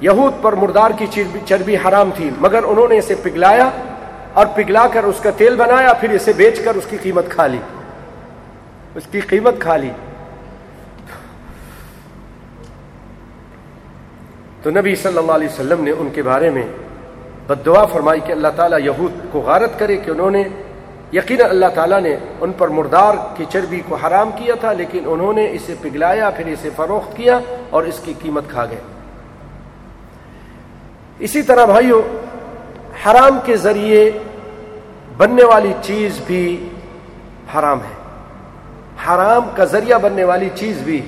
یہود 0.00 0.42
پر 0.42 0.52
مردار 0.52 0.90
کی 0.98 1.24
چربی 1.46 1.76
حرام 1.76 2.10
تھی، 2.14 2.30
مگر 2.40 2.62
انہوں 2.64 2.88
نے 2.88 2.98
اسے 2.98 3.14
پگلایا 3.22 3.70
اور 4.32 4.46
پگلا 4.54 4.86
کر 4.92 5.04
اس 5.04 5.20
کا 5.22 5.30
تیل 5.36 5.56
بنایا، 5.56 5.92
پھر 5.92 6.10
اسے 6.10 6.32
بیچ 6.32 6.60
کر 6.64 6.74
اس 6.74 6.86
کی 6.90 6.96
قیمت 7.02 7.24
کھا 7.28 7.46
لی۔ 7.46 7.58
اس 8.94 9.02
کی 9.10 9.20
قیمت 9.20 9.54
کھا 9.60 9.76
لی۔ 9.76 9.90
تو 14.62 14.70
نبی 14.70 14.94
صلی 14.96 15.18
اللہ 15.18 15.32
علیہ 15.32 15.48
وسلم 15.48 15.84
نے 15.84 15.90
ان 15.90 16.08
کے 16.14 16.22
بارے 16.22 16.50
میں 16.50 16.62
بد 17.46 17.66
دعا 17.66 17.84
فرمائی 17.84 18.20
کہ 18.26 18.32
اللہ 18.32 18.48
تعالیٰ 18.56 18.80
یہود 18.80 19.12
کو 19.32 19.40
غارت 19.40 19.78
کرے 19.78 19.96
کہ 19.96 20.10
انہوں 20.10 20.30
نے 20.30 20.44
یقین 21.12 21.42
اللہ 21.42 21.66
تعالیٰ 21.74 22.00
نے 22.00 22.16
ان 22.40 22.52
پر 22.58 22.68
مردار 22.68 23.14
کی 23.36 23.44
چربی 23.48 23.80
کو 23.88 23.94
حرام 23.94 24.30
کیا 24.36 24.54
تھا، 24.60 24.72
لیکن 24.72 25.02
انہوں 25.06 25.32
نے 25.32 25.50
اسے 25.52 25.74
پگلایا 25.82 26.30
پھر 26.30 26.46
اسے 26.46 26.70
فروخت 26.76 27.16
کیا 27.16 27.38
اور 27.70 27.82
اس 27.82 28.00
کی 28.04 28.14
قیمت 28.22 28.44
کھا 28.48 28.64
گئے۔ 28.64 28.80
اسی 31.18 31.42
طرح 31.42 31.64
بھائیو، 31.64 32.18
حرام 33.06 33.38
کے 33.44 33.56
ذریعے 33.56 34.10
بننے 35.16 35.44
والی 35.44 35.72
چیز 35.82 36.20
بھی 36.26 36.68
حرام 37.58 37.78
ہے۔ 37.78 37.94
حرام 39.06 39.42
کا 39.56 39.64
ذریعہ 39.64 39.98
بننے 39.98 40.24
والی 40.24 40.48
چیز 40.54 40.78
بھی 40.78 41.06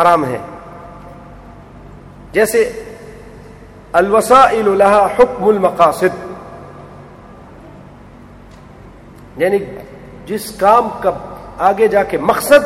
حرام 0.00 0.24
ہے۔ 0.24 0.38
جیسے 2.32 2.82
الوسائل 3.96 4.66
لها 4.68 5.16
حکم 5.18 5.44
المقاصد. 5.44 6.14
یعنی 9.36 9.58
جس 10.26 10.50
کام 10.58 10.88
کا 11.00 11.10
آگے 11.58 11.88
جا 11.88 12.02
کے 12.02 12.18
مقصد 12.18 12.64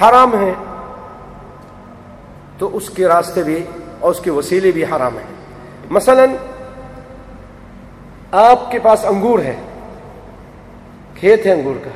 حرام 0.00 0.34
ہے، 0.40 0.52
تو 2.58 2.76
اس 2.76 2.90
کے 2.90 3.08
راستے 3.08 3.42
بھی 3.42 3.62
اور 4.00 4.10
اس 4.10 4.20
کے 4.20 4.30
وسیلے 4.30 4.70
بھی 4.70 4.84
حرام 4.84 5.16
ہیں۔ 5.16 5.30
مثلا 5.90 6.24
آپ 8.32 8.70
کے 8.70 8.78
پاس 8.78 9.04
انگور 9.04 9.38
ہے، 9.38 9.56
کھیت 11.14 11.46
ہے 11.46 11.52
انگور 11.52 11.76
کا، 11.84 11.90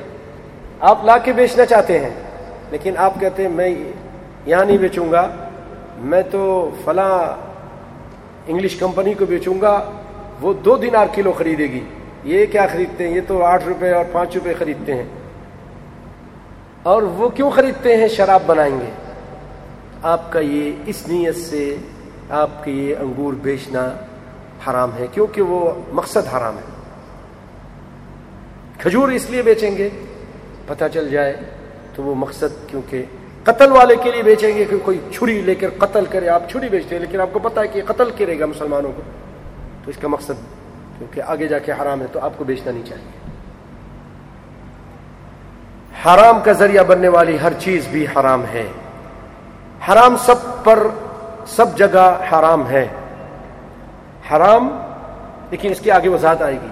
آپ 0.81 1.05
لا 1.05 1.19
کے 1.19 1.33
بیچنا 1.33 1.65
چاہتے 1.67 1.99
ہیں، 1.99 2.11
لیکن 2.71 2.97
آپ 2.97 3.21
کہتے 3.21 3.43
ہیں 3.43 3.51
میں 3.51 3.75
یہاں 4.47 4.65
نہیں 4.65 4.79
بیچوں 4.79 5.11
گا، 5.13 5.29
میں 6.11 6.23
تو 6.31 6.71
فلاں 6.85 7.50
انگلش 8.51 8.77
کمپنی 8.77 9.15
کو 9.15 9.27
بیچوں 9.27 9.61
گا، 9.61 9.91
وہ 10.41 10.53
دو 10.53 10.77
دن 10.77 10.97
آر 10.97 11.07
کلو 11.15 11.33
خریدے 11.33 11.65
گی۔ 11.65 11.85
یہ 12.25 12.47
کیا 12.47 12.67
خریدتے 12.73 13.09
ہیں؟ 13.09 13.15
یہ 13.15 13.21
تو 13.29 13.45
آٹھ 13.45 13.65
روپے 13.65 13.91
اور 13.91 14.05
پانچ 14.13 14.35
روپے 14.35 14.55
خریدتے 14.55 14.95
ہیں۔ 14.95 15.05
اور 16.83 17.03
وہ 17.03 17.29
کیوں 17.29 17.51
خریدتے 17.51 17.97
ہیں؟ 17.97 18.09
شراب 18.09 18.43
بنائیں 18.47 18.81
گے۔ 18.81 18.91
آپ 20.03 20.33
کا 20.33 20.41
یہ 20.41 20.73
اس 20.87 21.09
نیت 21.09 21.37
سے 21.37 21.77
آپ 22.31 22.65
کے 22.65 22.71
یہ 22.71 22.95
انگور 23.01 23.33
بیچنا 23.33 23.93
حرام 24.71 24.91
ہے، 24.99 25.07
کیونکہ 25.13 25.43
وہ 25.43 25.71
مقصد 25.93 26.35
حرام 26.37 26.57
ہے۔ 26.57 26.81
کھجور 28.79 29.09
اس 29.09 29.31
لیے 29.31 29.43
بیچیں 29.43 29.79
گے، 29.79 29.89
پتہ 30.67 30.85
چل 30.95 31.09
جائے 31.09 31.37
تو 31.95 32.03
وہ 32.03 32.15
مقصد، 32.15 32.69
کیونکہ 32.69 33.03
قتل 33.53 33.73
والے 33.73 33.97
کے 33.97 34.11
لیے 34.11 34.23
بیچیں 34.23 34.55
گے 34.57 34.65
کہ 34.65 34.77
کوئی 34.83 34.99
چھری 35.13 35.41
لے 35.41 35.55
کر 35.55 35.71
قتل 35.79 36.05
کرے، 36.05 36.29
آپ 36.29 36.43
چھری 36.51 36.69
بیچتے 36.69 36.95
ہیں، 36.95 37.01
لیکن 37.01 37.21
آپ 37.21 37.29
کو 37.33 37.39
پتا 37.39 37.61
ہے 37.61 37.69
کہ 37.69 37.83
قتل 37.87 38.11
کرے 38.11 38.39
گا 38.39 38.47
مسلمانوں 38.47 38.93
کو۔ 38.97 39.03
تو 39.85 39.91
اس 39.91 39.97
کا 39.97 40.09
مقصد، 40.09 40.33
کیونکہ 40.99 41.23
آگے 41.27 41.49
جا 41.49 41.59
کے 41.59 41.73
حرام 41.73 42.01
ہے، 42.01 42.07
تو 42.13 42.21
آپ 42.21 42.31
کو 42.37 42.45
بیچنا 42.45 42.73
نہیں 42.73 42.87
چاہیے۔ 42.87 43.21
حرام 46.05 46.41
کا 46.41 46.53
ذریعہ 46.53 46.85
بننے 46.85 47.09
والی 47.09 47.39
ہر 47.43 47.53
چیز 47.59 47.89
بھی 47.89 48.07
حرام 48.17 48.45
ہے۔ 48.53 48.67
حرام 49.89 50.17
سب 50.17 50.65
پر 50.65 50.87
سب 51.47 51.79
جگہ 51.79 52.19
حرام 52.33 52.71
ہے۔ 52.71 52.89
حرام، 54.31 54.81
لیکن 55.51 55.71
اس 55.71 55.81
کی 55.81 55.91
آگے 55.91 56.09
وضاحت 56.09 56.43
آئے 56.43 56.55
گی۔ 56.55 56.69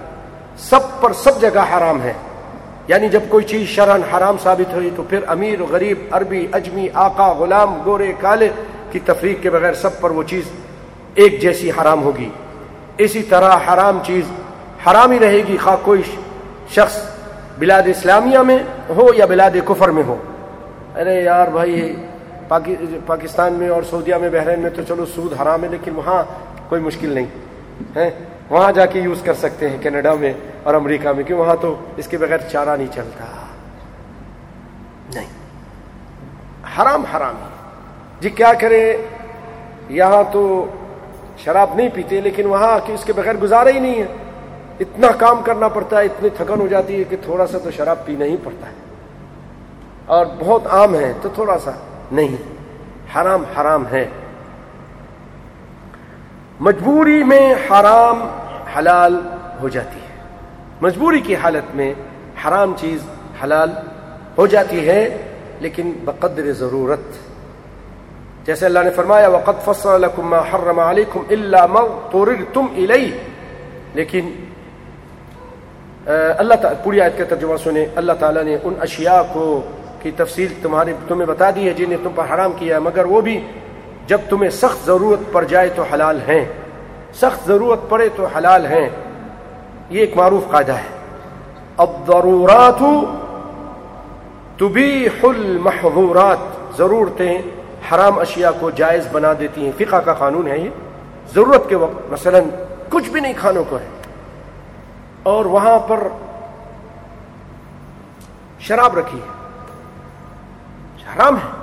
سب 0.57 0.79
پر 1.01 1.13
سب 1.13 1.41
جگہ 1.41 1.77
حرام 1.77 2.01
ہے۔ 2.01 2.13
یعنی 2.89 3.09
جب 3.09 3.19
کوئی 3.29 3.45
چیز 3.45 3.67
شرن 3.67 4.01
حرام 4.03 4.37
ثابت 4.43 4.73
ہوئی 4.73 4.89
تو 4.95 5.03
پھر 5.03 5.19
امیر، 5.27 5.63
غریب، 5.63 5.97
عربی، 6.11 6.47
اجمی، 6.51 6.87
آقا، 6.93 7.33
غلام، 7.33 7.81
گورے، 7.85 8.13
کالے 8.19 8.49
کی 8.91 8.99
تفریق 8.99 9.43
کے 9.43 9.49
بغیر 9.49 9.73
سب 9.73 9.99
پر 10.01 10.11
وہ 10.11 10.23
چیز 10.23 10.43
ایک 11.15 11.41
جیسی 11.41 11.71
حرام 11.71 12.03
ہوگی۔ 12.03 12.29
اسی 12.97 13.23
طرح 13.23 13.51
حرام 13.67 13.99
چیز 14.03 14.25
حرام 14.87 15.11
ہی 15.11 15.19
رہے 15.19 15.41
گی، 15.47 15.57
خواہ 15.57 15.75
کوئی 15.83 16.01
شخص 16.69 16.97
بلاد 17.59 17.83
اسلامیہ 17.85 18.39
میں 18.39 18.59
ہو 18.89 19.07
یا 19.17 19.25
بلاد 19.25 19.51
کفر 19.65 19.89
میں 19.89 20.03
ہو۔ 20.07 20.15
ارے 20.95 21.21
یار 21.21 21.47
بھائی 21.47 21.95
پاکستان 23.05 23.53
میں 23.53 23.69
اور 23.69 23.83
سعودیہ 23.89 24.15
میں، 24.15 24.29
بحرین 24.29 24.59
میں 24.59 24.69
تو 24.69 24.81
چلو 24.87 25.05
سود 25.05 25.33
حرام 25.41 25.63
ہے، 25.63 25.69
لیکن 25.69 25.91
وہاں 25.95 26.23
کوئی 26.69 26.81
مشکل 26.81 27.09
نہیں۔ 27.09 27.25
ہے 27.95 28.11
وہاں 28.49 28.71
جا 28.71 28.85
کے 28.85 28.99
یوز 28.99 29.21
کر 29.21 29.33
سکتے 29.33 29.69
ہیں 29.69 29.77
کینیڈا 29.81 30.13
میں 30.13 30.33
اور 30.63 30.73
امریکہ 30.73 31.09
میں، 31.09 31.23
کہ 31.23 31.33
وہاں 31.33 31.55
تو 31.61 31.75
اس 31.97 32.07
کے 32.07 32.17
بغیر 32.17 32.37
چارہ 32.37 32.77
نہیں 32.77 32.87
چلتا۔ 32.93 33.25
نہیں۔ 35.15 35.27
حرام 36.77 37.03
حرام۔ 37.05 37.35
جی 38.19 38.29
کیا 38.29 38.53
کرے 38.53 38.97
یہاں 39.89 40.23
تو 40.31 40.65
شراب 41.37 41.69
نہیں 41.75 41.89
پیتے، 41.93 42.21
لیکن 42.21 42.45
وہاں 42.45 42.79
کہ 42.85 42.91
اس 42.91 43.03
کے 43.03 43.13
بغیر 43.13 43.35
گزارا 43.35 43.69
ہی 43.69 43.79
نہیں 43.79 44.01
ہے۔ 44.01 44.07
اتنا 44.79 45.07
کام 45.11 45.41
کرنا 45.45 45.67
پڑتا 45.67 45.99
ہے، 45.99 46.05
اتنی 46.05 46.29
تھکن 46.29 46.61
ہو 46.61 46.67
جاتی 46.67 46.99
ہے 46.99 47.03
کہ 47.03 47.17
تھوڑا 47.23 47.47
سا 47.47 47.57
تو 47.57 47.71
شراب 47.71 48.05
پینا 48.05 48.25
ہی 48.25 48.35
پڑتا 48.43 48.67
ہے۔ 48.67 48.73
اور 50.05 50.25
بہت 50.39 50.67
عام 50.67 50.95
ہے 50.95 51.13
تو 51.21 51.29
تھوڑا 51.29 51.59
سا۔ 51.59 51.71
نہیں۔ 52.11 52.35
حرام 53.15 53.43
حرام 53.57 53.87
ہے۔ 53.87 54.05
مجبوری 56.59 57.23
میں 57.23 57.53
حرام 57.53 58.21
حلال 58.77 59.15
ہو 59.61 59.69
جاتی 59.69 59.99
ہے۔ 59.99 60.15
مجبوری 60.81 61.19
کی 61.19 61.35
حالت 61.35 61.75
میں 61.75 61.93
حرام 62.45 62.73
چیز 62.77 62.99
حلال 63.43 63.71
ہو 64.37 64.47
جاتی 64.47 64.87
ہے، 64.87 65.01
لیکن 65.59 65.91
بقدر 66.05 66.51
ضرورت۔ 66.51 67.05
جیسے 68.45 68.65
اللہ 68.65 68.79
نے 68.83 68.89
فرمایا 68.95 69.27
وقت 69.27 69.63
فصل 69.65 70.05
ما 70.17 70.39
حرم 70.51 70.79
عليكم 70.79 71.23
الا 71.29 71.65
ما 71.65 71.79
اضطررتم 71.79 72.65
اليه 72.75 73.09
لیکن 73.93 74.29
اللہ 76.05 76.53
تعالی 76.61 76.77
پوری 76.83 77.01
آیت 77.01 77.17
کا 77.17 77.23
ترجمہ 77.29 77.57
سنے 77.63 77.85
اللہ 77.95 78.13
تعالیٰ 78.19 78.43
نے 78.43 78.57
ان 78.63 78.73
اشیاء 78.81 79.21
کو 79.33 79.61
کی 80.01 80.11
تفصیل 80.17 80.53
تمہاری 80.61 80.93
تمہیں 81.07 81.27
بتا 81.27 81.49
دی 81.55 81.67
ہے 81.67 81.73
جنہیں 81.73 81.97
تم 82.03 82.11
پر 82.15 82.33
حرام 82.33 82.53
کیا، 82.59 82.79
مگر 82.79 83.05
وہ 83.05 83.21
بھی 83.21 83.39
جب 84.09 84.21
تمہیں 84.29 84.49
سخت 84.49 84.85
ضرورت 84.85 85.31
پڑ 85.31 85.43
جائے 85.43 85.69
تو 85.75 85.83
حلال 85.83 86.19
ہیں۔ 86.27 86.45
سخت 87.13 87.47
ضرورت 87.47 87.79
پڑے 87.89 88.09
تو 88.15 88.25
حلال 88.25 88.65
ہیں۔ 88.65 88.89
یہ 89.89 89.99
ایک 89.99 90.17
معروف 90.17 90.51
قاعدہ 90.51 90.71
ہے۔ 90.71 90.97
اب 91.77 91.89
ضرورات 92.07 92.83
تبیح 94.59 95.09
المحظورات۔ 95.23 96.37
ضرورتیں 96.77 97.41
حرام 97.91 98.19
اشیاء 98.19 98.49
کو 98.59 98.69
جائز 98.69 99.07
بنا 99.11 99.33
دیتی 99.39 99.65
ہیں۔ 99.65 99.71
فقہ 99.77 99.95
کا 99.95 100.13
قانون 100.13 100.47
ہے 100.47 100.57
یہ۔ 100.57 100.69
ضرورت 101.35 101.69
کے 101.69 101.75
وقت 101.75 102.11
مثلا 102.11 102.39
کچھ 102.89 103.09
بھی 103.09 103.21
نہیں 103.21 103.33
کھانوں 103.37 103.63
کو 103.69 103.75
ہے۔ 103.75 103.87
اور 105.23 105.45
وہاں 105.45 105.79
پر 105.79 106.07
شراب 108.59 108.97
رکھی 108.97 109.19
ہے۔ 109.19 109.27
حرام 111.15 111.35
ہے۔ 111.35 111.58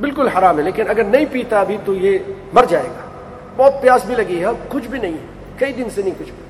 بالکل 0.00 0.28
حرام 0.28 0.58
ہے، 0.58 0.62
لیکن 0.62 0.90
اگر 0.90 1.04
نہیں 1.04 1.24
پیتا 1.32 1.60
ابھی 1.60 1.76
تو 1.84 1.94
یہ 1.94 2.18
مر 2.52 2.64
جائے 2.64 2.86
گا۔ 2.86 3.08
بہت 3.56 3.82
پیاس 3.82 4.04
بھی 4.04 4.14
لگی 4.14 4.40
ہے 4.40 4.50
کچھ 4.68 4.88
بھی 4.88 4.98
نہیں 4.98 5.12
ہے۔ 5.12 5.26
کئی 5.56 5.72
دن 5.72 5.90
سے 5.90 6.02
نہیں 6.02 6.14
کچھ 6.18 6.30
بھی۔ 6.30 6.44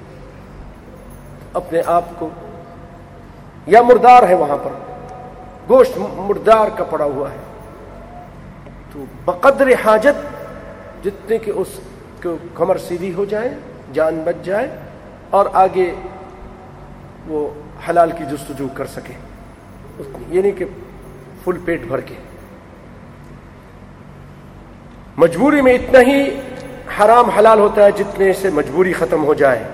اپنے 1.52 1.82
آپ 1.87 2.04
کو، 2.18 2.28
یا 3.66 3.82
مردار 3.82 4.22
ہے 4.28 4.34
وہاں 4.34 4.56
پر۔ 4.56 4.70
گوشت 5.68 5.98
مردار 5.98 6.68
کا 6.76 6.84
پڑا 6.84 7.04
ہوا 7.04 7.30
ہے۔ 7.30 7.37
تو 8.92 9.04
بقدر 9.24 9.68
حاجت 9.84 10.44
جتنے 11.04 11.38
کہ 11.38 11.52
اس 11.54 11.68
کو 12.22 12.37
کمر 12.54 12.78
سیدھی 12.78 13.12
ہو 13.12 13.24
جائے، 13.24 13.50
جان 13.92 14.22
بچ 14.24 14.44
جائے، 14.44 14.68
اور 15.30 15.46
آگے 15.52 15.94
وہ 17.26 17.48
حلال 17.88 18.11
کی 18.11 18.24
جستجو 18.24 18.66
کر 18.74 18.87
سکے۔ 18.87 19.12
یعنی 20.28 20.50
کہ 20.50 20.64
فل 21.44 21.58
پیٹ 21.64 21.82
بھر 21.82 22.00
کے۔ 22.00 22.14
مجبوری 25.18 25.61
میں 25.61 25.74
اتنا 25.74 26.00
ہی 26.00 26.40
حرام 26.98 27.31
حلال 27.31 27.59
ہوتا 27.59 27.85
ہے 27.85 27.90
جتنے 27.90 28.33
سے 28.33 28.50
مجبوری 28.50 28.92
ختم 28.92 29.24
ہو 29.24 29.35
جائے۔ 29.35 29.64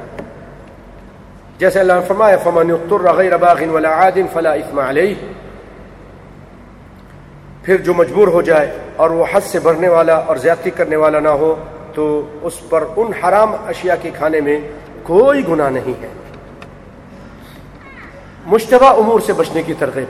جیسے 1.58 1.80
اللہ 1.80 1.92
نے 1.92 2.00
فرمایا، 2.08 2.36
فمن 2.36 2.70
اضطر 2.70 3.12
غیر 3.12 3.36
باغ 3.36 3.64
ولا 3.68 3.90
عاد 3.90 4.18
فلا 4.32 4.52
اثم 4.52 4.78
علیہ 4.78 5.14
پھر 7.62 7.76
جو 7.76 7.94
مجبور 7.94 8.28
ہو 8.28 8.42
جائے 8.42 8.78
اور 8.96 9.10
وہ 9.10 9.24
حد 9.32 9.40
سے 9.40 9.58
بھرنے 9.58 9.88
والا 9.88 10.14
اور 10.14 10.36
زیادتی 10.36 10.70
کرنے 10.70 10.96
والا 10.96 11.20
نہ 11.20 11.28
ہو، 11.28 11.54
تو 11.94 12.28
اس 12.42 12.68
پر 12.68 12.84
ان 12.96 13.12
حرام 13.12 13.54
اشیاء 13.66 13.94
کے 14.02 14.10
کھانے 14.14 14.40
میں 14.40 14.60
کوئی 15.02 15.48
گناہ 15.48 15.70
نہیں 15.70 16.02
ہے۔ 16.02 16.08
مشتبہ 18.46 18.86
امور 18.86 19.20
سے 19.20 19.32
بچنے 19.32 19.62
کی 19.62 19.74
ترغیب۔ 19.78 20.08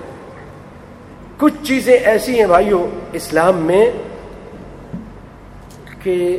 کچھ 1.40 1.55
چیزیں 1.62 1.99
ایسی 1.99 2.38
ہیں 2.38 2.46
بھائیوں 2.46 2.87
اسلام 3.13 3.56
میں 3.56 3.90
کہ 6.05 6.38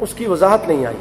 اس 0.00 0.14
کی 0.14 0.26
وضاحت 0.26 0.68
نہیں 0.68 0.86
آئی۔ 0.86 0.96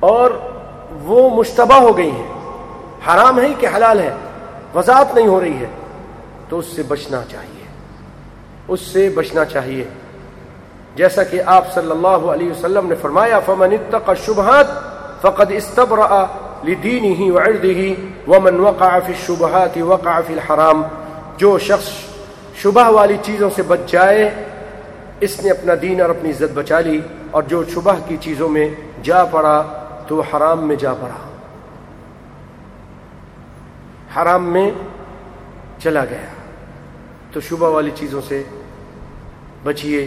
اور 0.00 0.30
وہ 1.02 1.30
مشتبہ 1.30 1.74
ہو 1.74 1.96
گئی 1.96 2.10
ہیں۔ 2.10 2.32
حرام 3.06 3.40
ہے 3.40 3.46
کہ 3.58 3.68
حلال 3.76 4.00
ہے، 4.00 4.14
وضاحت 4.74 5.14
نہیں 5.14 5.26
ہو 5.26 5.40
رہی 5.40 5.56
ہے۔ 5.56 5.66
تو 6.48 6.58
اس 6.58 6.66
سے 6.66 6.82
بچنا 6.82 7.22
چاہیے۔ 7.30 7.64
اس 8.68 8.80
سے 8.80 9.08
بچنا 9.08 9.44
چاہیے۔ 9.44 9.84
جیسا 10.96 11.22
کہ 11.22 11.42
آپ 11.46 11.72
صلی 11.72 11.90
اللہ 11.90 12.08
علیہ 12.08 12.50
وسلم 12.50 12.86
نے 12.86 12.94
فرمایا، 12.94 13.40
فمن 13.40 13.72
اتقى 13.72 14.10
الشبهات 14.10 14.66
فقد 15.22 15.52
استبرأ 15.52 16.24
لدينه 16.64 17.34
وعرضه 17.34 17.92
ومن 18.28 18.60
وقع 18.60 18.98
في 19.06 19.12
الشبهات 19.12 19.78
وقع 19.80 20.20
في 20.26 20.32
الحرام۔ 20.32 20.82
جو 21.36 21.58
شخص 21.58 22.13
شبہ 22.62 22.90
والی 22.90 23.16
چیزوں 23.22 23.50
سے 23.56 23.62
بچ 23.62 23.78
جائے، 23.86 24.30
اس 25.20 25.44
نے 25.44 25.50
اپنا 25.50 25.72
دین 25.82 26.00
اور 26.00 26.10
اپنی 26.10 26.30
عزت 26.30 26.52
بچا 26.54 26.80
لی، 26.80 27.00
اور 27.30 27.42
جو 27.42 27.64
شبہ 27.64 27.92
کی 28.08 28.16
چیزوں 28.20 28.48
میں 28.48 28.68
جا 29.02 29.24
پڑا 29.24 29.62
تو 30.06 30.20
حرام 30.20 30.68
میں 30.68 30.76
جا 30.76 30.94
پڑا۔ 30.94 31.18
حرام 34.16 34.52
میں 34.52 34.70
چلا 35.82 36.04
گیا۔ 36.04 36.26
تو 37.32 37.40
شبہ 37.40 37.68
والی 37.68 37.90
چیزوں 37.94 38.20
سے 38.28 38.42
بچیے 39.64 40.06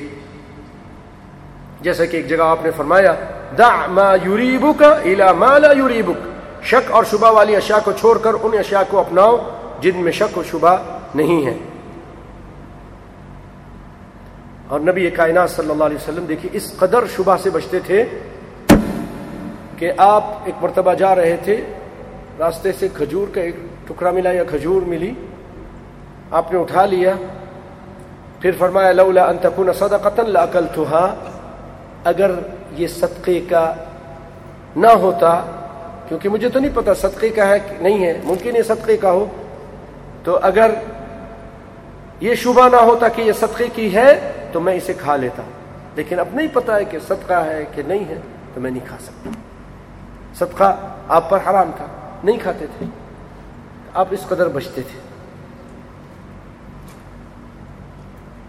جیسا 1.82 2.06
کہ 2.06 2.18
ایک 2.18 2.28
جگہ 2.30 2.43
آپ 2.43 2.64
نے 2.64 2.72
فرمایا 2.72 3.14
دا 3.58 3.70
ما 3.88 4.16
یوریبک 4.24 4.84
الا 4.84 5.32
ما 5.34 5.58
لا 5.58 5.72
یوریبک 5.72 6.66
شک 6.66 6.91
اور 6.91 7.04
شبہ 7.04 7.32
والی 7.32 7.56
اشیاء 7.56 7.78
کو 7.84 7.91
چھوڑ 7.91 8.18
کر 8.18 8.34
ان 8.41 8.58
اشیاء 8.58 8.82
کو 8.89 9.00
اپناؤ 9.00 9.38
جن 9.82 10.04
میں 10.04 10.12
شک 10.12 10.38
و 10.38 10.43
شبہ 10.43 10.76
نہیں 11.16 11.45
ہے۔ 11.45 11.58
اور 14.68 14.80
نبی 14.80 15.09
کائنات 15.15 15.49
صلی 15.49 15.70
اللہ 15.70 15.84
علیہ 15.84 15.97
وسلم 15.97 16.26
دیکھیے، 16.26 16.49
اس 16.57 16.72
قدر 16.78 17.05
شبہ 17.15 17.36
سے 17.43 17.49
بچتے 17.49 17.80
تھے 17.86 18.03
کہ 19.78 19.91
آپ 19.97 20.24
ایک 20.45 20.55
مرتبہ 20.61 20.93
جا 20.99 21.13
رہے 21.15 21.36
تھے، 21.43 21.55
راستے 22.39 22.72
سے 22.80 22.88
کھجور 22.95 23.28
کا 23.34 23.41
ایک 23.41 23.55
ٹکڑا 23.88 24.11
ملا 24.11 24.32
یا 24.32 24.43
کھجور 24.49 24.82
ملی، 24.88 25.13
آپ 26.39 26.51
نے 26.53 26.59
اٹھا 26.59 26.86
لیا، 26.86 27.13
پھر 28.41 28.51
فرمایا، 28.57 28.91
لولا 28.91 29.30
ان 29.30 29.38
تكون 29.43 29.74
صدقه 29.74 30.24
لاكلتها 30.26 31.03
اگر 32.11 32.32
یہ 32.78 32.88
صدقے 32.95 33.39
کا 33.49 33.63
نہ 34.76 34.91
ہوتا، 35.03 35.32
کیونکہ 36.07 36.30
مجھے 36.30 36.49
تو 36.49 36.59
نہیں 36.59 36.76
پتا 36.76 36.93
صدقے 37.01 37.30
کا 37.38 37.47
ہے 37.49 37.59
کہ 37.59 37.82
نہیں 37.82 38.05
ہے، 38.05 38.13
ممکن 38.24 38.55
یہ 38.55 38.68
صدقے 38.68 38.97
کا 38.97 39.11
ہو، 39.11 39.26
تو 40.24 40.38
اگر 40.49 40.72
یہ 42.22 42.36
شبہ 42.43 42.68
نہ 42.70 42.82
ہوتا 42.89 43.07
کہ 43.15 43.22
یہ 43.22 43.32
صدقے 43.39 43.68
کی 43.76 43.93
ہے 43.95 44.11
تو 44.52 44.60
میں 44.60 44.74
اسے 44.74 44.93
کھا 44.93 45.16
لیتا 45.16 45.43
لیکن 45.95 46.20
اب 46.20 46.28
نہیں 46.34 46.48
پتا 46.54 46.76
ہے 46.76 46.86
کہ 46.86 47.00
صدقہ 47.00 47.34
ہے 47.34 47.66
کہ 47.76 47.82
نہیں 47.82 48.06
ہے، 48.06 48.20
تو 48.54 48.62
میں 48.62 48.72
نہیں 48.72 48.88
کھا 48.88 48.98
سکتا۔ 49.00 49.30
صدقہ 50.36 50.76
آپ 51.08 51.30
پر 51.30 51.38
حرام 51.50 51.72
تھا، 51.78 51.86
نہیں 52.24 52.38
کھاتے 52.38 52.66
تھے۔ 52.78 52.86
آپ 53.93 54.08
اس 54.12 54.20
قدر 54.28 54.48
بچتے 54.48 54.82
تھے۔ 54.82 55.00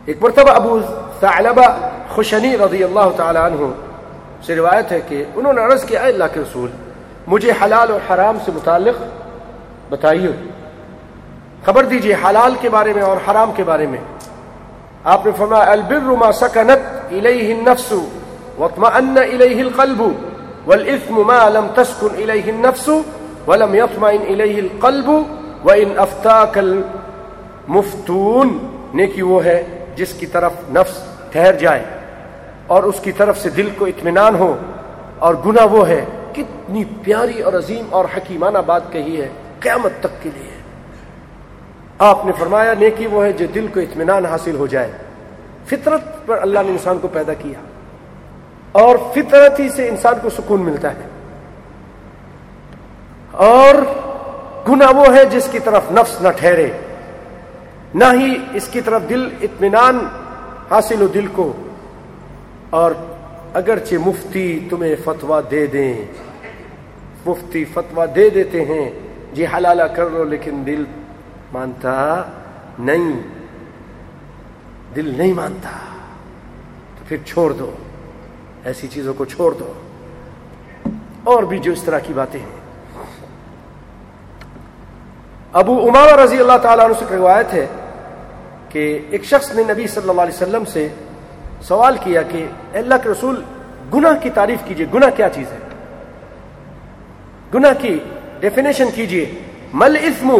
ایک 0.05 0.17
مرتبہ 0.21 0.51
ابو 0.51 0.81
ثعلبہ 1.21 1.89
خوشنی 2.09 2.59
رضی 2.59 2.85
اللہ 2.85 3.09
تعالی 3.17 3.39
عنہ 3.39 3.73
سے 4.43 4.57
روایت 4.57 4.93
ہے 4.93 5.01
کہ 5.09 5.25
انہوں 5.35 5.53
نے 5.53 5.61
عرض 5.65 5.85
کیا، 5.85 6.01
اے 6.01 6.13
اللہ 6.13 6.25
کے 6.35 6.41
رسول، 6.41 6.71
مجھے 7.27 7.53
حلال 7.65 7.91
اور 7.91 8.01
حرام 8.11 8.39
سے 8.45 8.53
متعلق 8.55 9.03
بتائیے۔ 9.91 10.29
خبر 11.65 11.85
دیجیے 11.85 12.15
حلال 12.15 12.55
کے 12.61 12.69
بارے 12.69 12.93
میں 12.93 13.03
اور 13.03 13.17
حرام 13.31 13.53
کے 13.57 13.65
بارے 13.65 13.87
میں۔ 13.87 13.99
آپ 15.05 15.27
نے 15.27 15.33
فرمایا، 15.37 15.71
البر 15.71 16.01
ما 16.01 16.33
سکنت 16.33 17.13
الیہ 17.13 17.55
النفس 17.55 17.93
واطمأن 18.59 19.19
الیہ 19.19 19.61
القلب 19.61 20.03
والاثم 20.67 21.27
ما 21.27 21.49
لم 21.49 21.67
تسکن 21.75 22.17
الیہ 22.17 22.39
النفس 22.43 22.89
ولم 23.47 23.75
يطمئن 23.75 24.25
الیہ 24.29 24.57
القلب 24.57 25.11
وان 25.65 25.93
افتاک 25.97 26.59
المفتون۔ 26.59 28.59
نیکی 28.95 29.23
وہ 29.23 29.45
ہے 29.45 29.87
جس 29.97 30.13
کی 30.13 30.27
طرف 30.27 30.53
نفس 30.71 31.03
ٹھہر 31.33 31.53
جائے 31.53 31.85
اور 32.67 32.83
اس 32.83 33.01
کی 33.01 33.13
طرف 33.13 33.41
سے 33.41 33.51
دل 33.51 33.69
کو 33.79 33.85
اطمینان 33.85 34.35
ہو۔ 34.35 34.57
اور 35.19 35.35
گناہ 35.47 35.67
وہ 35.67 35.89
ہے، 35.89 36.05
کتنی 36.33 36.85
پیاری 36.85 37.41
اور 37.41 37.53
عظیم 37.53 37.85
اور 37.91 38.05
حکیمانہ 38.17 38.59
بات 38.67 38.93
کہی 38.93 39.21
ہے، 39.21 39.29
قیامت 39.61 39.93
تک 40.01 40.23
کے 40.23 40.31
لیے۔ 40.35 40.58
آپ 41.99 42.27
نے 42.27 42.33
فرمایا، 42.39 42.75
نیکی 42.79 43.07
وہ 43.07 43.25
ہے 43.25 43.33
جو 43.33 43.47
دل 43.55 43.67
کو 43.75 43.81
اطمینان 43.81 44.27
حاصل 44.27 44.57
ہو 44.57 44.67
جائے۔ 44.67 44.91
فطرت 45.67 46.27
پر 46.27 46.39
اللہ 46.43 46.59
نے 46.59 46.69
انسان 46.69 46.99
کو 46.99 47.09
پیدا 47.09 47.35
کیا۔ 47.35 47.61
اور 48.73 48.97
فطرت 49.13 49.61
ہی 49.61 49.69
سے 49.69 49.89
انسان 49.89 50.15
کو 50.23 50.31
سکون 50.31 50.63
ملتا 50.63 50.91
ہے۔ 50.91 51.09
اور 53.33 53.75
گناہ 54.69 54.89
وہ 54.89 55.17
ہے 55.17 55.25
جس 55.25 55.49
کی 55.53 55.59
طرف 55.59 55.83
نفس 55.91 56.23
نہ 56.23 56.29
ٹھہرے۔ 56.29 56.71
نہ 57.95 58.05
ہی 58.05 58.35
اس 58.53 58.69
کی 58.69 58.81
طرف 58.81 59.03
دل 59.09 59.29
اطمینان 59.43 59.99
حاصل 60.71 61.01
ہو 61.01 61.07
دل 61.07 61.27
کو۔ 61.27 61.53
اور 62.71 62.93
اگرچہ 63.55 63.95
مفتی 64.07 64.67
تمہیں 64.71 64.97
فتوا 65.05 65.41
دے 65.51 65.67
دیں۔ 65.67 66.05
مفتی 67.27 67.65
فتوا 67.65 68.05
دے 68.17 68.31
دیتے 68.31 68.65
ہیں 68.65 68.91
جی 69.33 69.45
حلالہ 69.45 69.83
کر 69.83 70.11
لو 70.11 70.25
لیکن 70.25 70.63
دل 70.67 70.85
مانتا 71.53 72.23
نہیں۔ 72.79 73.23
دل 74.97 75.19
نہیں 75.19 75.33
مانتا۔ 75.33 75.71
تو 76.99 77.05
پھر 77.09 77.17
چھوڑ 77.27 77.53
دو۔ 77.53 77.71
ایسی 78.65 78.89
چیزوں 78.89 79.15
کو 79.15 79.25
چھوڑ 79.25 79.55
دو۔ 79.55 79.73
اور 81.25 81.43
بھی 81.43 81.59
جو 81.59 81.73
اس 81.73 81.83
طرح 81.83 81.99
کی 81.99 82.13
باتیں 82.13 82.41
ہیں۔ 82.41 82.59
ابو 85.53 85.89
عمارہ 85.89 86.21
رضی 86.21 86.41
اللہ 86.41 86.59
تعالیٰ 86.63 86.85
عنہ 86.85 86.93
سے 86.99 87.05
روایت 87.11 87.53
ہے 87.53 87.67
کہ 88.69 88.99
ایک 89.11 89.25
شخص 89.25 89.55
نے 89.55 89.63
نبی 89.63 89.87
صلی 89.87 90.09
اللہ 90.09 90.23
علیہ 90.23 90.35
وسلم 90.35 90.65
سے 90.65 90.89
سوال 91.63 91.97
کیا 92.05 92.23
کہ 92.23 92.47
اللہ 92.75 92.95
کے 93.03 93.09
رسول، 93.09 93.43
گناہ 93.95 94.13
کی 94.23 94.31
تعریف 94.31 94.59
کیجیے۔ 94.65 94.87
گناہ 94.95 95.11
کیا 95.17 95.29
چیز 95.29 95.53
ہے؟ 95.53 95.59
گناہ 97.55 97.73
کی 97.81 97.99
ڈیفینیشن 98.41 98.87
کیجیے۔ 98.95 99.43
مل 99.75 99.97
اسم 100.03 100.31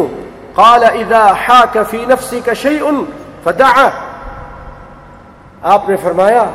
قال 0.59 0.83
اذا 0.83 1.33
حاك 1.47 1.77
في 1.89 2.05
نفسك 2.05 2.53
شيء 2.53 2.85
فدع 3.43 3.89
آپ 5.61 5.89
نے 5.89 5.95
فرمایا 5.95 6.51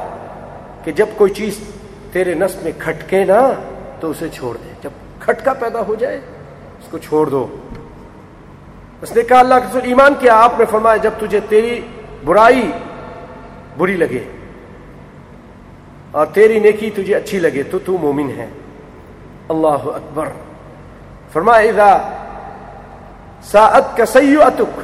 کہ 0.85 0.93
جب 0.93 1.07
کوئی 1.17 1.33
چیز 1.33 1.59
تیرے 2.13 2.35
نفس 2.35 2.63
میں 2.63 2.73
کھٹکے 2.79 3.25
نا، 3.25 3.51
تو 4.01 4.11
اسے 4.11 4.29
چھوڑ 4.29 4.57
دے۔ 4.57 4.73
جب 4.83 4.91
کھٹکا 5.21 5.53
پیدا 5.53 5.81
ہو 5.89 5.95
جائے، 5.95 6.17
اس 6.79 6.89
کو 6.91 6.99
چھوڑ 6.99 7.27
دو۔ 7.27 7.57
اس 9.03 9.17
نے 9.17 9.23
کہا، 9.23 9.39
اللہ 9.39 9.55
کے 9.55 9.67
رسول، 9.71 9.83
ایمان 9.85 10.15
کیا؟ 10.21 10.35
آپ 10.35 10.53
نے 10.59 10.65
فرمایا، 10.65 10.97
جب 10.97 11.11
تجھے 11.21 11.41
تیری 11.49 11.81
برائی 12.25 12.73
بری 13.79 13.97
لگے 13.97 14.25
اور 16.11 16.27
تیری 16.27 16.59
نیکی 16.59 16.91
تجھے 16.91 17.15
اچھی 17.15 17.39
لگے، 17.39 17.63
تو 17.63 17.79
تو 17.79 17.99
مومن 17.99 18.31
ہے۔ 18.31 18.47
اللہ 19.49 19.85
اکبر۔ 19.85 20.29
فرمایا، 21.33 21.69
اذا 21.69 22.24
ساعت 23.51 23.97
کا 23.97 24.07
سیئتک 24.07 24.81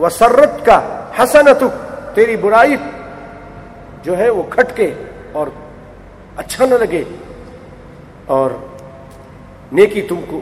و 0.00 0.08
سرت 0.08 0.66
کا 0.66 1.06
حسنتک 1.18 1.96
تیری 2.14 2.36
برائی 2.36 2.76
جو 4.02 4.18
ہے 4.18 4.30
وہ 4.30 4.42
کھٹکے 4.50 4.94
اور 5.32 5.46
اچھا 6.36 6.64
نہ 6.66 6.74
لگے۔ 6.74 7.04
اور 8.26 8.50
نیکی 9.72 10.02
تم 10.02 10.20
کو، 10.28 10.40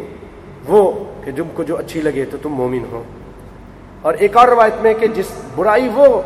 وہ 0.69 1.05
کہ 1.25 1.33
تم 1.37 1.49
کو 1.55 1.63
جو 1.63 1.77
اچھی 1.77 2.01
لگے 2.01 2.25
تو 2.25 2.37
تم 2.43 2.49
مومن 2.49 2.85
ہو۔ 2.93 3.03
اور 4.03 4.15
ایک 4.15 4.37
اور 4.37 4.49
روایت 4.49 4.83
میں 4.83 4.95
کہ 4.95 5.07
جس 5.07 5.27
برائی 5.57 5.89
وہ 5.95 6.23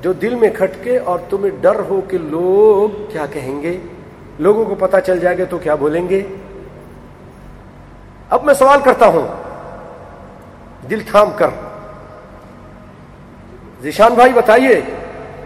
جو 0.00 0.12
دل 0.12 0.34
میں 0.34 0.48
کھٹکے 0.58 0.98
اور 0.98 1.18
تمہیں 1.30 1.50
ڈر 1.60 1.80
ہو 1.88 2.00
کہ 2.08 2.18
لوگ 2.18 3.10
کیا 3.12 3.26
کہیں 3.26 3.62
گے، 3.62 3.78
لوگوں 4.38 4.64
کو 4.64 4.74
پتا 4.74 5.00
چل 5.00 5.20
جائے 5.20 5.38
گا 5.38 5.44
تو 5.50 5.58
کیا 5.58 5.74
بولیں 5.74 6.08
گے۔ 6.08 6.22
اب 8.30 8.44
میں 8.44 8.54
سوال 8.54 8.78
کرتا 8.84 9.06
ہوں 9.06 9.44
دل 10.90 11.00
تھام 11.10 11.30
کر۔ 11.36 11.50
ذیشان 13.82 14.14
بھائی 14.14 14.32
بتائیے، 14.32 14.80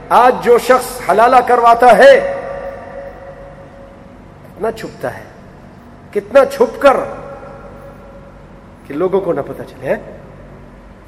آج 0.08 0.34
جو 0.44 0.58
شخص 0.58 1.10
حلالہ 1.10 1.36
کرواتا 1.46 1.96
ہے، 1.96 2.34
کتنا 4.46 4.72
چھپتا 4.72 5.16
ہے؟ 5.16 5.22
کتنا 6.14 6.44
چھپ 6.44 6.80
کر 6.80 6.96
کہ 8.86 8.94
لوگوں 8.94 9.20
کو 9.20 9.32
نہ 9.32 9.40
پتہ 9.40 9.62
چلے 9.62 9.94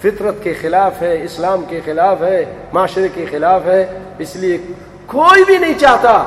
فطرت 0.03 0.35
کے 0.43 0.55
خلاف 0.55 1.03
ہے، 1.03 1.23
اسلام 1.23 1.65
کے 1.69 1.81
خلاف 1.85 2.23
ہے، 2.23 2.45
معاشرے 2.73 3.09
کے 3.15 3.27
خلاف 3.31 3.67
ہے، 3.67 3.99
اس 4.19 4.37
لیے 4.37 4.59
کوئی 5.07 5.45
بھی 5.45 5.59
نہیں 5.59 5.79
چاہتا 5.79 6.25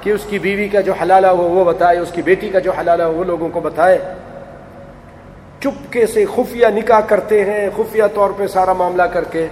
کہ 0.00 0.10
اس 0.10 0.20
کی 0.28 0.38
بیوی 0.38 0.68
کا 0.68 0.80
جو 0.80 0.92
حلالہ 0.92 1.26
ہو، 1.26 1.42
وہ 1.42 1.64
بتائے، 1.64 1.98
اس 1.98 2.10
کی 2.12 2.22
بیٹی 2.22 2.48
کا 2.48 2.58
جو 2.58 2.72
حلالہ 2.72 3.02
ہو، 3.02 3.12
وہ 3.12 3.24
لوگوں 3.24 3.48
کو 3.48 3.60
بتائے۔ 3.60 3.98
چپکے 5.60 6.06
سے 6.06 6.24
خفیہ 6.34 6.66
نکاح 6.66 7.00
کرتے 7.00 7.44
ہیں، 7.44 7.70
خفیہ 7.76 8.02
طور 8.14 8.30
پہ 8.36 8.46
سارا 8.46 8.72
معاملہ 8.72 9.02
کر 9.02 9.24
کے 9.24 9.46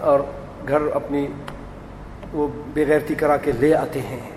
اور 0.00 0.20
گھر 0.68 0.78
اپنی 0.94 1.26
وہ 2.32 2.48
بغیرتی 2.74 3.14
کرا 3.14 3.36
کے 3.36 3.52
لے 3.52 3.74
آتے 3.74 4.00
ہیں۔ 4.00 4.30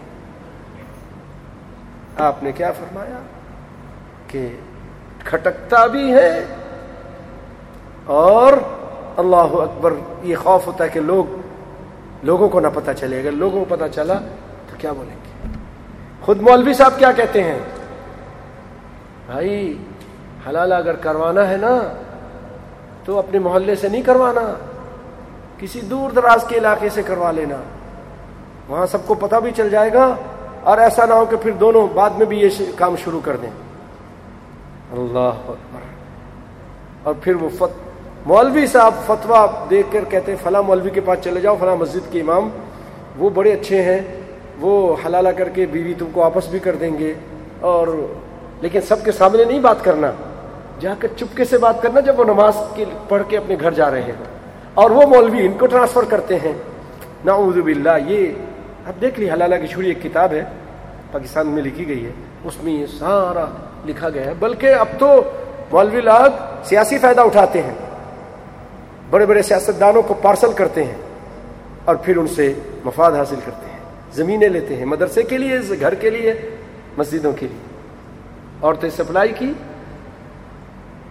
آپ 2.17 2.43
نے 2.43 2.51
کیا 2.51 2.71
فرمایا؟ 2.71 3.19
کہ 4.27 4.55
کھٹکتا 5.23 5.85
بھی 5.85 6.13
ہے 6.13 6.45
اور 8.05 8.53
اللہ 9.17 9.35
اکبر، 9.35 9.93
یہ 10.23 10.35
خوف 10.35 10.67
ہوتا 10.67 10.83
ہے 10.83 10.89
کہ 10.89 10.99
لوگ، 10.99 11.41
لوگوں 12.23 12.49
کو 12.49 12.59
نہ 12.59 12.67
پتہ 12.73 12.91
چلے۔ 12.91 13.19
اگر 13.19 13.31
لوگوں 13.31 13.65
کو 13.65 13.75
پتہ 13.75 13.83
چلا 13.95 14.13
تو 14.69 14.75
کیا 14.77 14.91
بولیں 14.91 15.15
گے؟ 15.15 15.47
خود 16.21 16.41
مولوی 16.41 16.73
صاحب 16.73 16.93
کیا 16.97 17.11
کہتے 17.11 17.43
ہیں؟ 17.43 17.59
بھائی 19.25 19.77
حلال 20.49 20.71
اگر 20.71 20.95
کروانا 20.95 21.49
ہے 21.49 21.57
نا، 21.57 21.93
تو 23.05 23.19
اپنے 23.19 23.39
محلے 23.39 23.75
سے 23.75 23.89
نہیں 23.89 24.01
کروانا۔ 24.01 24.53
کسی 25.59 25.81
دور 25.81 26.11
دراز 26.11 26.43
کے 26.47 26.57
علاقے 26.57 26.89
سے 26.89 27.03
کروا 27.03 27.31
لینا۔ 27.31 27.55
وہاں 28.69 28.85
سب 28.85 28.97
کو 29.07 29.13
پتہ 29.13 29.35
بھی 29.35 29.51
چل 29.51 29.69
جائے 29.69 29.93
گا، 29.93 30.15
اور 30.63 30.77
ایسا 30.77 31.05
نہ 31.05 31.13
ہو 31.13 31.25
کہ 31.25 31.37
پھر 31.37 31.51
دونوں 31.51 31.87
بعد 31.93 32.09
میں 32.09 32.25
بھی 32.25 32.39
یہ 32.39 32.49
کام 32.75 32.95
شروع 33.03 33.19
کر 33.23 33.37
دیں۔ 33.37 33.49
اللہ 34.91 35.19
اکبر۔ 35.19 35.79
اور 37.03 37.13
پھر 37.21 37.35
وہ 37.35 37.49
فت، 37.49 37.93
مولوی 38.25 38.67
صاحب 38.67 38.93
فتوا 39.05 39.45
دیکھ 39.69 39.87
کر 39.91 40.03
کہتے 40.09 40.31
ہیں، 40.31 40.39
فلاں 40.43 40.63
مولوی 40.63 40.89
کے 40.89 41.01
پاس 41.01 41.19
چلے 41.23 41.41
جاؤ، 41.41 41.55
فلاں 41.59 41.75
مسجد 41.75 42.11
کے 42.11 42.21
امام۔ 42.21 42.49
وہ 43.17 43.29
بڑے 43.29 43.53
اچھے 43.53 43.81
ہیں۔ 43.81 43.99
وہ 44.61 44.95
حلالہ 45.05 45.29
کر 45.29 45.49
کے 45.49 45.65
بیوی 45.65 45.93
تم 45.93 46.05
کو 46.13 46.23
آپس 46.23 46.47
بھی 46.47 46.59
کر 46.59 46.75
دیں 46.75 46.97
گے۔ 46.99 47.13
اور 47.61 47.87
لیکن 48.61 48.81
سب 48.81 49.05
کے 49.05 49.11
سامنے 49.11 49.43
نہیں 49.43 49.59
بات 49.59 49.83
کرنا۔ 49.83 50.11
جا 50.83 50.93
کر 50.99 51.07
چپکے 51.17 51.45
سے 51.45 51.57
بات 51.57 51.81
کرنا 51.81 51.99
جب 51.99 52.19
وہ 52.19 52.23
نماز 52.23 52.53
کے 52.75 52.85
پڑھ 53.09 53.23
کے 53.27 53.37
اپنے 53.37 53.55
گھر 53.61 53.71
جا 53.71 53.91
رہے 53.91 54.01
ہیں۔ 54.01 54.11
اور 54.73 54.91
وہ 54.91 55.01
مولوی 55.01 55.45
ان 55.45 55.51
کو 55.51 55.67
ٹرانسفر 55.67 56.03
کرتے 56.09 56.35
ہیں۔ 56.35 56.53
نعوذ 57.25 57.57
باللہ، 57.57 57.89
یہ 58.07 58.27
اب 58.85 59.01
دیکھ 59.01 59.19
لی، 59.19 59.31
حلالہ 59.31 59.55
کی 59.55 59.85
ایک 59.85 60.03
کتاب 60.03 60.31
ہے، 60.31 60.43
پاکستان 61.11 61.47
میں 61.47 61.63
لکھی 61.63 61.87
گئی 61.87 62.05
ہے۔ 62.05 62.11
اس 62.43 62.63
میں 62.63 62.73
یہ 62.73 62.85
سارا 62.85 63.45
لکھا 63.85 64.09
گیا 64.09 64.25
ہے۔ 64.25 64.33
بلکہ 64.39 64.73
اب 64.73 64.87
تو 64.99 65.21
مولوی 65.71 66.01
لاگ 66.01 66.29
سیاسی 66.63 66.97
فائدہ 66.97 67.21
اٹھاتے 67.21 67.61
ہیں۔ 67.61 67.73
بڑے 69.09 69.25
بڑے 69.25 69.41
سیاستدانوں 69.41 70.01
کو 70.01 70.13
پارسل 70.13 70.51
کرتے 70.51 70.83
ہیں۔ 70.83 70.97
اور 71.85 71.95
پھر 71.95 72.17
ان 72.17 72.27
سے 72.27 72.53
مفاد 72.85 73.11
حاصل 73.11 73.39
کرتے 73.45 73.71
ہیں۔ 73.71 73.79
زمینیں 74.13 74.49
لیتے 74.49 74.75
ہیں، 74.75 74.85
مدرسے 74.85 75.23
کے 75.23 75.37
لیے، 75.37 75.59
گھر 75.79 75.93
کے 75.93 76.09
لیے، 76.09 76.33
مسجدوں 76.97 77.31
کے 77.31 77.47
لیے۔ 77.47 77.79
عورتیں 78.61 78.89
سپلائی 78.89 79.29
کی 79.29 79.53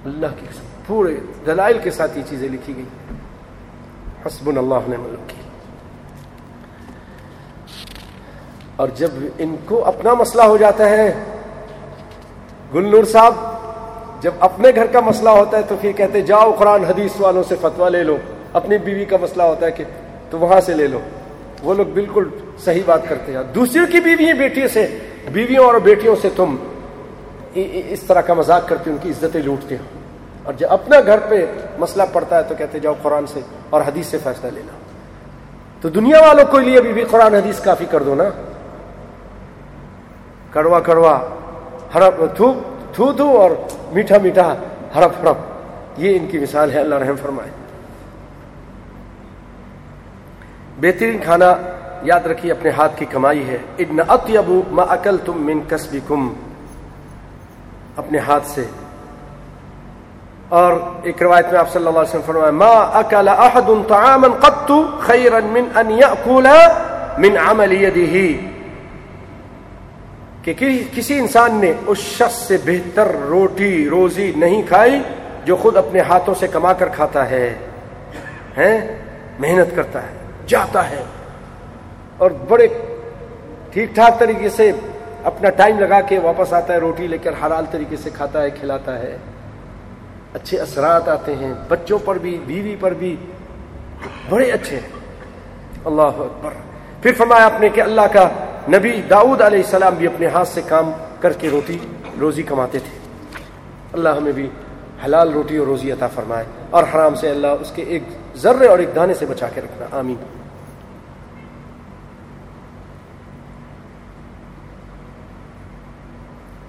اللہ 0.04 0.26
کی 0.40 0.46
پورے 0.86 1.16
دلائل 1.46 1.78
کے 1.78 1.90
ساتھ 1.90 2.18
یہ 2.18 2.22
چیزیں 2.30 2.48
لکھی 2.48 2.76
گئی۔ 2.76 2.84
حسب 4.26 4.58
اللہ 4.58 4.74
نے 4.88 4.96
ملک 4.96 5.28
کی 5.28 5.36
اور 8.76 8.88
جب 8.94 9.08
ان 9.38 9.56
کو 9.64 9.84
اپنا 9.84 10.14
مسئلہ 10.14 10.42
ہو 10.42 10.56
جاتا 10.56 10.90
ہے، 10.90 11.12
گلنور 12.74 13.04
صاحب 13.04 13.34
جب 14.20 14.30
اپنے 14.40 14.68
گھر 14.74 14.86
کا 14.86 15.00
مسئلہ 15.00 15.28
ہوتا 15.28 15.56
ہے 15.56 15.62
تو 15.62 15.74
پھر 15.80 15.92
کہتے 15.92 16.20
جاؤ 16.20 16.52
قرآن 16.52 16.84
حدیث 16.84 17.20
والوں 17.20 17.42
سے 17.48 17.54
فتوا 17.60 17.88
لے 17.88 18.02
لو۔ 18.02 18.16
اپنی 18.52 18.78
بیوی 18.78 19.04
کا 19.04 19.16
مسئلہ 19.20 19.42
ہوتا 19.42 19.66
ہے 19.66 19.70
کہ 19.70 19.84
تو 20.30 20.38
وہاں 20.38 20.60
سے 20.60 20.74
لے 20.74 20.86
لو۔ 20.86 21.00
وہ 21.62 21.74
لوگ 21.74 21.86
بالکل 21.86 22.28
صحیح 22.64 22.82
بات 22.86 23.08
کرتے 23.08 23.32
ہیں۔ 23.32 23.42
دوسروں 23.54 23.86
کی 23.86 24.00
بیوی 24.00 24.32
بیٹی 24.32 24.68
سے۔ 24.68 24.98
بیویوں 25.32 25.64
اور 25.64 25.74
بیٹیوں 25.74 26.16
سے 26.22 26.28
تم 26.36 26.56
اس 27.54 28.02
طرح 28.02 28.20
کا 28.20 28.34
مذاق 28.34 28.68
کرتے 28.68 28.90
ان 28.90 28.96
کی 29.02 29.10
عزتیں 29.10 29.42
لوٹتے 29.42 29.74
ہو 29.74 29.91
اور 30.44 30.54
جب 30.54 30.66
اپنا 30.70 30.96
گھر 31.06 31.18
پہ 31.28 31.46
مسئلہ 31.78 32.02
پڑتا 32.12 32.38
ہے 32.38 32.42
تو 32.42 32.54
کہتے 32.58 32.80
جاؤ 32.80 32.94
قرآن 33.02 33.26
سے 33.26 33.40
اور 33.70 33.80
حدیث 33.80 34.06
سے 34.06 34.18
فیصلہ 34.18 34.50
لینا 34.50 34.72
تو 35.80 35.88
دنیا 35.88 36.20
والوں 36.26 36.44
کو 36.50 36.58
لیے 36.58 36.80
بھی 36.80 37.04
قرآن 37.10 37.34
حدیث 37.34 37.60
کافی 37.60 37.84
کر 37.84 38.02
دو 38.02 38.14
نا۔ 38.14 38.24
کڑوا 40.50 40.80
کڑوا، 40.80 41.20
ہرپ، 41.94 42.36
تھو 42.36 42.54
تھو 42.94 43.12
تھو 43.12 43.36
اور 43.36 43.50
میٹھا 43.92 44.16
میٹھا 44.22 44.54
ہرپ 44.94 45.10
ہرپ۔ 45.22 45.36
یہ 45.96 46.16
ان 46.16 46.26
کی 46.26 46.38
مثال 46.38 46.70
ہے، 46.70 46.80
اللہ 46.80 46.94
رحم 46.94 47.16
فرمائے۔ 47.22 47.50
بہترین 50.80 51.18
کھانا 51.18 51.54
یاد 52.02 52.20
رکھیے، 52.20 52.52
اپنے 52.52 52.70
ہاتھ 52.70 52.92
کی 52.96 53.04
کمائی 53.04 53.48
ہے۔ 53.48 53.58
ابن 53.78 53.96
اطیبو 54.08 54.62
ما 54.70 54.82
اکل 54.82 55.16
تم 55.24 55.46
من 55.46 55.60
کسبکم 55.68 56.34
اپنے 57.96 58.18
ہاتھ 58.18 58.46
سے 58.46 58.64
اور 60.58 60.72
ایک 61.02 61.22
روایت 61.22 61.46
میں 61.52 61.58
آپ 61.58 61.70
صلی 61.72 61.86
اللہ 61.86 61.98
علیہ 61.98 62.08
وسلم 62.08 62.26
فرمایا، 62.26 62.50
ما 62.52 62.74
اکل 62.98 63.28
احد 63.28 63.68
طعاما 63.88 64.28
قط 64.40 64.70
خیرا 65.00 65.38
من 65.52 65.68
ان 65.74 65.90
یاکل 65.90 66.46
من 67.18 67.36
عمل 67.44 67.72
یده 67.74 68.18
کہ 70.44 70.52
کسی 70.94 71.18
انسان 71.18 71.54
نے 71.60 71.72
اس 71.86 71.98
شخص 72.18 72.36
سے 72.48 72.56
بہتر 72.64 73.10
روٹی 73.28 73.88
روزی 73.90 74.30
نہیں 74.36 74.62
کھائی 74.68 75.00
جو 75.44 75.56
خود 75.62 75.76
اپنے 75.76 76.00
ہاتھوں 76.08 76.34
سے 76.40 76.46
کما 76.52 76.72
کر 76.78 76.88
کھاتا 76.96 77.28
ہے، 77.30 77.48
ہیں؟ 78.56 78.78
محنت 79.40 79.74
کرتا 79.76 80.02
ہے، 80.02 80.14
جاتا 80.46 80.88
ہے، 80.90 81.02
اور 82.18 82.30
بڑے 82.48 82.66
ٹھیک 83.72 83.94
ٹھاک 83.94 84.18
طریقے 84.18 84.48
سے 84.56 84.70
اپنا 85.24 85.50
ٹائم 85.56 85.78
لگا 85.80 86.00
کے 86.08 86.18
واپس 86.22 86.52
آتا 86.52 86.72
ہے، 86.72 86.78
روٹی 86.78 87.06
لے 87.06 87.18
کر 87.24 87.44
حلال 87.44 87.64
طریقے 87.70 87.96
سے 88.02 88.10
کھاتا 88.16 88.42
ہے، 88.42 88.50
کھلاتا 88.60 88.98
ہے۔ 88.98 89.16
اچھے 90.34 90.58
اثرات 90.58 91.08
آتے 91.08 91.34
ہیں، 91.36 91.54
بچوں 91.68 91.98
پر 92.04 92.18
بھی، 92.18 92.40
بیوی 92.46 92.76
پر 92.80 92.94
بھی۔ 92.94 93.16
بڑے 94.28 94.50
اچھے 94.50 94.76
ہیں۔ 94.76 94.88
اللہ 95.84 96.02
اکبر۔ 96.02 96.50
پھر 97.02 97.12
فرمایا 97.12 97.44
آپ 97.44 97.60
نے 97.60 97.68
کہ 97.68 97.80
اللہ 97.80 98.00
کا 98.12 98.28
نبی 98.68 99.02
داؤد 99.10 99.40
علیہ 99.40 99.58
السلام 99.58 99.94
بھی 99.94 100.06
اپنے 100.06 100.26
ہاتھ 100.26 100.48
سے 100.48 100.60
کام 100.68 100.90
کر 101.20 101.32
کے 101.32 101.50
روٹی، 101.50 101.78
روزی 102.20 102.42
کماتے 102.42 102.78
تھے۔ 102.78 102.98
اللہ 103.92 104.08
ہمیں 104.08 104.32
بھی 104.32 104.50
حلال 105.04 105.32
روٹی 105.32 105.56
اور 105.56 105.66
روزی 105.66 105.92
عطا 105.92 106.06
فرمائے 106.06 106.44
اور 106.70 106.84
حرام 106.94 107.14
سے 107.14 107.30
اللہ 107.30 107.46
اس 107.46 107.72
کے 107.74 107.82
ایک 107.82 108.02
ذرے 108.36 108.66
اور 108.66 108.78
ایک 108.78 108.88
دانے 108.96 109.14
سے 109.14 109.26
بچا 109.26 109.46
کے 109.54 109.60
رکھنا۔ 109.60 109.98
آمین۔ 109.98 110.16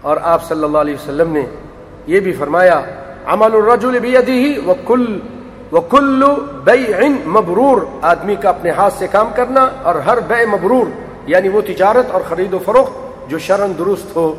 اور 0.01 0.17
آپ 0.21 0.43
صلی 0.43 0.63
اللہ 0.63 0.77
علیہ 0.77 0.93
وسلم 0.93 1.33
نے 1.33 1.45
یہ 2.07 2.19
بھی 2.19 2.33
فرمایا 2.33 2.81
عمل 3.25 3.55
الرجل 3.55 3.99
بیدیہ 3.99 4.59
وکل 4.67 5.19
وکل 5.71 6.23
بیع 6.63 7.07
مبرور. 7.25 7.81
آدمی 8.01 8.35
کا 8.35 8.49
اپنے 8.49 8.71
ہاتھ 8.71 8.93
سے 8.93 9.07
کام 9.07 9.29
کرنا 9.35 9.67
اور 9.83 9.95
ہر 9.95 10.19
بے 10.19 10.45
مبرور 10.45 10.85
یعنی 11.27 11.49
وہ 11.49 11.61
تجارت 11.61 12.11
اور 12.11 12.21
خرید 12.29 12.53
و 12.53 12.59
فروخت 12.65 13.29
جو 13.29 13.37
شرن 13.39 13.71
درست 13.77 14.15
ہو، 14.15 14.35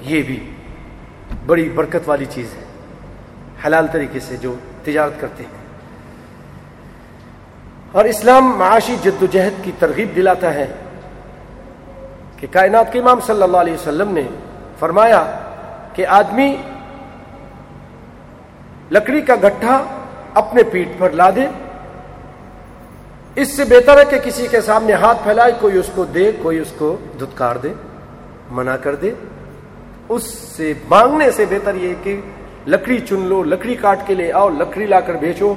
یہ 0.00 0.22
بھی 0.22 0.50
بڑی 1.46 1.68
برکت 1.68 2.08
والی 2.08 2.24
چیز 2.30 2.46
ہے، 2.56 2.64
حلال 3.66 3.86
طریقے 3.92 4.20
سے 4.20 4.36
جو 4.36 4.54
تجارت 4.84 5.20
کرتے 5.20 5.42
ہیں۔ 5.42 5.64
اور 7.92 8.04
اسلام 8.04 8.44
معاشی 8.58 8.96
جد 9.02 9.22
و 9.22 9.26
جہد 9.30 9.64
کی 9.64 9.72
ترغیب 9.78 10.16
دلاتا 10.16 10.54
ہے 10.54 10.66
کہ 12.36 12.46
کائنات 12.50 12.92
کے 12.92 12.98
امام 12.98 13.20
صلی 13.20 13.42
اللہ 13.42 13.56
علیہ 13.56 13.74
وسلم 13.74 14.14
نے 14.14 14.22
فرمایا 14.78 15.24
کہ 15.92 16.06
آدمی 16.06 16.56
لکڑی 18.90 19.20
کا 19.20 19.34
گٹھا 19.34 19.84
اپنے 20.34 20.62
پیٹ 20.62 20.88
پر 20.98 21.10
لا 21.10 21.30
دے 21.30 21.46
اس 23.34 23.56
سے 23.56 23.64
بہتر 23.64 23.98
ہے 23.98 24.04
کہ 24.10 24.18
کسی 24.18 24.46
کے 24.50 24.60
سامنے 24.60 24.92
ہاتھ 24.92 25.18
پھیلائے، 25.22 25.52
کوئی 25.60 25.78
اس 25.78 25.90
کو 25.94 26.04
دے، 26.04 26.32
کوئی 26.42 26.58
اس 26.58 26.72
کو 26.78 26.96
دھتکار 27.20 27.56
دے، 27.56 27.68
منع 28.50 28.76
کر 28.76 28.94
دے۔ 28.94 29.10
اس 30.08 30.22
سے 30.24 30.72
مانگنے 30.88 31.30
سے 31.30 31.44
بہتر 31.50 31.74
یہ 31.74 31.94
کہ 32.02 32.20
لکڑی 32.66 32.98
چن 32.98 33.20
لو، 33.20 33.42
لکڑی 33.42 33.74
کاٹ 33.74 34.06
کے 34.06 34.14
لے 34.14 34.32
آؤ، 34.32 34.48
لکڑی 34.48 34.86
لا 34.86 35.00
کر 35.00 35.14
بیچو 35.14 35.54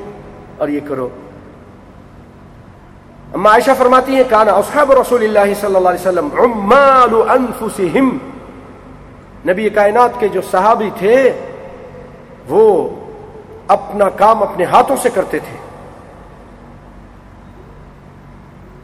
اور 0.57 0.67
یہ 0.67 0.79
کرو۔ 0.87 1.09
اما 3.33 3.49
عائشہ 3.49 3.71
فرماتی 3.77 4.15
ہیں، 4.15 4.23
کانا 4.29 4.51
اصحاب 4.51 4.91
رسول 4.91 5.23
اللہ 5.23 5.53
صلی 5.59 5.75
اللہ 5.75 5.89
علیہ 5.89 6.07
وسلم 6.07 6.29
عمال 6.37 7.29
انفسہم۔ 7.29 8.17
نبی 9.47 9.69
کائنات 9.69 10.19
کے 10.19 10.27
جو 10.27 10.41
صحابی 10.51 10.89
تھے، 10.97 11.31
وہ 12.49 12.89
اپنا 13.69 14.09
کام 14.09 14.43
اپنے 14.43 14.63
ہاتھوں 14.63 14.95
سے 14.97 15.09
کرتے 15.09 15.39
تھے۔ 15.39 15.57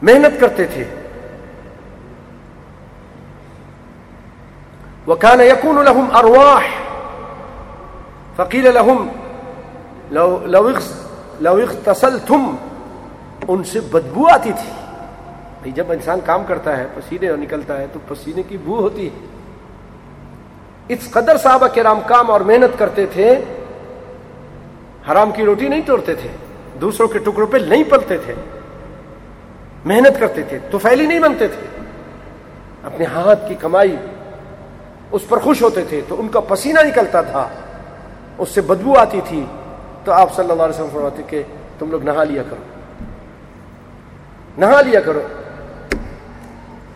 محنت 0.02 0.40
کرتے 0.40 0.64
تھے۔ 0.64 0.84
وكان 5.06 5.40
يكون 5.40 5.84
لهم 5.84 6.16
ارواح 6.16 6.60
فقيل 8.36 8.74
لهم 8.74 9.08
لو 10.10 10.38
لو 10.42 10.68
لو 11.40 11.56
اغتسلتم 11.56 12.56
ان 13.48 13.64
سے 13.64 13.80
بدبو 13.80 14.28
آتی 14.32 14.52
تھی۔ 14.52 15.70
جب 15.70 15.92
انسان 15.92 16.18
کام 16.24 16.42
کرتا 16.48 16.76
ہے، 16.76 16.86
پسینے 16.94 17.36
نکلتا 17.36 17.78
ہے، 17.78 17.86
تو 17.92 17.98
پسینے 18.08 18.42
کی 18.42 18.58
بو 18.58 18.80
ہوتی 18.80 19.06
ہے۔ 19.06 19.26
اس 20.88 21.10
قدر 21.10 21.36
صحابہ 21.36 21.66
کے 21.66 21.82
رام 21.82 22.00
کام 22.06 22.30
اور 22.30 22.40
محنت 22.40 22.78
کرتے 22.78 23.06
تھے 23.06 23.44
حرام 25.10 25.30
کی 25.30 25.44
روٹی 25.44 25.68
نہیں 25.68 25.80
توڑتے 25.80 26.14
تھے، 26.14 26.28
دوسروں 26.80 27.08
کے 27.08 27.18
ٹکڑوں 27.18 27.46
پہ 27.46 27.56
نہیں 27.56 27.84
پلتے 27.84 28.16
تھے۔ 28.16 28.34
محنت 29.84 30.20
کرتے 30.20 30.42
تھے 30.42 30.58
تو 30.70 30.78
پھیلی 30.78 31.06
نہیں 31.06 31.20
بنتے 31.20 31.48
تھے۔ 31.48 31.84
اپنے 32.82 33.04
ہاتھ 33.04 33.48
کی 33.48 33.54
کمائی 33.54 33.96
اس 35.12 35.28
پر 35.28 35.38
خوش 35.38 35.62
ہوتے 35.62 35.84
تھے 35.84 36.00
تو 36.08 36.20
ان 36.20 36.28
کا 36.28 36.40
پسینہ 36.40 36.80
نکلتا 36.80 37.20
تھا۔ 37.20 37.48
اس 38.38 38.48
سے 38.48 38.60
بدبو 38.60 38.98
آتی 38.98 39.20
تھی۔ 39.28 39.46
تو 40.04 40.12
آپ 40.12 40.34
صلی 40.34 40.50
اللہ 40.50 40.62
علیہ 40.62 40.74
وسلم 40.74 40.88
فرماتے 40.92 41.22
کہ 41.26 41.42
تم 41.78 41.90
لوگ 41.90 42.02
نہا 42.02 42.24
لیا 42.24 42.42
کرو۔ 42.50 42.62
نہا 44.58 44.80
لیا 44.80 45.00
کرو۔ 45.00 45.20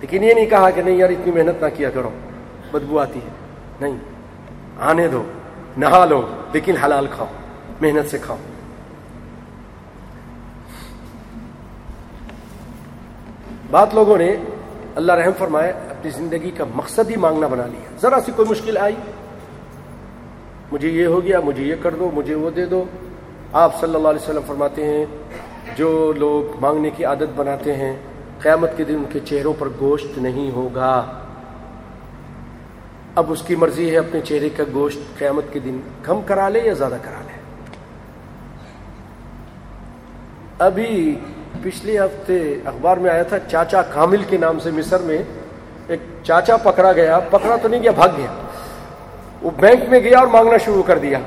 لیکن 0.01 0.25
یہ 0.25 0.35
نہیں 0.35 0.47
کہا 0.47 0.71
کہ 0.71 0.83
نہیں 0.83 0.97
یار، 0.97 1.11
اتنی 1.11 1.33
محنت 1.33 1.63
نہ 1.63 1.69
کیا 1.77 1.91
کرو۔ 1.91 2.11
بدبو 2.71 2.99
آتی 2.99 3.19
ہے۔ 3.19 3.31
نہیں، 3.81 3.97
آنے 4.81 5.09
دو، 5.09 5.23
نہا 5.77 6.05
لو، 6.05 6.27
لیکن 6.53 6.77
حلال 6.77 7.07
کھاؤ۔ 7.07 7.27
محنت 7.81 8.11
سے 8.11 8.19
کھاؤ۔ 8.19 8.37
بات 13.71 13.95
لوگوں 13.95 14.19
نے 14.19 14.37
اللہ 14.95 15.13
رحم 15.13 15.33
فرمائے، 15.39 15.71
اپنی 15.71 16.11
زندگی 16.11 16.51
کا 16.51 16.65
مقصد 16.75 17.11
ہی 17.11 17.17
مانگنا 17.17 17.47
بنا 17.47 17.67
لیا۔ 17.67 17.97
ذرا 18.01 18.21
سی 18.27 18.33
کوئی 18.37 18.49
مشکل 18.49 18.77
آئی، 18.77 18.97
مجھے 20.73 20.89
یہ 20.89 21.07
ہو 21.07 21.25
گیا، 21.25 21.41
مجھے 21.41 21.63
یہ 21.63 21.75
کر 21.83 21.95
دو، 21.95 22.11
مجھے 22.15 22.35
وہ 22.35 22.51
دے 22.51 22.67
دو۔ 22.67 22.85
آپ 23.53 23.81
صلی 23.81 23.95
اللہ 23.95 24.09
علیہ 24.09 24.23
وسلم 24.23 24.43
فرماتے 24.47 24.85
ہیں، 24.85 25.05
جو 25.77 26.13
لوگ 26.17 26.61
مانگنے 26.61 26.91
کی 26.91 27.05
عادت 27.05 27.33
بناتے 27.37 27.77
ہیں، 27.77 27.97
قیامت 28.39 28.71
کے 28.77 28.85
دن 28.85 28.95
ان 28.95 29.05
کے 29.13 29.21
چہروں 29.21 29.55
پر 29.59 29.69
گوشت 29.81 30.19
نہیں 30.19 30.51
ہوگا۔ 30.51 31.21
اب 33.15 33.33
اس 33.33 33.43
کی 33.43 33.57
مرضی 33.57 33.91
ہے 33.91 33.99
اپنے 33.99 34.21
چہرے 34.21 34.49
کا 34.49 34.65
گوشت 34.75 35.19
قیامت 35.19 35.53
کے 35.53 35.59
دن 35.59 35.81
کم 36.03 36.21
کرا 36.27 36.49
لے 36.49 36.61
یا 36.65 36.73
زیادہ 36.73 36.97
کرا 37.03 37.23
لے۔ 37.27 37.40
ابھی 40.61 41.19
پچھلے 41.63 41.99
ہفتے 41.99 42.55
اخبار 42.65 42.97
میں 42.97 43.11
آیا 43.11 43.23
تھا، 43.23 43.37
چاچا 43.39 43.83
کامل 43.83 44.23
کے 44.23 44.37
نام 44.37 44.59
سے 44.59 44.71
مصر 44.71 44.99
میں 44.99 45.19
ایک 45.89 46.01
چاچا 46.25 46.57
پکڑا 46.57 46.93
گیا۔ 46.93 47.21
پکڑا 47.31 47.57
تو 47.57 47.69
نہیں 47.69 47.83
گیا، 47.83 47.91
بھاگ 47.91 48.09
گیا۔ 48.17 48.27
وہ 49.43 49.51
بینک 49.61 49.89
میں 49.89 50.01
گیا 50.01 50.19
اور 50.19 50.27
مانگنا 50.27 50.57
شروع 50.57 50.83
کر 50.83 50.99
دیا۔ 50.99 51.19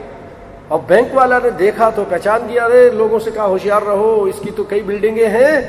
اور 0.67 0.79
بینک 0.87 1.07
والا 1.13 1.39
نے 1.43 1.49
دیکھا 1.49 1.89
تو 1.89 2.03
پہچان 2.09 2.41
دیا 2.49 2.65
ارے 2.65 2.89
لوگوں 2.89 3.19
سے 3.19 3.31
کہا 3.31 3.45
ہوشیار 3.45 3.81
رہو، 3.81 4.23
اس 4.23 4.39
کی 4.39 4.51
تو 4.55 4.63
کئی 4.63 4.81
بلڈنگیں 4.81 5.29
ہیں 5.29 5.61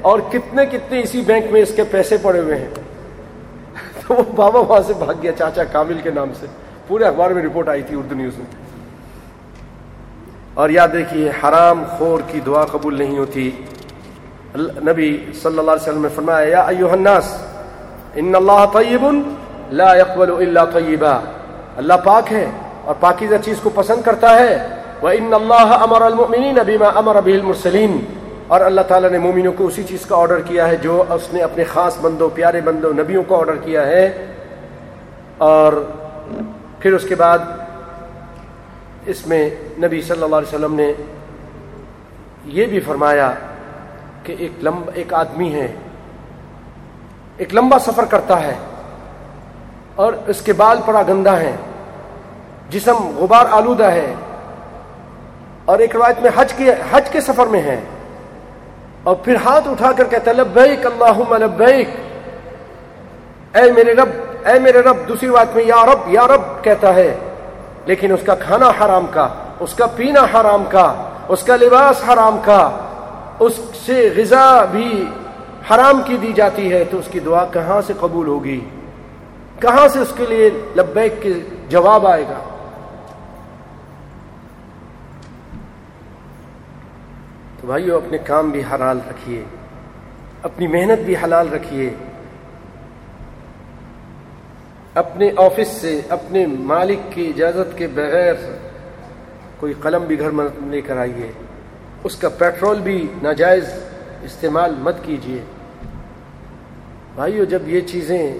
اور 0.00 0.20
کتنے 0.32 0.66
کتنے 0.66 1.00
اسی 1.00 1.20
بینک 1.20 1.44
میں 1.50 1.62
اس 1.62 1.72
کے 1.76 1.84
پیسے 1.84 2.16
پڑے 2.22 2.40
ہوئے 2.40 2.56
ہیں۔ 2.56 2.70
تو 4.08 4.14
وہ 4.14 4.22
بابا 4.36 4.60
وہاں 4.60 4.80
سے 4.86 4.92
بھاگ 4.92 5.14
گیا، 5.22 5.32
چاچا 5.32 5.64
کامل 5.64 5.98
کے 6.02 6.10
نام 6.10 6.28
سے۔ 6.40 6.46
پورے 6.88 7.04
اخبار 7.04 7.30
میں 7.30 7.42
رپورٹ 7.42 7.68
آئی 7.68 7.82
تھی 7.82 7.96
اردو 7.96 8.14
نیوز 8.14 8.38
میں۔ 8.38 8.63
اور 10.54 10.70
یاد 10.70 10.88
رکھیے، 10.88 11.30
حرام 11.30 11.84
خور 11.98 12.18
کی 12.26 12.40
دعا 12.46 12.64
قبول 12.64 12.98
نہیں 12.98 13.18
ہوتی۔ 13.18 13.50
نبی 14.56 15.24
صلی 15.42 15.58
اللہ 15.58 15.70
علیہ 15.70 15.82
وسلم 15.82 16.02
نے 16.02 16.08
فرمایا، 16.14 16.48
یا 16.48 16.60
ایوہ 16.60 16.90
الناس 16.90 17.42
ان 18.14 18.34
اللہ 18.34 18.64
طیب 18.72 19.32
لا 19.70 19.96
يقبل 19.96 20.30
الا 20.30 20.64
طیبا۔ 20.64 21.20
اللہ 21.76 21.94
پاک 22.04 22.32
ہے 22.32 22.50
اور 22.84 22.94
پاکیزہ 23.00 23.34
چیز 23.44 23.56
کو 23.62 23.70
پسند 23.74 24.02
کرتا 24.02 24.40
ہے۔ 24.40 24.68
وَإِنَّ 25.02 25.34
اللَّهَ 25.34 25.84
أَمَرَ 25.84 26.02
الْمُؤْمِنِينَ 26.02 26.60
بِمَا 26.60 26.90
أَمَرَ 27.00 27.20
بِهِ 27.20 27.40
الْمُرْسَلِينَ۔ 27.40 27.96
اور 28.46 28.60
اللہ 28.60 28.80
تعالیٰ 28.80 29.10
نے 29.10 29.18
مومنوں 29.18 29.52
کو 29.52 29.66
اسی 29.66 29.82
چیز 29.82 30.06
کا 30.06 30.16
آرڈر 30.16 30.40
کیا 30.40 30.68
ہے 30.68 30.76
جو 30.76 31.04
اس 31.10 31.32
نے 31.32 31.42
اپنے 31.42 31.64
خاص 31.64 31.98
بندوں، 32.00 32.30
پیارے 32.34 32.60
بندوں، 32.60 32.92
نبیوں 32.92 33.22
کو 33.22 33.40
آرڈر 33.40 33.56
کیا 33.56 33.86
ہے۔ 33.86 34.26
اور 35.38 35.72
پھر 36.80 36.92
اس 36.92 37.04
کے 37.08 37.14
بعد 37.14 37.38
اس 39.06 39.26
میں 39.26 39.50
نبی 39.78 40.02
صلی 40.02 40.22
اللہ 40.22 40.36
علیہ 40.36 40.54
وسلم 40.54 40.74
نے 40.74 40.92
یہ 42.44 42.66
بھی 42.66 42.80
فرمایا 42.80 43.32
کہ 44.22 44.34
ایک 44.38 44.52
لمب، 44.62 44.90
ایک 44.94 45.14
آدمی 45.14 45.54
ہے، 45.54 45.74
ایک 47.36 47.54
لمبا 47.54 47.78
سفر 47.78 48.04
کرتا 48.04 48.42
ہے 48.42 48.54
اور 49.94 50.12
اس 50.26 50.42
کے 50.42 50.52
بال 50.52 50.78
پڑا 50.86 51.02
گندا 51.08 51.40
ہے، 51.40 51.52
جسم 52.70 53.16
غبار 53.16 53.46
آلودہ 53.50 53.84
ہے 53.84 54.14
اور 55.64 55.78
ایک 55.78 55.96
روایت 55.96 56.22
میں 56.22 56.30
حج 56.36 56.52
کے 56.52 56.74
حج 56.90 57.08
کے 57.10 57.20
سفر 57.20 57.46
میں 57.46 57.62
ہے۔ 57.62 57.80
اور 59.02 59.16
پھر 59.16 59.36
ہاتھ 59.44 59.68
اٹھا 59.68 59.92
کر 59.92 60.04
کہتا 60.04 60.32
لبیک 60.32 60.86
اللہم، 60.86 61.34
لبیک۔ 61.34 61.88
اے 63.56 63.72
میرے 63.72 63.94
رب، 63.94 64.08
اے 64.46 64.58
میرے 64.58 64.80
رب، 64.80 64.96
دوسری 65.08 65.30
بات 65.30 65.56
میں 65.56 65.64
یا 65.64 65.86
رب 65.86 65.98
یا 66.06 66.26
رب 66.26 66.64
کہتا 66.64 66.94
ہے 66.94 67.16
لیکن 67.86 68.12
اس 68.12 68.20
کا 68.26 68.34
کھانا 68.34 68.68
حرام 68.80 69.06
کا، 69.10 69.28
اس 69.60 69.74
کا 69.74 69.86
پینا 69.86 70.24
حرام 70.34 70.64
کا، 70.70 71.10
اس 71.28 71.42
کا 71.42 71.56
لباس 71.56 72.08
حرام 72.08 72.38
کا، 72.44 72.86
اس 73.38 73.60
سے 73.86 74.10
غذا 74.16 74.64
بھی 74.64 75.04
حرام 75.70 76.00
کی 76.06 76.16
دی 76.16 76.32
جاتی 76.32 76.72
ہے، 76.72 76.84
تو 76.84 76.98
اس 76.98 77.08
کی 77.10 77.20
دعا 77.20 77.44
کہاں 77.52 77.80
سے 77.86 77.92
قبول 78.00 78.26
ہوگی؟ 78.26 78.60
کہاں 79.60 79.88
سے 79.88 79.98
اس 79.98 80.12
کے 80.16 80.26
لیے 80.26 80.50
لبیک 80.76 81.22
کے 81.22 81.32
جواب 81.68 82.06
آئے 82.06 82.22
گا؟ 82.22 82.38
تو 87.60 87.66
بھائیو، 87.66 87.96
اپنے 87.96 88.18
کام 88.18 88.50
بھی 88.50 88.62
حلال 88.72 88.98
رکھیے، 89.08 89.44
اپنی 90.42 90.66
محنت 90.66 90.98
بھی 90.98 91.14
حلال 91.24 91.52
رکھیے 91.52 91.94
اپنے 94.94 95.30
آفس 95.36 95.68
سے 95.68 96.00
اپنے 96.08 96.46
مالک 96.46 97.12
کی 97.12 97.28
اجازت 97.28 97.78
کے 97.78 97.86
بغیر 97.86 98.34
کوئی 99.60 99.74
قلم 99.80 100.04
بھی 100.04 100.18
گھر 100.18 100.30
میں 100.30 100.44
لے 100.66 100.80
کر 100.80 100.96
آئیے۔ 100.96 101.32
اس 102.04 102.16
کا 102.16 102.28
پیٹرول 102.28 102.80
بھی 102.80 103.06
ناجائز 103.22 103.64
استعمال 104.22 104.74
مت 104.78 104.94
کیجیے۔ 105.02 105.40
بھائیو، 107.14 107.44
جب 107.44 107.62
یہ 107.66 107.80
چیزیں 107.80 108.38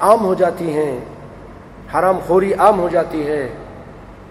عام 0.00 0.24
ہو 0.24 0.34
جاتی 0.34 0.72
ہیں، 0.72 0.98
حرام 1.94 2.18
خوری 2.26 2.54
عام 2.54 2.80
ہو 2.80 2.88
جاتی 2.92 3.26
ہے، 3.26 3.48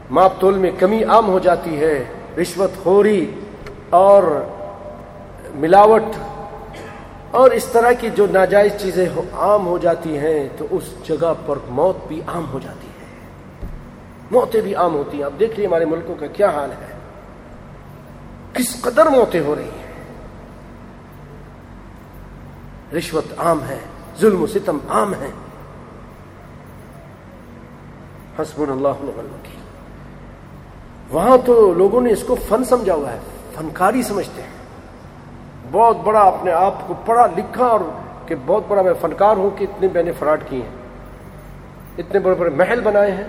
ماپ 0.10 0.40
تول 0.40 0.58
میں 0.58 0.72
کمی 0.80 1.04
عام 1.04 1.28
ہو 1.28 1.40
جاتی 1.40 1.80
ہے، 1.80 2.04
رشوت 2.42 2.84
خوری 2.84 3.32
اور 3.90 4.46
ملاوٹ 5.56 6.04
اور 7.32 7.52
اس 7.52 7.66
طرح 7.66 7.92
کی 7.92 8.10
جو 8.10 8.28
ناجائز 8.32 8.72
چیزیں 8.80 9.10
عام 9.34 9.68
ہو 9.68 9.78
جاتی 9.78 10.18
ہیں، 10.18 10.50
تو 10.58 10.68
اس 10.72 10.84
جگہ 11.08 11.34
پر 11.46 11.56
موت 11.68 12.08
بھی 12.08 12.22
عام 12.28 12.46
ہو 12.54 12.60
جاتی 12.64 12.88
ہے۔ 12.88 12.92
موتیں 14.32 14.62
بھی 14.62 14.76
عام 14.76 14.94
ہوتی 14.94 15.18
ہیں۔ 15.18 15.24
اب 15.24 15.34
دیکھ 15.40 15.56
لیے 15.56 15.68
ہمارے 15.68 15.86
ملکوں 15.86 16.16
کا 16.16 16.28
کیا 16.28 16.50
حال 16.50 16.72
ہے۔ 16.72 16.94
کس 18.54 18.82
قدر 18.82 19.06
موتیں 19.06 19.42
ہو 19.42 19.56
رہی 19.56 19.64
ہیں۔ 19.64 19.92
رشوت 22.98 23.26
عام 23.38 23.60
ہے، 23.70 23.80
ظلم 24.20 24.44
و 24.44 24.48
ستم 24.48 24.78
عام 24.90 25.14
ہے۔ 25.14 25.32
حسب 28.40 28.62
اللہ 28.62 29.16
کی 29.44 29.58
وہاں 31.10 31.38
تو 31.46 31.74
لوگوں 31.74 32.02
نے 32.02 32.12
اس 32.12 32.24
کو 32.28 32.36
فن 32.50 32.64
سمجھا 32.64 32.94
ہوا 32.94 33.12
ہے، 33.12 33.20
فنکاری 33.56 34.04
سمجھتے 34.04 34.42
ہیں۔ 34.42 34.61
بہت 35.72 35.98
بڑا 35.98 36.20
اپنے 36.20 36.52
آپ 36.52 36.88
کو 36.88 36.94
پڑھا 37.06 37.28
لکھا 37.38 37.66
اور 37.66 37.80
کہ 38.26 38.36
بہت 38.46 38.64
بڑا 38.68 38.82
میں 38.82 38.94
فنکار 39.02 39.38
ہوں 39.38 39.50
کہ 39.58 39.64
اتنے 39.64 39.88
میں 39.94 40.04
نے 40.04 40.12
فراڈ 40.12 40.40
کیے 40.50 40.62
ہیں۔ 40.62 40.70
اتنے 41.98 42.20
بڑے 42.20 42.36
بڑے 42.36 42.50
محل 42.50 42.82
بنائے 42.82 43.12
ہیں۔ 43.12 43.24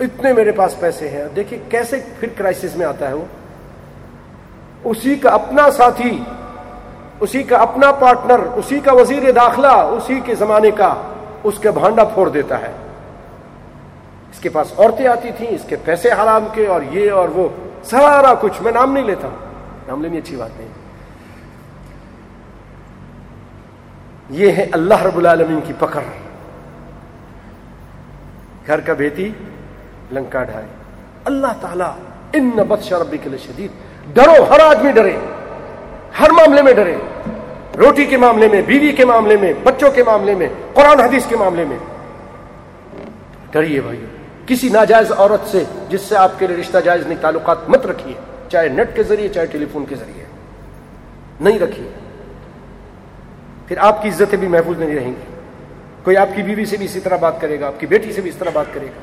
اتنے 0.00 0.32
میرے 0.32 0.52
پاس 0.52 0.80
پیسے 0.80 1.08
ہیں۔ 1.08 1.24
دیکھیے 1.36 1.58
کیسے 1.68 2.00
پھر 2.20 2.28
کرائسس 2.36 2.76
میں 2.76 2.86
آتا 2.86 3.08
ہے 3.08 3.12
وہ۔ 3.12 3.24
اسی 4.84 5.16
کا 5.16 5.30
اپنا 5.30 5.70
ساتھی، 5.70 6.22
اسی 7.20 7.42
کا 7.42 7.56
اپنا 7.56 7.92
پارٹنر 7.92 8.40
اسی 8.54 8.80
کا 8.80 8.94
وزیر 8.94 9.32
داخلہ، 9.32 9.66
اسی 9.66 10.20
کے 10.24 10.34
زمانے 10.34 10.70
کا 10.70 10.94
اس 11.44 11.58
کا 11.58 11.70
بھانڈا 11.70 12.04
پھوڑ 12.04 12.28
دیتا 12.28 12.60
ہے۔ 12.60 12.72
اس 14.32 14.40
کے 14.40 14.48
پاس 14.48 14.72
عورتیں 14.78 15.06
آتی 15.06 15.30
تھیں، 15.36 15.48
اس 15.48 15.62
کے 15.68 15.76
پیسے 15.76 16.08
حرام 16.12 16.44
کے 16.52 16.66
اور 16.66 16.82
یہ 16.82 17.12
اور 17.12 17.28
وہ، 17.28 17.48
سارا 17.84 18.34
کچھ 18.40 18.62
میں 18.62 18.72
نام 18.72 18.92
نہیں 18.92 19.04
لیتا 19.04 19.28
نام 19.88 20.02
لینی 20.02 20.18
اچھی 20.18 20.36
بات 20.36 20.50
نہیں۔ 20.58 20.68
یہ 24.30 24.52
ہے 24.52 24.66
اللہ 24.72 25.02
رب 25.02 25.18
العالمین 25.18 25.60
کی 25.66 25.72
پکڑ۔ 25.78 26.02
گھر 28.66 28.80
کا 28.80 28.92
بیٹی 28.92 29.30
لنکا 30.12 30.44
ڈھائے۔ 30.44 30.66
اللہ 31.24 31.46
تعالیٰ، 31.60 31.92
ان 32.32 32.50
بد 32.50 32.92
ربی 32.92 33.18
کے 33.18 33.28
لیے 33.28 33.38
شدید 33.38 33.70
ڈرو، 34.14 34.44
ہر 34.50 34.60
آدمی 34.60 34.92
ڈرے۔ 34.92 35.16
ہر 36.20 36.30
معاملے 36.30 36.62
میں 36.62 36.72
ڈرے۔ 36.72 36.96
روٹی 37.78 38.04
کے 38.04 38.16
معاملے 38.16 38.48
میں، 38.48 38.62
بیوی 38.62 38.92
کے 38.92 39.04
معاملے 39.04 39.36
میں، 39.36 39.52
بچوں 39.62 39.90
کے 39.90 40.02
معاملے 40.02 40.34
میں، 40.34 40.48
قرآن 40.74 41.00
حدیث 41.00 41.26
کے 41.26 41.36
معاملے 41.36 41.64
میں۔ 41.64 41.78
ڈریے 43.50 43.80
بھائی 43.80 44.06
کسی 44.46 44.68
ناجائز 44.68 45.12
عورت 45.12 45.48
سے، 45.48 45.64
جس 45.88 46.00
سے 46.00 46.16
آپ 46.16 46.32
کے 46.38 46.46
لیے 46.46 46.56
رشتہ 46.56 46.78
جائز 46.78 47.06
نہیں، 47.06 47.18
تعلقات 47.20 47.68
مت 47.68 47.86
رکھیے۔ 47.86 48.14
چاہے 48.48 48.68
نیٹ 48.68 48.96
کے 48.96 49.02
ذریعے، 49.02 49.28
چاہے 49.28 49.46
ٹیلی 49.46 49.66
فون 49.72 49.84
کے 49.86 49.94
ذریعے۔ 49.94 50.24
نہیں 51.40 51.58
رکھیے۔ 51.58 51.99
پھر 53.70 53.78
آپ 53.78 54.02
کی 54.02 54.08
عزتیں 54.08 54.38
بھی 54.38 54.48
محفوظ 54.48 54.78
نہیں 54.78 54.96
رہیں 54.96 55.08
گی۔ 55.08 55.34
کوئی 56.02 56.16
آپ 56.16 56.28
کی 56.36 56.42
بیوی 56.42 56.64
سے 56.64 56.76
بھی 56.76 56.84
اسی 56.84 57.00
طرح 57.00 57.16
بات 57.16 57.40
کرے 57.40 57.60
گا، 57.60 57.66
آپ 57.66 57.80
کی 57.80 57.86
بیٹی 57.86 58.12
سے 58.12 58.20
بھی 58.20 58.30
اس 58.30 58.36
طرح 58.36 58.48
بات 58.54 58.66
کرے 58.72 58.86
گا۔ 58.86 59.00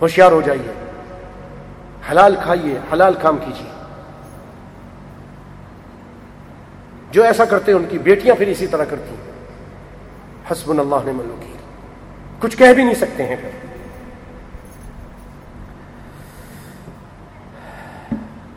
ہوشیار 0.00 0.32
ہو 0.32 0.40
جائیے۔ 0.40 0.72
حلال 2.10 2.36
کھائیے، 2.42 2.78
حلال 2.92 3.14
کام 3.22 3.38
کیجیے۔ 3.38 3.70
جو 7.10 7.22
ایسا 7.22 7.44
کرتے 7.44 7.72
ہیں، 7.72 7.78
ان 7.78 7.84
کی 7.88 7.98
بیٹیاں 7.98 8.34
پھر 8.34 8.46
اسی 8.46 8.66
طرح 8.66 8.84
کرتی 8.84 9.10
ہیں۔ 9.10 9.32
حسب 10.52 10.70
اللہ 10.70 10.96
نے 11.04 11.12
ملو 11.12 11.36
کی 11.40 11.52
کچھ 12.38 12.56
کہہ 12.56 12.72
بھی 12.72 12.84
نہیں 12.84 12.94
سکتے 12.94 13.26
ہیں۔ 13.26 13.36
پھر 13.40 13.50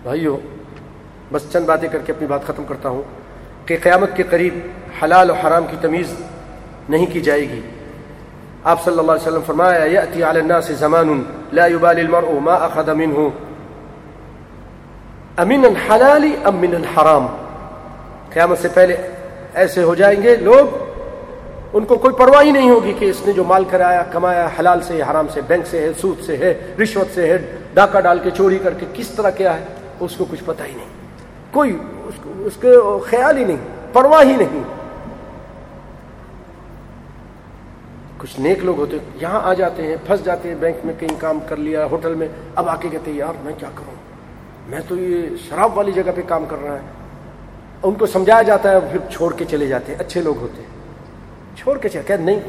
بھائیو، 0.04 0.38
بس 1.32 1.42
چند 1.52 1.66
باتیں 1.66 1.90
کر 1.90 2.00
کے 2.00 2.12
اپنی 2.12 2.28
بات 2.28 2.48
ختم 2.48 2.64
کرتا 2.64 2.90
ہوں۔ 2.90 3.23
کہ 3.66 3.78
قیامت 3.84 4.10
کے 4.16 4.24
قریب 4.30 4.60
حلال 5.04 5.30
و 5.30 5.34
حرام 5.34 5.66
کی 5.70 5.76
تمیز 5.82 6.14
نہیں 6.90 7.06
کی 7.06 7.22
جائے 7.22 7.42
گی۔ 7.42 7.62
آپ 8.64 8.84
صلی 8.84 9.00
اللہ 9.00 9.12
علیہ 9.12 9.28
وسلم 9.28 9.42
فرمایا، 9.46 9.86
یأتی 9.86 10.24
علی 10.24 10.40
الناس 10.40 10.68
زمان 10.68 11.24
لا 11.54 11.68
يبال 11.68 12.00
المرء 12.00 12.40
ما 12.40 12.54
اخذ 12.54 12.90
منه۔ 12.90 13.28
امن 15.38 15.66
الحلال 15.66 16.26
ام 16.44 16.56
من 16.56 16.76
الحرام؟ 16.76 17.28
قیامت 18.30 18.58
سے 18.62 18.68
پہلے 18.74 18.96
ایسے 19.54 19.84
ہو 19.84 19.96
جائیں 19.96 20.24
گے 20.24 20.36
لوگ، 20.36 20.78
ان 21.74 21.86
کو 21.86 21.96
کوئی 21.96 22.16
پرواہی 22.16 22.52
نہیں 22.52 22.70
ہوگی 22.70 22.94
کہ 23.00 23.06
اس 23.06 23.28
نے 23.28 23.34
جو 23.34 23.44
مال 23.44 23.64
کرایا، 23.64 24.04
کمایا، 24.04 24.48
حلال 24.60 24.82
سے، 24.82 25.02
حرام 25.12 25.28
سے، 25.34 25.42
بینک 25.48 25.68
سے 25.68 25.82
ہے، 25.82 25.92
سود 26.02 26.24
سے 26.26 26.38
ہے، 26.38 26.76
رشوت 26.84 27.16
سے 27.16 27.28
ہے، 27.28 27.38
ڈاکہ 27.74 28.00
ڈال 28.00 28.20
کے، 28.24 28.30
چوری 28.30 28.60
کر 28.64 28.74
کے، 28.74 28.86
کس 28.94 29.08
طرح 29.10 29.30
کیا 29.30 29.60
ہے، 29.60 29.64
اس 30.00 30.16
کو 30.16 30.26
کچھ 30.32 30.44
پتہ 30.46 30.64
ہی 30.64 30.74
نہیں۔ 30.76 30.90
کوئی 31.52 31.78
اس 32.44 32.54
کے 32.62 32.72
خیال 33.04 33.38
ہی 33.38 33.44
نہیں، 33.44 33.58
پرواہ 33.94 34.24
ہی 34.24 34.36
نہیں۔ 34.36 34.64
کچھ 38.18 38.40
نیک 38.40 38.66
لوگ 38.66 38.78
ہوتے، 38.78 38.98
یہاں 39.22 39.42
آ 39.44 39.54
جاتے 39.54 39.84
ہیں، 39.84 39.96
پھنس 40.08 40.26
جاتے 40.26 40.50
ہیں، 40.50 40.56
بینک 40.60 40.76
میں 40.84 40.94
کہیں 41.00 41.16
کام 41.20 41.40
کر 41.50 41.56
لیا، 41.56 41.86
ہوٹل 41.86 42.14
میں، 42.14 42.28
اب 42.56 42.70
آ 42.70 42.76
کے 42.76 42.90
کہتے 42.90 43.12
ہیں، 43.12 43.18
یار 43.18 43.34
میں 43.44 43.54
کیا 43.58 43.70
کروں؟ 43.76 43.96
میں 44.70 44.80
تو 44.88 44.96
یہ 44.96 45.30
شراب 45.50 45.78
والی 45.78 45.92
جگہ 45.92 46.12
پہ 46.16 46.22
کام 46.28 46.46
کر 46.50 46.58
رہا 46.64 46.76
ہے 46.76 46.82
ان 47.84 47.94
کو 47.94 48.06
سمجھایا 48.06 48.42
جاتا 48.42 48.72
ہے 48.72 48.80
پھر 48.80 49.00
چھوڑ 49.12 49.34
کے 49.34 49.46
چلے 49.46 49.68
جاتے 49.68 49.92
ہیں۔ 49.92 50.00
اچھے 50.00 50.22
لوگ 50.22 50.38
ہوتے 50.38 50.62
ہیں۔ 50.62 50.70
چھوڑ 51.56 51.78
کے 51.78 51.90
چلے 51.90 52.02
کہ 52.06 52.16
نہیں۔ 52.16 52.40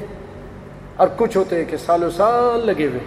اور 0.97 1.09
کچھ 1.16 1.36
ہوتے 1.36 1.57
ہیں 1.57 1.64
کہ 1.70 1.76
سالوں 1.76 2.11
سال 2.11 2.66
لگے 2.66 2.86
ہوئے 2.86 3.01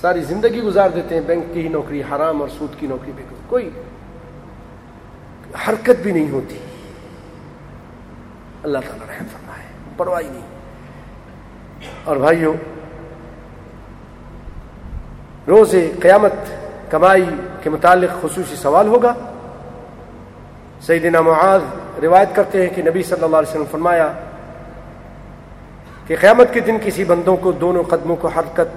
ساری 0.00 0.22
زندگی 0.22 0.62
گزار 0.62 0.90
دیتے 0.90 1.14
ہیں، 1.14 1.22
بینک 1.26 1.44
کی 1.54 1.62
ہی 1.62 1.68
نوکری، 1.68 2.00
حرام 2.00 2.40
اور 2.40 2.48
سود 2.58 2.80
کی 2.80 2.86
نوکری 2.86 3.12
پہ۔ 3.16 3.22
کوئی 3.46 3.70
حرکت 5.54 6.02
بھی 6.02 6.12
نہیں 6.12 6.30
ہوتی۔ 6.30 6.58
اللہ 8.62 8.78
تعالیٰ 8.78 9.06
رحم 9.06 9.26
فرمائے 9.32 9.62
پرواہی 9.96 10.28
نہیں۔ 10.28 10.46
اور 12.04 12.16
بھائیوں 12.16 12.54
روز 15.48 15.74
قیامت 16.02 16.32
کمائی 16.90 17.24
کے 17.62 17.70
متعلق 17.70 18.22
خصوصی 18.22 18.56
سوال 18.56 18.88
ہوگا۔ 18.88 19.14
سیدنا 20.80 21.20
معاذ 21.20 21.60
روایت 22.02 22.28
کرتے 22.34 22.62
ہیں 22.62 22.74
کہ 22.74 22.82
نبی 22.82 23.02
صلی 23.02 23.24
اللہ 23.24 23.36
علیہ 23.36 23.50
وسلم 23.50 23.64
فرمایا 23.70 24.12
کہ 26.06 26.16
قیامت 26.20 26.54
کے 26.54 26.60
دن 26.60 26.76
کسی 26.84 27.04
بندوں 27.04 27.36
کو 27.36 27.52
دونوں 27.52 27.82
قدموں 27.82 28.16
کو 28.16 28.28
حرکت 28.28 28.68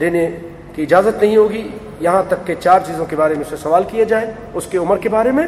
دینے 0.00 0.30
کی 0.74 0.82
اجازت 0.82 1.22
نہیں 1.22 1.36
ہوگی۔ 1.36 1.68
یہاں 2.00 2.22
تک 2.28 2.46
کہ 2.46 2.54
چار 2.60 2.80
چیزوں 2.86 3.06
کے 3.06 3.16
بارے 3.16 3.34
میں 3.34 3.44
سے 3.50 3.56
سوال 3.56 3.82
کیا 3.88 4.04
جائے، 4.04 4.32
اس 4.54 4.66
کے 4.66 4.78
عمر 4.78 4.98
کے 4.98 5.08
بارے 5.08 5.32
میں 5.32 5.46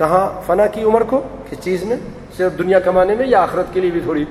کہاں 0.00 0.40
فنا 0.46 0.66
کی 0.66 0.82
عمر 0.82 1.02
کو؟ 1.02 1.20
کس 1.50 1.58
چیز 1.60 1.84
میں؟ 1.84 1.96
صرف 2.36 2.58
دنیا 2.58 2.80
کمانے 2.80 3.14
میں 3.14 3.26
یا 3.26 3.42
آخرت 3.42 3.66
کے 3.72 3.80
لیے 3.80 3.90
بھی 3.90 4.00
تھوڑی؟ 4.00 4.24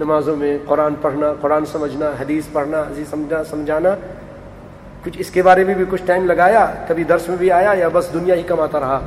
نمازوں 0.00 0.36
میں 0.36 0.58
قرآن 0.66 0.94
پڑھنا، 1.02 1.32
قرآن 1.40 1.66
سمجھنا، 1.66 2.10
حدیث 2.20 2.44
پڑھنا 2.52 2.80
حدیث 2.80 3.08
سمجھنا 3.08 3.44
سمجھانا۔ 3.44 3.90
کچھ 5.04 5.16
اس 5.18 5.30
کے 5.30 5.42
بارے 5.42 5.64
میں 5.64 5.74
بھی 5.74 5.84
کچھ 5.90 6.02
ٹائم 6.06 6.26
لگایا، 6.26 6.74
کبھی 6.88 7.04
درس 7.04 7.28
میں 7.28 7.36
بھی 7.36 7.52
آیا 7.52 7.74
یا 7.78 7.88
بس 7.92 8.08
دنیا 8.14 8.34
ہی 8.34 8.42
کماتا 8.42 8.80
رہا؟ 8.80 9.00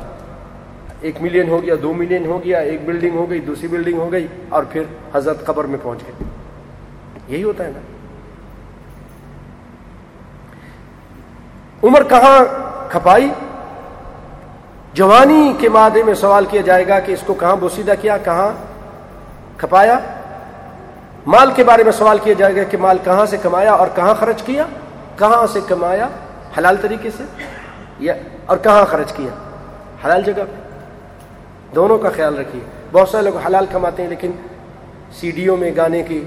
ایک 1.01 1.22
ملین 1.22 1.49
ہو 1.49 1.64
گیا، 1.64 1.76
دو 1.82 1.93
ملین 1.93 2.26
ہو 2.26 2.43
گیا، 2.43 2.60
ایک 2.60 2.86
بلڈنگ 2.86 3.16
ہو 3.16 3.30
گئی، 3.30 3.39
دوسری 3.39 3.68
بلڈنگ 3.68 3.97
ہو 3.97 4.12
گئی 4.12 4.28
اور 4.49 4.64
پھر 4.64 4.84
حضرت 5.14 5.45
قبر 5.45 5.64
میں 5.64 5.80
پہنچ 5.84 5.99
گئے۔ 6.08 6.28
یہی 7.28 7.43
ہوتا 7.43 7.64
ہے 7.64 7.72
نا۔ 7.76 7.80
عمر 11.84 12.03
کہاں 12.03 12.45
کھپائی؟ 12.89 13.30
جوانی 14.98 15.54
کے 15.58 15.70
مادے 15.70 16.04
میں 16.04 16.14
سوال 16.14 16.45
کیا 16.45 16.62
جائے 16.62 16.88
گا 16.88 17.00
کہ 17.00 17.12
اس 17.12 17.24
کو 17.26 17.34
کہاں 17.34 17.56
بوسیدہ 17.56 17.93
کیا، 18.02 18.18
کہاں 18.18 18.52
کھپایا؟ 19.58 20.00
مال 21.28 21.52
کے 21.56 21.64
بارے 21.64 21.84
میں 21.84 21.91
سوال 21.91 22.18
کیا 22.24 22.34
جائے 22.38 22.56
گا 22.56 22.64
کہ 22.64 22.78
مال 22.78 22.98
کہاں 23.04 23.26
سے 23.26 23.38
کمایا 23.38 23.74
اور 23.74 23.88
کہاں 23.95 24.14
خرچ 24.14 24.41
کیا؟ 24.43 24.66
کہاں 25.16 25.48
سے 25.54 25.60
کمایا؟ 25.68 26.08
حلال 26.58 26.76
طریقے 26.82 27.10
سے 27.18 27.24
یا 28.00 28.14
اور 28.45 28.58
کہاں 28.58 28.86
خرچ 28.86 29.14
کیا؟ 29.14 29.34
حلال 30.06 30.22
جگہ 30.26 30.43
دونوں 31.76 31.98
کا 31.98 32.10
خیال 32.16 32.38
رکھیے۔ 32.38 32.62
بہت 32.91 33.10
سارے 33.10 33.24
لوگ 33.24 33.38
حلال 33.38 33.66
کماتے 33.72 34.02
ہیں 34.02 34.10
لیکن 34.10 34.32
سی 35.20 35.32
ڈیوں 35.32 35.58
میں، 35.58 35.72
گانے 35.78 36.04
کی 36.04 36.26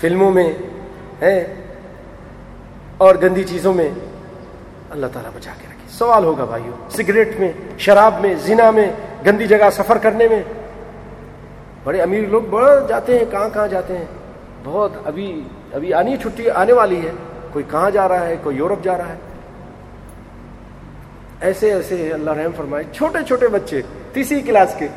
فلموں 0.00 0.30
میں، 0.30 0.52
ہیں، 1.22 1.40
اور 2.98 3.14
گندی 3.22 3.44
چیزوں 3.44 3.74
میں 3.74 3.90
اللہ 4.90 5.06
تعالیٰ 5.12 5.30
بچا 5.36 5.52
کے 5.60 5.67
سوال 5.88 6.24
ہوگا 6.24 6.44
بھائیو، 6.44 6.72
سگریٹ 6.90 7.40
میں، 7.40 7.52
شراب 7.78 8.14
میں، 8.20 8.34
زنا 8.34 8.70
میں، 8.70 8.92
گندی 9.26 9.46
جگہ 9.46 9.70
سفر 9.72 9.98
کرنے 9.98 10.28
میں۔ 10.28 10.42
بڑے 11.84 12.00
امیر 12.00 12.26
لوگ 12.28 12.42
بڑا 12.42 12.86
جاتے 12.88 13.18
ہیں، 13.18 13.24
کہاں 13.30 13.48
کہاں 13.54 13.68
جاتے 13.68 13.98
ہیں؟ 13.98 14.04
بہت 14.64 14.92
ابھی 15.04 15.42
ابھی 15.72 15.94
آنی 15.94 16.16
چھٹی 16.16 16.50
آنے 16.50 16.72
والی 16.72 17.06
ہے۔ 17.06 17.12
کوئی 17.52 17.64
کہاں 17.70 17.90
جا 17.90 18.08
رہا 18.08 18.26
ہے، 18.26 18.36
کوئی 18.42 18.56
یورپ 18.56 18.84
جا 18.84 18.98
رہا 18.98 19.08
ہے۔ 19.08 19.16
ایسے 21.40 21.72
ایسے 21.72 22.12
اللہ 22.12 22.30
رحم 22.30 22.50
فرمائے۔ 22.56 22.84
چھوٹے 22.92 23.18
چھوٹے 23.26 23.48
بچے 23.48 23.82
تیسری 24.12 24.40
کلاس 24.40 24.74
کے۔ 24.78 24.88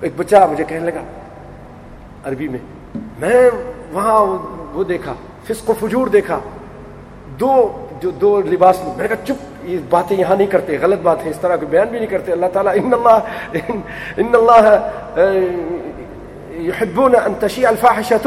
ایک 0.00 0.12
بچہ 0.16 0.36
مجھے 0.52 0.64
کہنے 0.64 0.90
لگا 0.90 1.02
عربی 2.24 2.48
میں 2.48 2.58
میں 3.18 3.50
وہاں 3.92 4.26
وہ 4.72 4.84
دیکھا، 4.84 5.14
فسق 5.44 5.70
و 5.70 5.74
فجور 5.80 6.06
دیکھا۔ 6.06 6.38
دو 7.40 7.85
جو 8.02 8.10
دو 8.10 8.40
لباس 8.40 8.76
میں 8.84 9.02
نے 9.02 9.08
کہا 9.08 9.24
چپ، 9.26 9.64
یہ 9.64 9.78
باتیں 9.90 10.16
یہاں 10.16 10.36
نہیں 10.36 10.46
کرتے، 10.46 10.78
غلط 10.80 11.00
بات 11.02 11.24
ہے، 11.24 11.30
اس 11.30 11.38
طرح 11.40 11.56
کو 11.56 11.66
بیان 11.66 11.88
بھی 11.88 11.98
نہیں 11.98 12.10
کرتے۔ 12.10 12.32
اللہ 12.32 12.46
تعالیٰ 12.52 12.72
ان 12.74 12.92
اللہ 12.94 13.18
ان 14.16 14.34
اللہ 14.40 14.64
يحبون 16.66 17.14
ان 17.24 17.32
تشيع 17.40 17.68
الفاحشة 17.68 18.26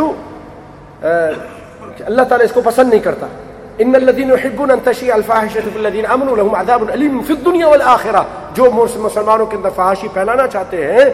اللہ 1.01 2.23
تعالیٰ 2.29 2.45
اس 2.45 2.53
کو 2.53 2.61
پسند 2.65 2.89
نہیں 2.89 3.03
کرتا۔ 3.03 3.27
ان 3.83 3.95
الذين 3.95 4.29
يحبون 4.29 4.71
ان 4.71 4.79
تشيع 4.83 5.13
الفاحشه 5.15 5.69
في 5.73 5.79
الذين 5.79 6.05
امنوا 6.05 6.35
لهم 6.35 6.55
عذاب 6.55 6.89
اليم 6.89 7.21
في 7.27 7.33
الدنيا 7.33 7.67
والاخره 7.67 8.21
جو 8.53 8.63
مسلمانوں 9.03 9.45
کے 9.45 9.57
اندر 9.57 9.69
فحاشی 9.75 10.07
پھیلانا 10.13 10.47
چاہتے 10.47 10.77
ہیں، 10.85 11.05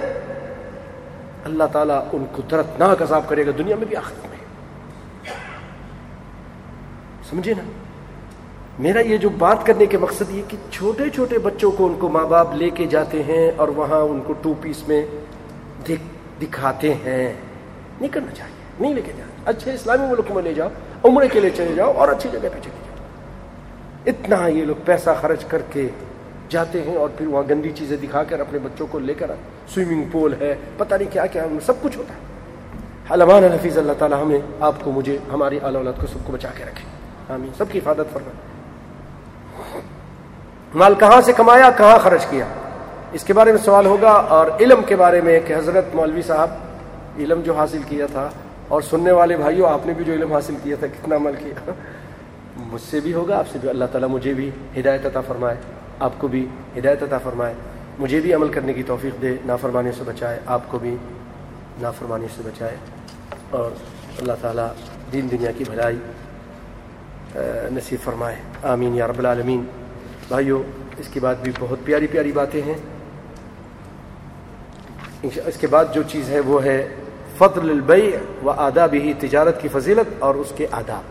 اللہ 1.46 1.68
تعالیٰ 1.72 2.00
ان 2.14 2.26
کو 2.36 2.42
دردناک 2.52 3.02
عذاب 3.02 3.24
کرے 3.30 3.46
گا 3.46 3.52
دنیا 3.58 3.76
میں 3.76 3.88
بھی 3.88 3.96
آخرت 3.96 4.26
میں۔ 4.30 4.44
سمجھے 7.30 7.54
نا؟ 7.54 7.64
میرا 8.80 9.00
یہ 9.00 9.18
جو 9.18 9.30
بات 9.30 9.66
کرنے 9.66 9.86
کے 9.86 9.98
مقصد 9.98 10.32
یہ 10.32 10.42
کہ 10.48 10.58
چھوٹے 10.72 11.10
چھوٹے 11.10 11.38
بچوں 11.38 11.72
کو 11.72 11.86
ان 11.86 11.94
کو 12.00 12.10
ماں 12.10 12.28
باپ 12.28 12.48
لے 12.54 12.70
کے 12.70 12.86
جاتے 12.86 13.24
ہیں 13.24 13.52
اور 13.56 13.68
وہاں 13.68 14.00
ان 14.00 14.22
کو 14.28 14.34
ٹو 14.34 14.54
پیس 14.62 14.88
میں 14.88 15.06
دکھاتے 16.42 16.94
ہیں۔ 16.94 17.34
نہیں 18.02 18.12
کرنا 18.12 18.32
چاہیے، 18.36 18.56
نہیں 18.80 18.94
لے 18.94 19.02
کے 19.02 19.12
جاتے 19.18 19.42
اچھے 19.46 19.74
اسلامی 19.74 20.08
ملک 20.08 20.32
میں 20.32 20.44
لے 20.44 20.54
جاؤ، 20.54 20.70
عمرے 21.04 21.28
کے 21.28 21.40
لیے 21.40 21.50
چلے 21.50 21.74
جاؤ 21.76 21.94
اور 21.94 22.08
اچھی 22.08 22.30
جگہ 22.32 22.40
پہ 22.42 22.60
چلے 22.64 22.86
جاؤ۔ 22.86 23.06
اتنا 24.06 24.48
یہ 24.48 24.66
لوگ 24.66 24.76
پیسہ 24.86 25.10
خرچ 25.22 25.46
کر 25.46 25.62
کے 25.74 25.88
جاتے 26.50 26.82
ہیں 26.82 26.98
اور 26.98 27.10
پھر 27.18 27.28
وہاں 27.28 27.44
گندی 27.50 27.72
چیزیں 27.76 27.98
دکھا 27.98 28.24
کر 28.24 28.40
اپنے 28.40 28.60
بچوں 28.60 28.88
کو 28.92 29.00
لے 29.00 29.14
کر 29.14 29.32
سوئمنگ 29.68 30.04
پول 30.12 30.34
ہے، 30.40 30.56
پتہ 30.78 30.96
نہیں 30.96 31.14
کیا 31.14 31.26
کیا 31.26 31.46
سب 31.66 31.74
کچھ 31.82 31.98
ہوتا 31.98 32.14
ہے۔ 32.14 32.20
علمان 33.10 33.44
حفیظ 33.44 33.78
اللہ 33.78 33.94
تعالیٰ 33.94 34.24
ہمیں، 34.24 34.40
آپ 34.60 34.76
کو، 34.84 34.92
مجھے، 34.92 35.18
ہماری 35.34 35.60
اعلی 35.64 35.78
اولاد 35.78 35.94
کو 36.02 36.08
سب 36.08 36.20
کو 36.24 36.34
بچا 36.34 36.50
کے 36.58 36.64
رکھے۔ 36.64 36.86
آمین۔ 37.34 37.50
سب 37.58 37.66
کی 37.72 37.80
حفاظت 37.80 38.14
فرمائے۔ 38.14 38.55
مال 40.76 40.96
کہاں 40.96 41.22
سے 41.22 41.34
کمایا، 41.34 41.70
کہاں 41.78 42.00
خرچ 42.00 42.26
کیا؟ 42.26 42.46
اس 43.12 43.24
کے 43.24 43.34
بارے 43.34 43.52
میں 43.52 43.60
سوال 43.60 43.86
ہوگا 43.86 44.10
اور 44.10 44.48
علم 44.60 44.82
کے 44.86 44.96
بارے 44.96 45.22
میں 45.22 45.40
کہ 45.46 45.56
حضرت 45.56 45.86
مولوی 45.94 46.22
صاحب 46.22 46.50
علم 47.20 47.42
جو 47.42 47.54
حاصل 47.54 47.82
کیا 47.88 48.06
تھا 48.06 48.30
اور 48.68 48.82
سننے 48.82 49.12
والے 49.12 49.38
بھائیوں، 49.38 49.70
آپ 49.70 49.86
نے 49.86 49.94
بھی 49.94 50.06
جو 50.06 50.14
علم 50.14 50.34
حاصل 50.34 50.56
کیا 50.64 50.76
تھا، 50.80 50.88
کتنا 50.88 51.16
عمل 51.16 51.32
کیا؟ 51.40 51.72
مجھ 52.58 52.82
سے 52.92 53.00
بھی 53.00 53.14
ہوگا، 53.14 53.38
آپ 53.38 53.46
سے 53.52 53.58
بھی، 53.62 53.70
اللہ 53.70 53.86
تعالیٰ 53.92 54.10
مجھے 54.10 54.34
بھی 54.34 54.52
ہدایت 54.80 55.06
عطا 55.06 55.22
فرمائے، 55.22 55.56
آپ 56.00 56.12
کو 56.18 56.28
بھی 56.28 56.48
ہدایت 56.78 57.04
عطا 57.04 57.18
فرمائے۔ 57.18 57.54
مجھے 58.00 58.20
بھی 58.20 58.34
عمل 58.34 58.50
کرنے 58.50 58.74
کی 58.74 58.84
توفیق 58.84 59.22
دے 59.22 59.36
نافرمانی 59.46 59.92
سے 59.92 60.04
بچائے، 60.04 60.40
آپ 60.46 60.62
کو 60.68 60.80
بھی 60.80 60.98
نافرمانی 61.82 62.28
سے 62.36 62.42
بچائے۔ 62.46 62.78
اور 63.50 63.72
اللہ 64.18 64.34
تعالیٰ 64.42 64.68
دین 65.14 65.28
دنیا 65.32 65.52
کی 65.52 65.64
بھلائی 65.64 65.98
نصیب 67.72 68.00
فرمائے۔ 68.04 68.36
آمین 68.64 68.96
یا 68.96 69.08
رب 69.08 69.20
العالمین۔ 69.20 69.66
بھائیوں 70.28 70.64
اس 70.98 71.08
کے 71.14 71.20
بعد 71.20 71.36
بھی 71.44 71.52
بہت 71.60 71.80
پیاری 71.86 72.08
پیاری 72.08 72.32
باتیں 72.32 72.62
ہیں۔ 72.62 72.78
اس 75.24 75.58
کے 75.60 75.68
بعد 75.68 75.86
جو 75.94 76.04
چیز 76.04 76.30
ہے 76.30 76.40
وہ 76.40 76.64
ہے 76.64 76.88
فضل 77.38 77.70
البیع 77.70 78.18
و 78.44 78.50
آداب 78.50 78.94
ہی 78.94 79.14
تجارت 79.20 79.62
کی 79.62 79.68
فضیلت 79.68 80.14
اور 80.20 80.36
اس 80.36 80.54
کے 80.56 80.68
آداب۔ 80.72 81.02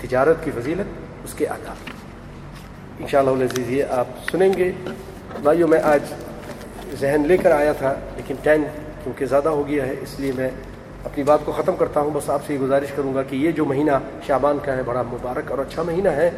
تجارت 0.00 0.44
کی 0.44 0.50
فضیلت، 0.50 0.86
اس 1.24 1.34
کے 1.34 1.48
آداب۔ 1.48 1.76
ان 2.98 3.06
شاء 3.06 3.18
اللہ 3.18 3.60
یہ 3.70 3.84
آپ 3.84 4.06
سنیں 4.32 4.52
گے۔ 4.56 4.72
بھائیو، 5.42 5.66
میں 5.66 5.80
آج 5.82 6.00
ذہن 7.00 7.22
لے 7.26 7.36
کر 7.36 7.50
آیا 7.50 7.72
تھا، 7.72 7.94
لیکن 8.16 8.34
ٹائم 8.42 8.62
کیونکہ 9.02 9.26
زیادہ 9.26 9.48
ہو 9.48 9.68
گیا 9.68 9.86
ہے، 9.86 9.94
اس 10.00 10.20
لیے 10.20 10.32
میں 10.36 10.50
اپنی 11.04 11.24
بات 11.24 11.38
کو 11.44 11.52
ختم 11.52 11.76
کرتا 11.76 12.00
ہوں۔ 12.00 12.10
بس 12.10 12.30
آپ 12.30 12.40
سے 12.46 12.54
یہ 12.54 12.58
گزارش 12.58 12.88
کروں 12.96 13.14
گا 13.14 13.22
کہ 13.22 13.36
یہ 13.36 13.50
جو 13.50 13.64
مہینہ 13.64 13.92
شابان 14.26 14.58
کا 14.64 14.76
ہے، 14.76 14.82
بڑا 14.82 15.02
مبارک 15.02 15.50
اور 15.50 15.58
اچھا 15.58 15.82
مہینہ 15.82 16.08
ہے 16.08 16.30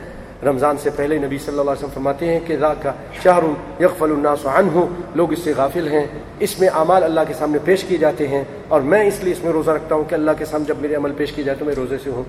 رمضان 0.44 0.76
سے 0.78 0.90
پہلے 0.96 1.18
نبی 1.18 1.38
صلی 1.38 1.48
اللہ 1.48 1.60
علیہ 1.60 1.70
وسلم 1.70 1.90
فرماتے 1.94 2.26
ہیں 2.26 2.40
کہ 2.46 2.56
ذا 2.56 2.74
کا 2.74 2.92
شہر 3.22 3.42
یغفل 3.80 4.10
الناس 4.10 4.46
عنہ، 4.46 4.80
لوگ 5.14 5.32
اس 5.32 5.38
سے 5.38 5.52
غافل 5.56 5.88
ہیں۔ 5.88 6.06
اس 6.38 6.60
میں 6.60 6.68
اعمال 6.68 7.04
اللہ 7.04 7.20
کے 7.28 7.34
سامنے 7.34 7.58
پیش 7.64 7.84
کیے 7.84 7.98
جاتے 7.98 8.28
ہیں 8.28 8.44
اور 8.68 8.80
میں 8.80 9.04
اس 9.04 9.24
لیے 9.24 9.32
اس 9.32 9.44
میں 9.44 9.52
روزہ 9.52 9.70
رکھتا 9.70 9.94
ہوں 9.94 10.04
کہ 10.04 10.14
اللہ 10.14 10.30
کے 10.38 10.44
سامنے 10.44 10.66
جب 10.66 10.74
میرے 10.80 10.94
عمل 10.94 11.12
پیش 11.16 11.32
کیے 11.32 11.44
جائے 11.44 11.58
تو 11.58 11.64
میں 11.64 11.74
روزے 11.74 11.96
سے 12.04 12.10
ہوں۔ 12.10 12.22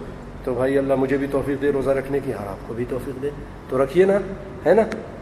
تو 0.43 0.53
بھائی 0.53 0.77
اللہ 0.77 0.95
مجھے 0.95 1.17
بھی 1.17 1.27
توفیق 1.31 1.61
دے، 1.61 1.71
روزہ 1.71 1.89
رکھنے 1.89 2.19
کی 2.25 2.33
اور 2.33 2.47
آپ 2.47 2.67
کو 2.67 2.73
بھی 2.73 2.85
توفیق 2.89 3.21
دے۔ 3.21 3.29
تو 3.69 3.83
رکھیے 3.83 4.05
نا، 4.05 4.17
ہے 4.65 4.73
نا؟ 4.73 4.81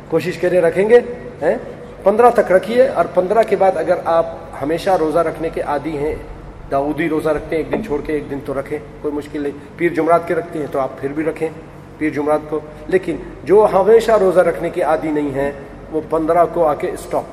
کوشش 0.09 0.37
کریں، 0.37 0.61
رکھیں 0.61 0.89
گے، 0.89 0.99
ہیں؟ 1.41 1.55
پندرہ 2.03 2.29
تک 2.29 2.51
رکھیے 2.51 2.87
اور 2.87 3.05
پندرہ 3.13 3.43
کے 3.43 3.55
بعد 3.55 3.71
اگر 3.75 3.95
آپ 4.05 4.25
ہمیشہ 4.61 4.89
روزہ 4.89 5.19
رکھنے 5.19 5.49
کے 5.49 5.61
عادی 5.61 5.97
ہیں 5.97 6.15
داودی 6.71 7.09
روزہ 7.09 7.29
رکھتے 7.29 7.55
ہیں، 7.55 7.63
ایک 7.63 7.73
دن 7.73 7.83
چھوڑ 7.83 8.01
کے 8.01 8.13
ایک 8.13 8.31
دن 8.31 8.39
تو 8.45 8.59
رکھیں، 8.59 8.79
کوئی 9.01 9.13
مشکل 9.13 9.41
نہیں۔ 9.41 9.51
پیر 9.77 9.93
جمعرات 9.93 10.27
کے 10.27 10.35
رکھتے 10.35 10.59
ہیں 10.59 10.67
تو 10.71 10.79
آپ 10.79 11.01
پھر 11.01 11.09
بھی 11.09 11.23
رکھیں۔ 11.23 11.49
پیر 11.97 12.09
جمعرات 12.13 12.49
کو، 12.49 12.59
لیکن 12.87 13.15
جو 13.43 13.65
ہمیشہ 13.73 14.11
روزہ 14.19 14.39
رکھنے 14.39 14.69
کی 14.69 14.81
عادی 14.83 15.11
نہیں 15.11 15.33
ہے 15.35 15.51
وہ 15.91 16.01
پندرہ 16.09 16.45
کو 16.53 16.65
آ 16.67 16.73
کے 16.73 16.91
اسٹاپ 16.91 17.23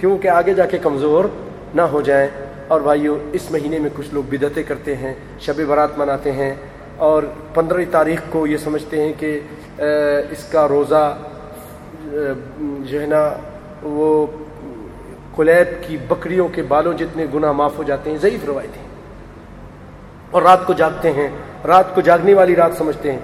کیونکہ 0.00 0.28
آگے 0.28 0.54
جا 0.54 0.66
کے 0.66 0.78
کمزور 0.78 1.24
نہ 1.74 1.82
ہو 1.92 2.00
جائیں۔ 2.00 2.28
اور 2.68 2.80
بھائیو، 2.80 3.16
اس 3.32 3.50
مہینے 3.50 3.78
میں 3.78 3.90
کچھ 3.96 4.12
لوگ 4.14 4.22
بدعتیں 4.30 4.62
کرتے 4.62 4.96
ہیں، 4.96 5.14
شب 5.40 5.60
برات 5.68 5.98
مناتے 5.98 6.32
ہیں، 6.32 6.54
اور 6.96 7.22
پندرہ 7.54 7.84
تاریخ 7.90 8.20
کو 8.30 8.46
یہ 8.46 8.56
سمجھتے 8.56 9.02
ہیں 9.02 9.12
کہ 9.18 9.38
اس 10.30 10.44
کا 10.52 10.66
روزہ 10.68 11.02
جو 12.04 13.00
ہے 13.00 13.06
نا، 13.06 13.22
وہ 13.82 14.26
کلیب 15.36 15.72
کی 15.82 15.96
بکریوں 16.08 16.48
کے 16.54 16.62
بالوں 16.68 16.92
جتنے 16.98 17.26
گناہ 17.34 17.52
معاف 17.52 17.78
ہو 17.78 17.82
جاتے 17.82 18.10
ہیں، 18.10 18.18
ضعیف 18.22 18.44
روایتیں 18.46 18.82
اور 20.30 20.42
رات 20.42 20.66
کو 20.66 20.72
جاگتے 20.72 21.12
ہیں 21.12 21.28
رات 21.66 21.94
کو 21.94 22.00
جاگنے 22.00 22.34
والی 22.34 22.56
رات 22.56 22.70
سمجھتے 22.78 23.12
ہیں۔ 23.12 23.18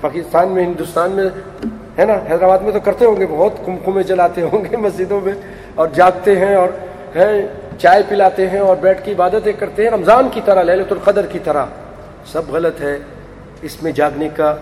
پاکستان 0.00 0.48
میں، 0.48 0.64
ہندوستان 0.64 1.10
میں، 1.10 1.24
ہے 1.98 2.04
نا؟ 2.04 2.12
حیدرآباد 2.12 2.58
میں 2.58 2.72
تو 2.72 2.80
کرتے 2.80 3.04
ہوں 3.04 3.16
گے، 3.20 3.26
بہت 3.30 3.52
کمکمے 3.66 4.02
جلاتے 4.02 4.42
ہوں 4.42 4.64
گے 4.70 4.76
مسجدوں 4.76 5.20
میں 5.20 5.32
اور 5.74 5.88
جاگتے 5.94 6.38
ہیں 6.38 6.54
اور 6.54 6.68
چائے 7.78 8.02
پلاتے 8.08 8.50
ہیں 8.50 8.58
اور 8.58 8.76
بیٹھ 8.76 9.04
کی 9.04 9.12
عبادتیں 9.12 9.52
کرتے 9.58 9.84
ہیں۔ 9.84 9.90
رمضان 9.90 10.28
کی 10.32 10.40
طرح 10.44 10.62
للت 10.62 10.92
القدر 10.92 11.26
کی 11.26 11.38
طرح۔ 11.44 11.64
سب 12.26 12.42
غلط 12.48 12.80
ہے۔ 12.80 12.98
اس 13.62 13.82
میں 13.82 13.92
جاگنے 13.92 14.28
کا 14.36 14.56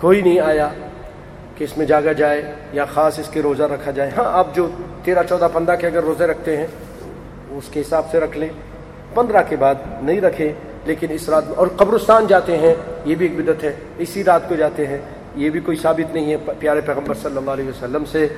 کوئی 0.00 0.22
نہیں 0.22 0.40
آیا 0.40 0.68
کہ 1.56 1.64
اس 1.64 1.78
میں 1.78 1.86
جاگا 1.86 2.12
جائے 2.12 2.52
یا 2.72 2.84
خاص 2.84 3.18
اس 3.18 3.28
کے 3.28 3.42
روزہ 3.42 3.62
رکھا 3.62 3.90
جائے۔ 3.90 4.10
ہاں 4.16 4.38
آپ 4.38 4.54
جو 4.54 4.68
تیرہ، 5.04 5.22
چودہ، 5.28 5.48
پندرہ 5.52 5.76
کے 5.76 5.86
اگر 5.86 6.02
روزے 6.02 6.26
رکھتے 6.26 6.56
ہیں، 6.56 6.66
اس 7.50 7.68
کے 7.70 7.80
حساب 7.80 8.02
سے 8.10 8.20
رکھ 8.20 8.38
لیں۔ 8.38 8.48
پندرہ 9.14 9.42
کے 9.48 9.56
بعد 9.56 9.74
نہیں 10.02 10.20
رکھیں۔ 10.20 10.52
لیکن 10.88 11.06
اس 11.10 11.28
رات 11.28 11.44
اور 11.56 11.66
قبرستان 11.76 12.26
جاتے 12.26 12.58
ہیں، 12.58 12.74
یہ 13.04 13.14
بھی 13.14 13.26
ایک 13.26 13.44
بدت 13.44 13.64
ہے۔ 13.64 13.72
اسی 13.98 14.24
رات 14.24 14.48
کو 14.48 14.54
جاتے 14.54 14.86
ہیں۔ 14.86 14.98
یہ 15.34 15.50
بھی 15.50 15.60
کوئی 15.60 15.76
ثابت 15.76 16.14
نہیں 16.14 16.32
ہے، 16.32 16.36
پیارے 16.58 16.80
پیغمبر 16.80 17.14
صلی 17.14 17.36
اللہ 17.36 17.50
علیہ 17.50 17.68
وسلم 17.68 18.04
سے۔ 18.04 18.28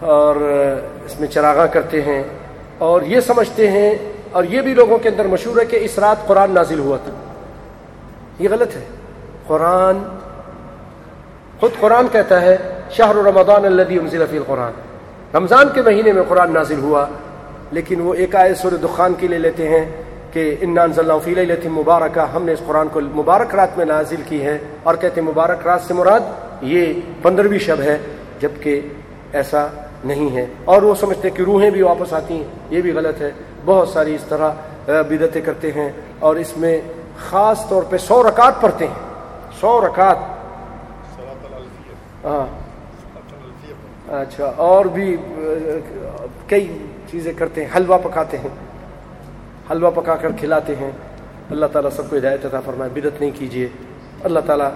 اور 0.00 0.36
اس 1.06 1.20
میں 1.20 1.28
چراغاں 1.28 1.66
کرتے 1.72 2.02
ہیں۔ 2.02 2.22
اور 2.78 3.02
یہ 3.02 3.20
سمجھتے 3.20 3.70
ہیں، 3.70 3.94
اور 4.32 4.44
یہ 4.44 4.60
بھی 4.60 4.74
لوگوں 4.74 4.98
کے 4.98 5.08
اندر 5.08 5.26
مشہور 5.26 5.60
ہے 5.60 5.64
کہ 5.64 5.78
اس 5.80 5.98
رات 5.98 6.26
قرآن 6.26 6.50
نازل 6.50 6.78
ہوا 6.78 6.96
تھا۔ 7.04 7.12
یہ 8.38 8.48
غلط 8.50 8.76
ہے۔ 8.76 8.84
قرآن 9.46 9.98
خود 11.60 11.70
قرآن 11.80 12.06
کہتا 12.12 12.42
ہے، 12.42 12.56
شہر 12.90 13.16
رمضان 13.16 13.64
الدی 13.64 13.98
فی 13.98 14.16
القرآن۔ 14.16 14.72
رمضان 15.36 15.68
کے 15.74 15.82
مہینے 15.82 16.12
میں 16.12 16.22
قرآن 16.28 16.52
نازل 16.52 16.78
ہوا، 16.78 17.06
لیکن 17.70 18.00
وہ 18.00 18.14
ایک 18.14 18.36
آئے 18.36 18.54
سور 18.54 18.72
دخان 18.72 19.14
کے 19.18 19.26
لیے 19.26 19.38
لیتے 19.38 19.68
ہیں۔ 19.68 20.03
کہ 20.34 20.56
انان 20.60 20.92
فی 21.24 21.34
لیلت 21.34 21.66
مبارکہ، 21.66 22.20
ہم 22.20 22.44
نے 22.44 22.52
اس 22.52 22.58
قرآن 22.66 22.88
کو 22.88 23.00
مبارک 23.00 23.54
رات 23.54 23.78
میں 23.78 23.86
نازل 23.86 24.22
کی 24.28 24.44
ہے 24.44 24.58
اور 24.82 24.94
کہتے 24.94 25.20
ہیں 25.20 25.28
مبارک 25.28 25.66
رات 25.66 25.80
سے 25.82 25.94
مراد 25.94 26.20
یہ 26.62 26.92
پندرہویں 27.22 27.58
شب 27.58 27.80
ہے، 27.80 27.98
جبکہ 28.40 28.80
ایسا 29.32 29.66
نہیں 30.04 30.36
ہے۔ 30.36 30.46
اور 30.64 30.82
وہ 30.82 30.94
سمجھتے 30.94 31.28
ہیں 31.28 31.36
کہ 31.36 31.42
روحیں 31.42 31.70
بھی 31.70 31.82
واپس 31.82 32.12
آتی 32.12 32.34
ہیں، 32.34 32.44
یہ 32.70 32.80
بھی 32.80 32.92
غلط 32.92 33.20
ہے۔ 33.20 33.30
بہت 33.64 33.88
ساری 33.88 34.14
اس 34.14 34.24
طرح 34.28 34.50
بدتیں 34.86 35.40
کرتے 35.40 35.72
ہیں 35.72 35.92
اور 36.18 36.36
اس 36.36 36.56
میں 36.56 36.80
خاص 37.18 37.68
طور 37.68 37.82
پہ 37.90 37.96
سو 37.96 38.28
رکعت 38.28 38.60
پڑھتے 38.60 38.86
ہیں۔ 38.86 38.94
سو 39.60 39.86
رکعت۔ 39.86 40.16
ہاں 42.24 42.46
اچھا 44.08 44.52
اور 44.56 44.84
بھی 44.84 45.16
کئی 46.46 46.78
چیزیں 47.10 47.32
کرتے 47.38 47.64
ہیں، 47.64 47.76
حلوہ 47.76 47.98
پکاتے 48.02 48.38
ہیں۔ 48.38 48.73
حلوہ 49.70 49.90
پکا 49.90 50.16
کر 50.16 50.28
کھلاتے 50.38 50.76
ہیں۔ 50.76 50.90
اللہ 51.50 51.66
تعالیٰ 51.66 51.90
سب 51.90 52.10
کو 52.10 52.16
ہدایت 52.16 52.46
عطا 52.46 52.60
فرمائے 52.60 53.00
بدت 53.00 53.20
نہیں 53.20 53.30
کیجیے 53.34 53.68
اللہ 54.24 54.40
تعالیٰ 54.46 54.70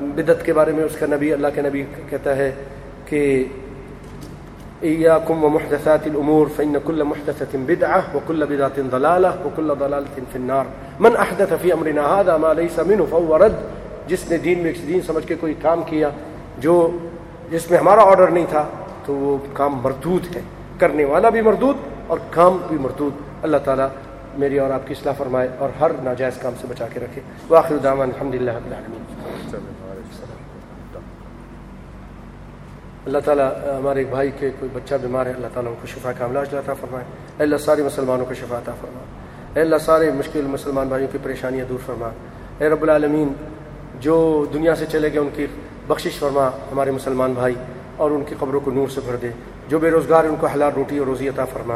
بدت 0.00 0.44
کے 0.44 0.52
بارے 0.52 0.72
میں 0.72 0.84
اس 0.84 0.96
کا 0.96 1.06
نبی، 1.06 1.32
اللہ 1.32 1.46
کے 1.54 1.62
نبی 1.62 1.84
کہتا 2.10 2.36
ہے 2.36 2.54
کہ 3.04 3.44
إياكم 4.82 5.44
ومحدثات 5.44 6.06
الأمور 6.06 6.46
فإن 6.56 6.74
كل 6.84 7.02
محدثة 7.02 7.58
بدعة 7.66 8.00
وكل 8.14 8.46
بدعة 8.46 8.88
ضلالة 8.90 9.30
وكل 9.44 9.72
ضلالة 9.78 10.24
في 10.32 10.38
النار۔ 10.38 10.64
من 11.00 11.10
أحدث 11.16 11.52
في 11.62 11.72
أمرنا 11.72 12.20
هذا 12.20 12.36
ما 12.36 12.52
ليس 12.52 12.78
منه 12.78 13.04
فهو 13.10 13.38
رد۔ 13.38 13.52
جس 14.06 14.30
نے 14.30 14.36
دین 14.36 14.58
میں، 14.58 14.72
دین 14.88 15.00
سمجھ 15.00 15.26
کے 15.26 15.34
کوئی 15.40 15.54
کام 15.62 15.82
کیا 15.86 16.10
جو، 16.58 16.98
جس 17.50 17.70
میں 17.70 17.78
ہمارا 17.78 18.02
آرڈر 18.02 18.28
نہیں 18.28 18.46
تھا، 18.48 18.64
تو 19.04 19.14
وہ 19.14 19.38
کام 19.52 19.80
مردود 19.82 20.36
ہے۔ 20.36 20.40
کرنے 20.78 21.04
والا 21.04 21.28
بھی 21.28 21.40
مردود 21.40 21.76
اور 22.06 22.18
کام 22.30 22.58
بھی 22.68 22.76
مردود۔ 22.78 23.27
اللہ 23.42 23.56
تعالیٰ 23.64 23.88
میری 24.38 24.58
اور 24.58 24.70
آپ 24.70 24.86
کی 24.86 24.94
اصلاح 24.98 25.12
فرمائے 25.12 25.48
اور 25.58 25.68
ہر 25.80 25.90
ناجائز 26.02 26.34
کام 26.36 26.52
سے 26.60 26.66
بچا 26.66 26.86
کے 26.92 27.00
رکھے۔ 27.00 27.20
واخر 27.48 27.76
دعوان 27.76 28.10
الحمد 28.14 28.34
للہ 28.34 28.50
اللہ 33.06 33.18
تعالیٰ 33.18 33.50
ہمارے 33.78 33.98
ایک 33.98 34.08
بھائی 34.10 34.30
کے 34.38 34.50
کوئی 34.58 34.70
بچہ 34.74 34.94
بیمار 34.94 35.26
ہے، 35.26 35.30
اللہ 35.30 35.46
تعالیٰ 35.54 35.72
ان 35.72 35.78
کو 35.80 35.86
شفا 35.86 36.12
کا 36.12 36.24
عملہ 36.24 36.38
عطا 36.38 36.74
فرمائے۔ 36.74 37.04
اے 37.38 37.42
اللہ، 37.42 37.56
سارے 37.56 37.82
مسلمانوں 37.82 38.26
کو 38.26 38.34
شفا 38.34 38.58
عطا 38.58 38.72
فرمائے 38.80 39.06
اے 39.54 39.60
اللہ، 39.60 39.76
سارے 39.78 40.10
مشکل 40.10 40.42
مسلمان 40.42 40.88
بھائیوں 40.88 41.12
کی 41.12 41.18
پریشانیاں 41.22 41.64
دور 41.68 41.78
فرما۔ 41.86 42.08
اے 42.58 42.68
رب 42.68 42.82
العالمین، 42.82 43.32
جو 44.00 44.46
دنیا 44.54 44.74
سے 44.74 44.86
چلے 44.86 45.12
گئے 45.12 45.20
ان 45.20 45.28
کی 45.34 45.46
بخشش 45.86 46.18
فرما، 46.18 46.48
ہمارے 46.48 46.90
مسلمان 46.90 47.32
بھائی 47.32 47.54
اور 47.96 48.10
ان 48.10 48.24
کی 48.24 48.34
قبروں 48.38 48.60
کو 48.60 48.70
نور 48.70 48.88
سے 48.88 49.00
بھر 49.04 49.16
دے۔ 49.16 49.28
جو 49.68 49.78
بے 49.78 49.90
روزگار 49.90 50.24
ان 50.24 50.34
کو 50.40 50.46
حلال 50.46 50.72
روٹی 50.76 50.98
اور 50.98 51.06
روزی 51.06 51.28
عطا 51.28 51.44
فرما۔ 51.44 51.74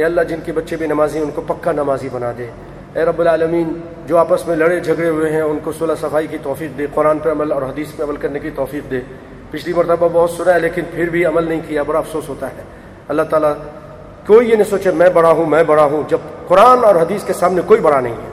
اے 0.00 0.06
اللہ 0.06 0.20
جن 0.20 0.40
کے 0.44 0.52
بچے 0.52 0.76
بھی 0.76 0.86
نمازی 0.86 1.18
ہیں، 1.18 1.24
ان 1.24 1.30
کو 1.30 1.42
پکا 1.46 1.72
نمازی 1.72 2.08
بنا 2.12 2.32
دے۔ 2.38 2.46
اے 2.94 3.04
رب 3.04 3.20
العالمین، 3.20 3.80
جو 4.06 4.18
آپس 4.18 4.48
میں 4.48 4.56
لڑے 4.56 4.80
جھگڑے 4.80 5.08
ہوئے 5.08 5.32
ہیں، 5.32 5.40
ان 5.40 5.58
کو 5.64 5.72
صلح 5.72 5.94
صفائی 6.00 6.26
کی 6.26 6.38
توفیق 6.42 6.78
دے، 6.78 6.86
قرآن 6.94 7.18
پہ 7.18 7.30
عمل 7.30 7.52
اور 7.52 7.62
حدیث 7.62 7.86
پہ 7.96 8.02
عمل 8.02 8.16
کرنے 8.16 8.38
کی 8.38 8.50
توفیق 8.50 8.90
دے۔ 8.90 9.00
پچھلی 9.50 9.74
مرتبہ 9.74 10.08
بہت 10.12 10.30
سنا 10.30 10.54
ہے، 10.54 10.60
لیکن 10.60 10.82
پھر 10.94 11.08
بھی 11.08 11.24
عمل 11.24 11.44
نہیں 11.44 11.60
کیا، 11.68 11.82
بڑا 11.82 11.98
افسوس 11.98 12.28
ہوتا 12.28 12.46
ہے۔ 12.46 12.62
اللہ 13.08 13.22
تعالیٰ 13.22 13.52
کوئی 14.26 14.50
یہ 14.50 14.54
نہیں 14.54 14.70
سوچے، 14.70 14.90
میں 14.90 15.08
بڑا 15.08 15.30
ہوں، 15.30 15.46
میں 15.46 15.64
بڑا 15.64 15.84
ہوں، 15.84 16.02
جب 16.08 16.18
قرآن 16.48 16.84
اور 16.84 16.94
حدیث 16.94 17.24
کے 17.24 17.32
سامنے 17.32 17.62
کوئی 17.66 17.80
بڑا 17.80 18.00
نہیں 18.00 18.12
ہے۔ 18.12 18.30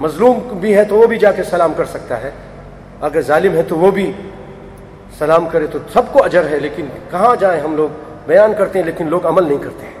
مظلوم 0.00 0.38
بھی 0.60 0.76
ہے 0.76 0.84
تو 0.84 0.94
وہ 0.94 1.06
بھی 1.06 1.18
جا 1.18 1.32
کے 1.32 1.42
سلام 1.42 1.72
کر 1.76 1.84
سکتا 1.84 2.22
ہے۔ 2.22 2.30
اگر 3.00 3.20
ظالم 3.20 3.54
ہے 3.54 3.62
تو 3.62 3.76
وہ 3.76 3.90
بھی 3.90 4.12
سلام 5.18 5.48
کرے 5.48 5.66
تو 5.66 5.78
سب 5.92 6.02
کو 6.12 6.24
اجر 6.24 6.48
ہے، 6.50 6.58
لیکن 6.58 6.86
کہاں 7.10 7.36
جائیں 7.36 7.60
ہم 7.60 7.76
لوگ؟ 7.76 7.88
بیان 8.26 8.52
کرتے 8.58 8.78
ہیں، 8.78 8.86
لیکن 8.86 9.08
لوگ 9.08 9.26
عمل 9.26 9.48
نہیں 9.48 9.62
کرتے۔ 9.62 9.86
ہیں 9.86 9.97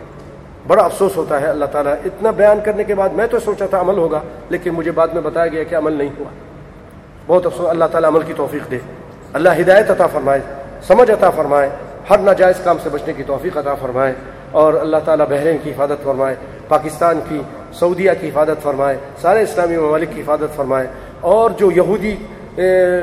بڑا 0.68 0.82
افسوس 0.82 1.16
ہوتا 1.16 1.40
ہے 1.40 1.46
اللہ 1.46 1.64
تعالیٰ 1.64 1.92
اتنا 2.04 2.30
بیان 2.30 2.58
کرنے 2.64 2.84
کے 2.84 2.94
بعد 2.94 3.08
میں 3.08 3.26
تو 3.26 3.38
سوچا 3.40 3.66
تھا 3.66 3.80
عمل 3.80 3.98
ہوگا، 3.98 4.20
لیکن 4.48 4.70
مجھے 4.70 4.90
بعد 4.90 5.08
میں 5.08 5.22
بتایا 5.22 5.46
گیا 5.46 5.62
کہ 5.62 5.74
عمل 5.74 5.92
نہیں 5.92 6.08
ہوا۔ 6.18 6.30
بہت 7.26 7.46
افسوس، 7.46 7.68
اللہ 7.70 7.84
تعالیٰ 7.84 8.10
عمل 8.10 8.22
کی 8.22 8.32
توفیق 8.36 8.70
دے۔ 8.70 8.78
اللہ 9.32 9.48
ہدایت 9.60 9.90
عطا 9.90 10.06
فرمائے، 10.06 10.40
سمجھ 10.82 11.10
عطا 11.10 11.30
فرمائے، 11.30 11.70
ہر 12.10 12.18
ناجائز 12.18 12.54
کام 12.64 12.76
سے 12.82 12.88
بچنے 12.88 13.12
کی 13.12 13.22
توفیق 13.22 13.56
عطا 13.56 13.74
فرمائے۔ 13.74 14.14
اور 14.50 14.74
اللہ 14.74 14.96
تعالیٰ 15.04 15.26
بحرین 15.26 15.56
کی 15.62 15.70
حفاظت 15.70 16.04
فرمائے، 16.04 16.34
پاکستان 16.68 17.20
کی، 17.28 17.40
سعودیہ 17.72 18.10
کی 18.20 18.28
حفاظت 18.28 18.62
فرمائے، 18.62 18.96
سارے 19.20 19.42
اسلامی 19.42 19.76
ممالک 19.76 20.08
کی 20.14 20.20
حفاظت 20.20 20.56
فرمائے۔ 20.56 20.86
اور 21.20 21.50
جو 21.50 21.70
یہودی 21.70 22.16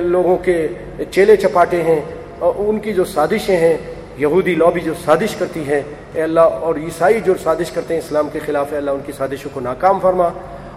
لوگوں 0.02 0.38
کے 0.38 0.68
چیلے 1.12 1.36
چپاٹے 1.36 1.84
ہیں 1.84 2.02
ان 2.40 2.80
کی 2.80 2.94
جو 2.94 3.04
سازشیں 3.04 3.58
ہیں، 3.58 3.78
یہودی 4.18 4.56
لابی 4.56 4.80
جو 4.80 4.94
سازش 5.06 5.36
کرتی 5.36 5.68
ہے 5.68 5.82
اے 6.16 6.24
اللہ، 6.24 6.40
اور 6.40 6.76
عیسائی 6.76 7.20
جو 7.22 7.34
سازش 7.44 7.72
کرتے 7.72 7.94
ہیں 7.94 8.02
اسلام 8.02 8.30
کے 8.34 8.40
خلاف 8.46 8.72
ہے 8.72 8.78
اللہ، 8.78 8.92
ان 8.92 9.02
کی 9.06 9.12
سازشوں 9.12 9.50
کو 9.54 9.60
ناکام 9.60 10.00
فرما، 10.00 10.30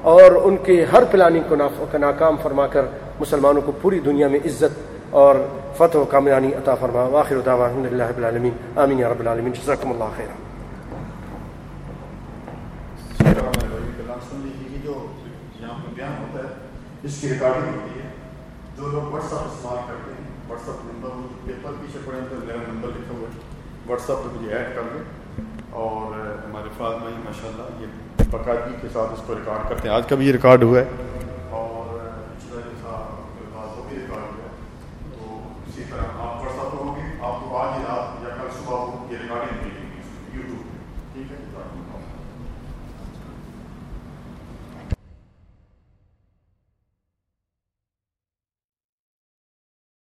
اور 0.02 0.32
ان 0.42 0.56
کے 0.64 0.84
ہر 0.92 1.04
پلاننگ 1.10 1.42
کو 1.48 1.98
ناکام 1.98 2.36
فرما 2.42 2.66
کر 2.66 2.84
مسلمانوں 3.20 3.62
کو 3.62 3.72
پوری 3.82 4.00
دنیا 4.00 4.28
میں 4.28 4.40
عزت 4.44 5.14
اور 5.20 5.34
فتح 5.76 5.98
و 5.98 6.04
کامیانی 6.04 6.52
عطا 6.54 6.74
فرما۔ 6.74 7.02
واخر 7.14 7.40
دعوان 7.46 7.70
الحمد 7.70 8.00
رب 8.00 8.16
العالمین۔ 8.16 8.52
آمین 8.76 8.98
یا 8.98 9.08
رب 9.08 9.20
العالمین۔ 9.20 9.52
جزاکم 9.52 9.92
اللہ 9.92 10.16
خیر 10.16 10.28
اس 17.04 17.20
کی 17.20 17.28
ریکارڈنگ 17.28 17.74
ہوتی 17.74 18.00
ہے 18.00 18.08
جو 18.76 18.88
لوگ 18.88 19.12
واٹس 19.12 19.32
ایپ 19.32 19.46
استعمال 19.46 19.78
کرتے 19.88 20.12
ہیں 20.12 20.24
واٹس 20.48 20.68
ایپ 20.68 20.84
نمبر 20.84 21.10
پیپر 21.44 21.72
پیچھے 21.80 21.98
پڑے 22.04 22.18
تو 22.30 22.36
میرا 22.46 22.58
نمبر 22.68 22.88
لکھا 22.88 23.14
ہوا 23.18 23.28
ہے۔ 23.28 23.86
واٹس 23.86 24.10
ایپ 24.10 24.18
پہ 24.18 24.36
مجھے 24.36 24.54
ایڈ 24.54 24.74
کر 24.74 24.82
دیں 24.94 25.02
اور، 25.78 26.18
ہمارے 26.48 26.68
فاطمہ 26.78 27.10
ماشاء 27.24 27.48
اللہ 27.48 27.82
یہ 27.82 27.86
باقاعدگی 28.30 28.74
کے 28.82 28.88
ساتھ 28.92 29.12
اس 29.12 29.22
کو 29.26 29.34
ریکارڈ 29.34 29.68
کرتے 29.68 29.88
ہیں۔ 29.88 29.94
آج 29.94 30.06
کا 30.06 30.16
بھی 30.16 30.26
یہ 30.26 30.32
ریکارڈ 30.32 30.62
ہوا 30.62 30.78
ہے؟ 30.78 30.84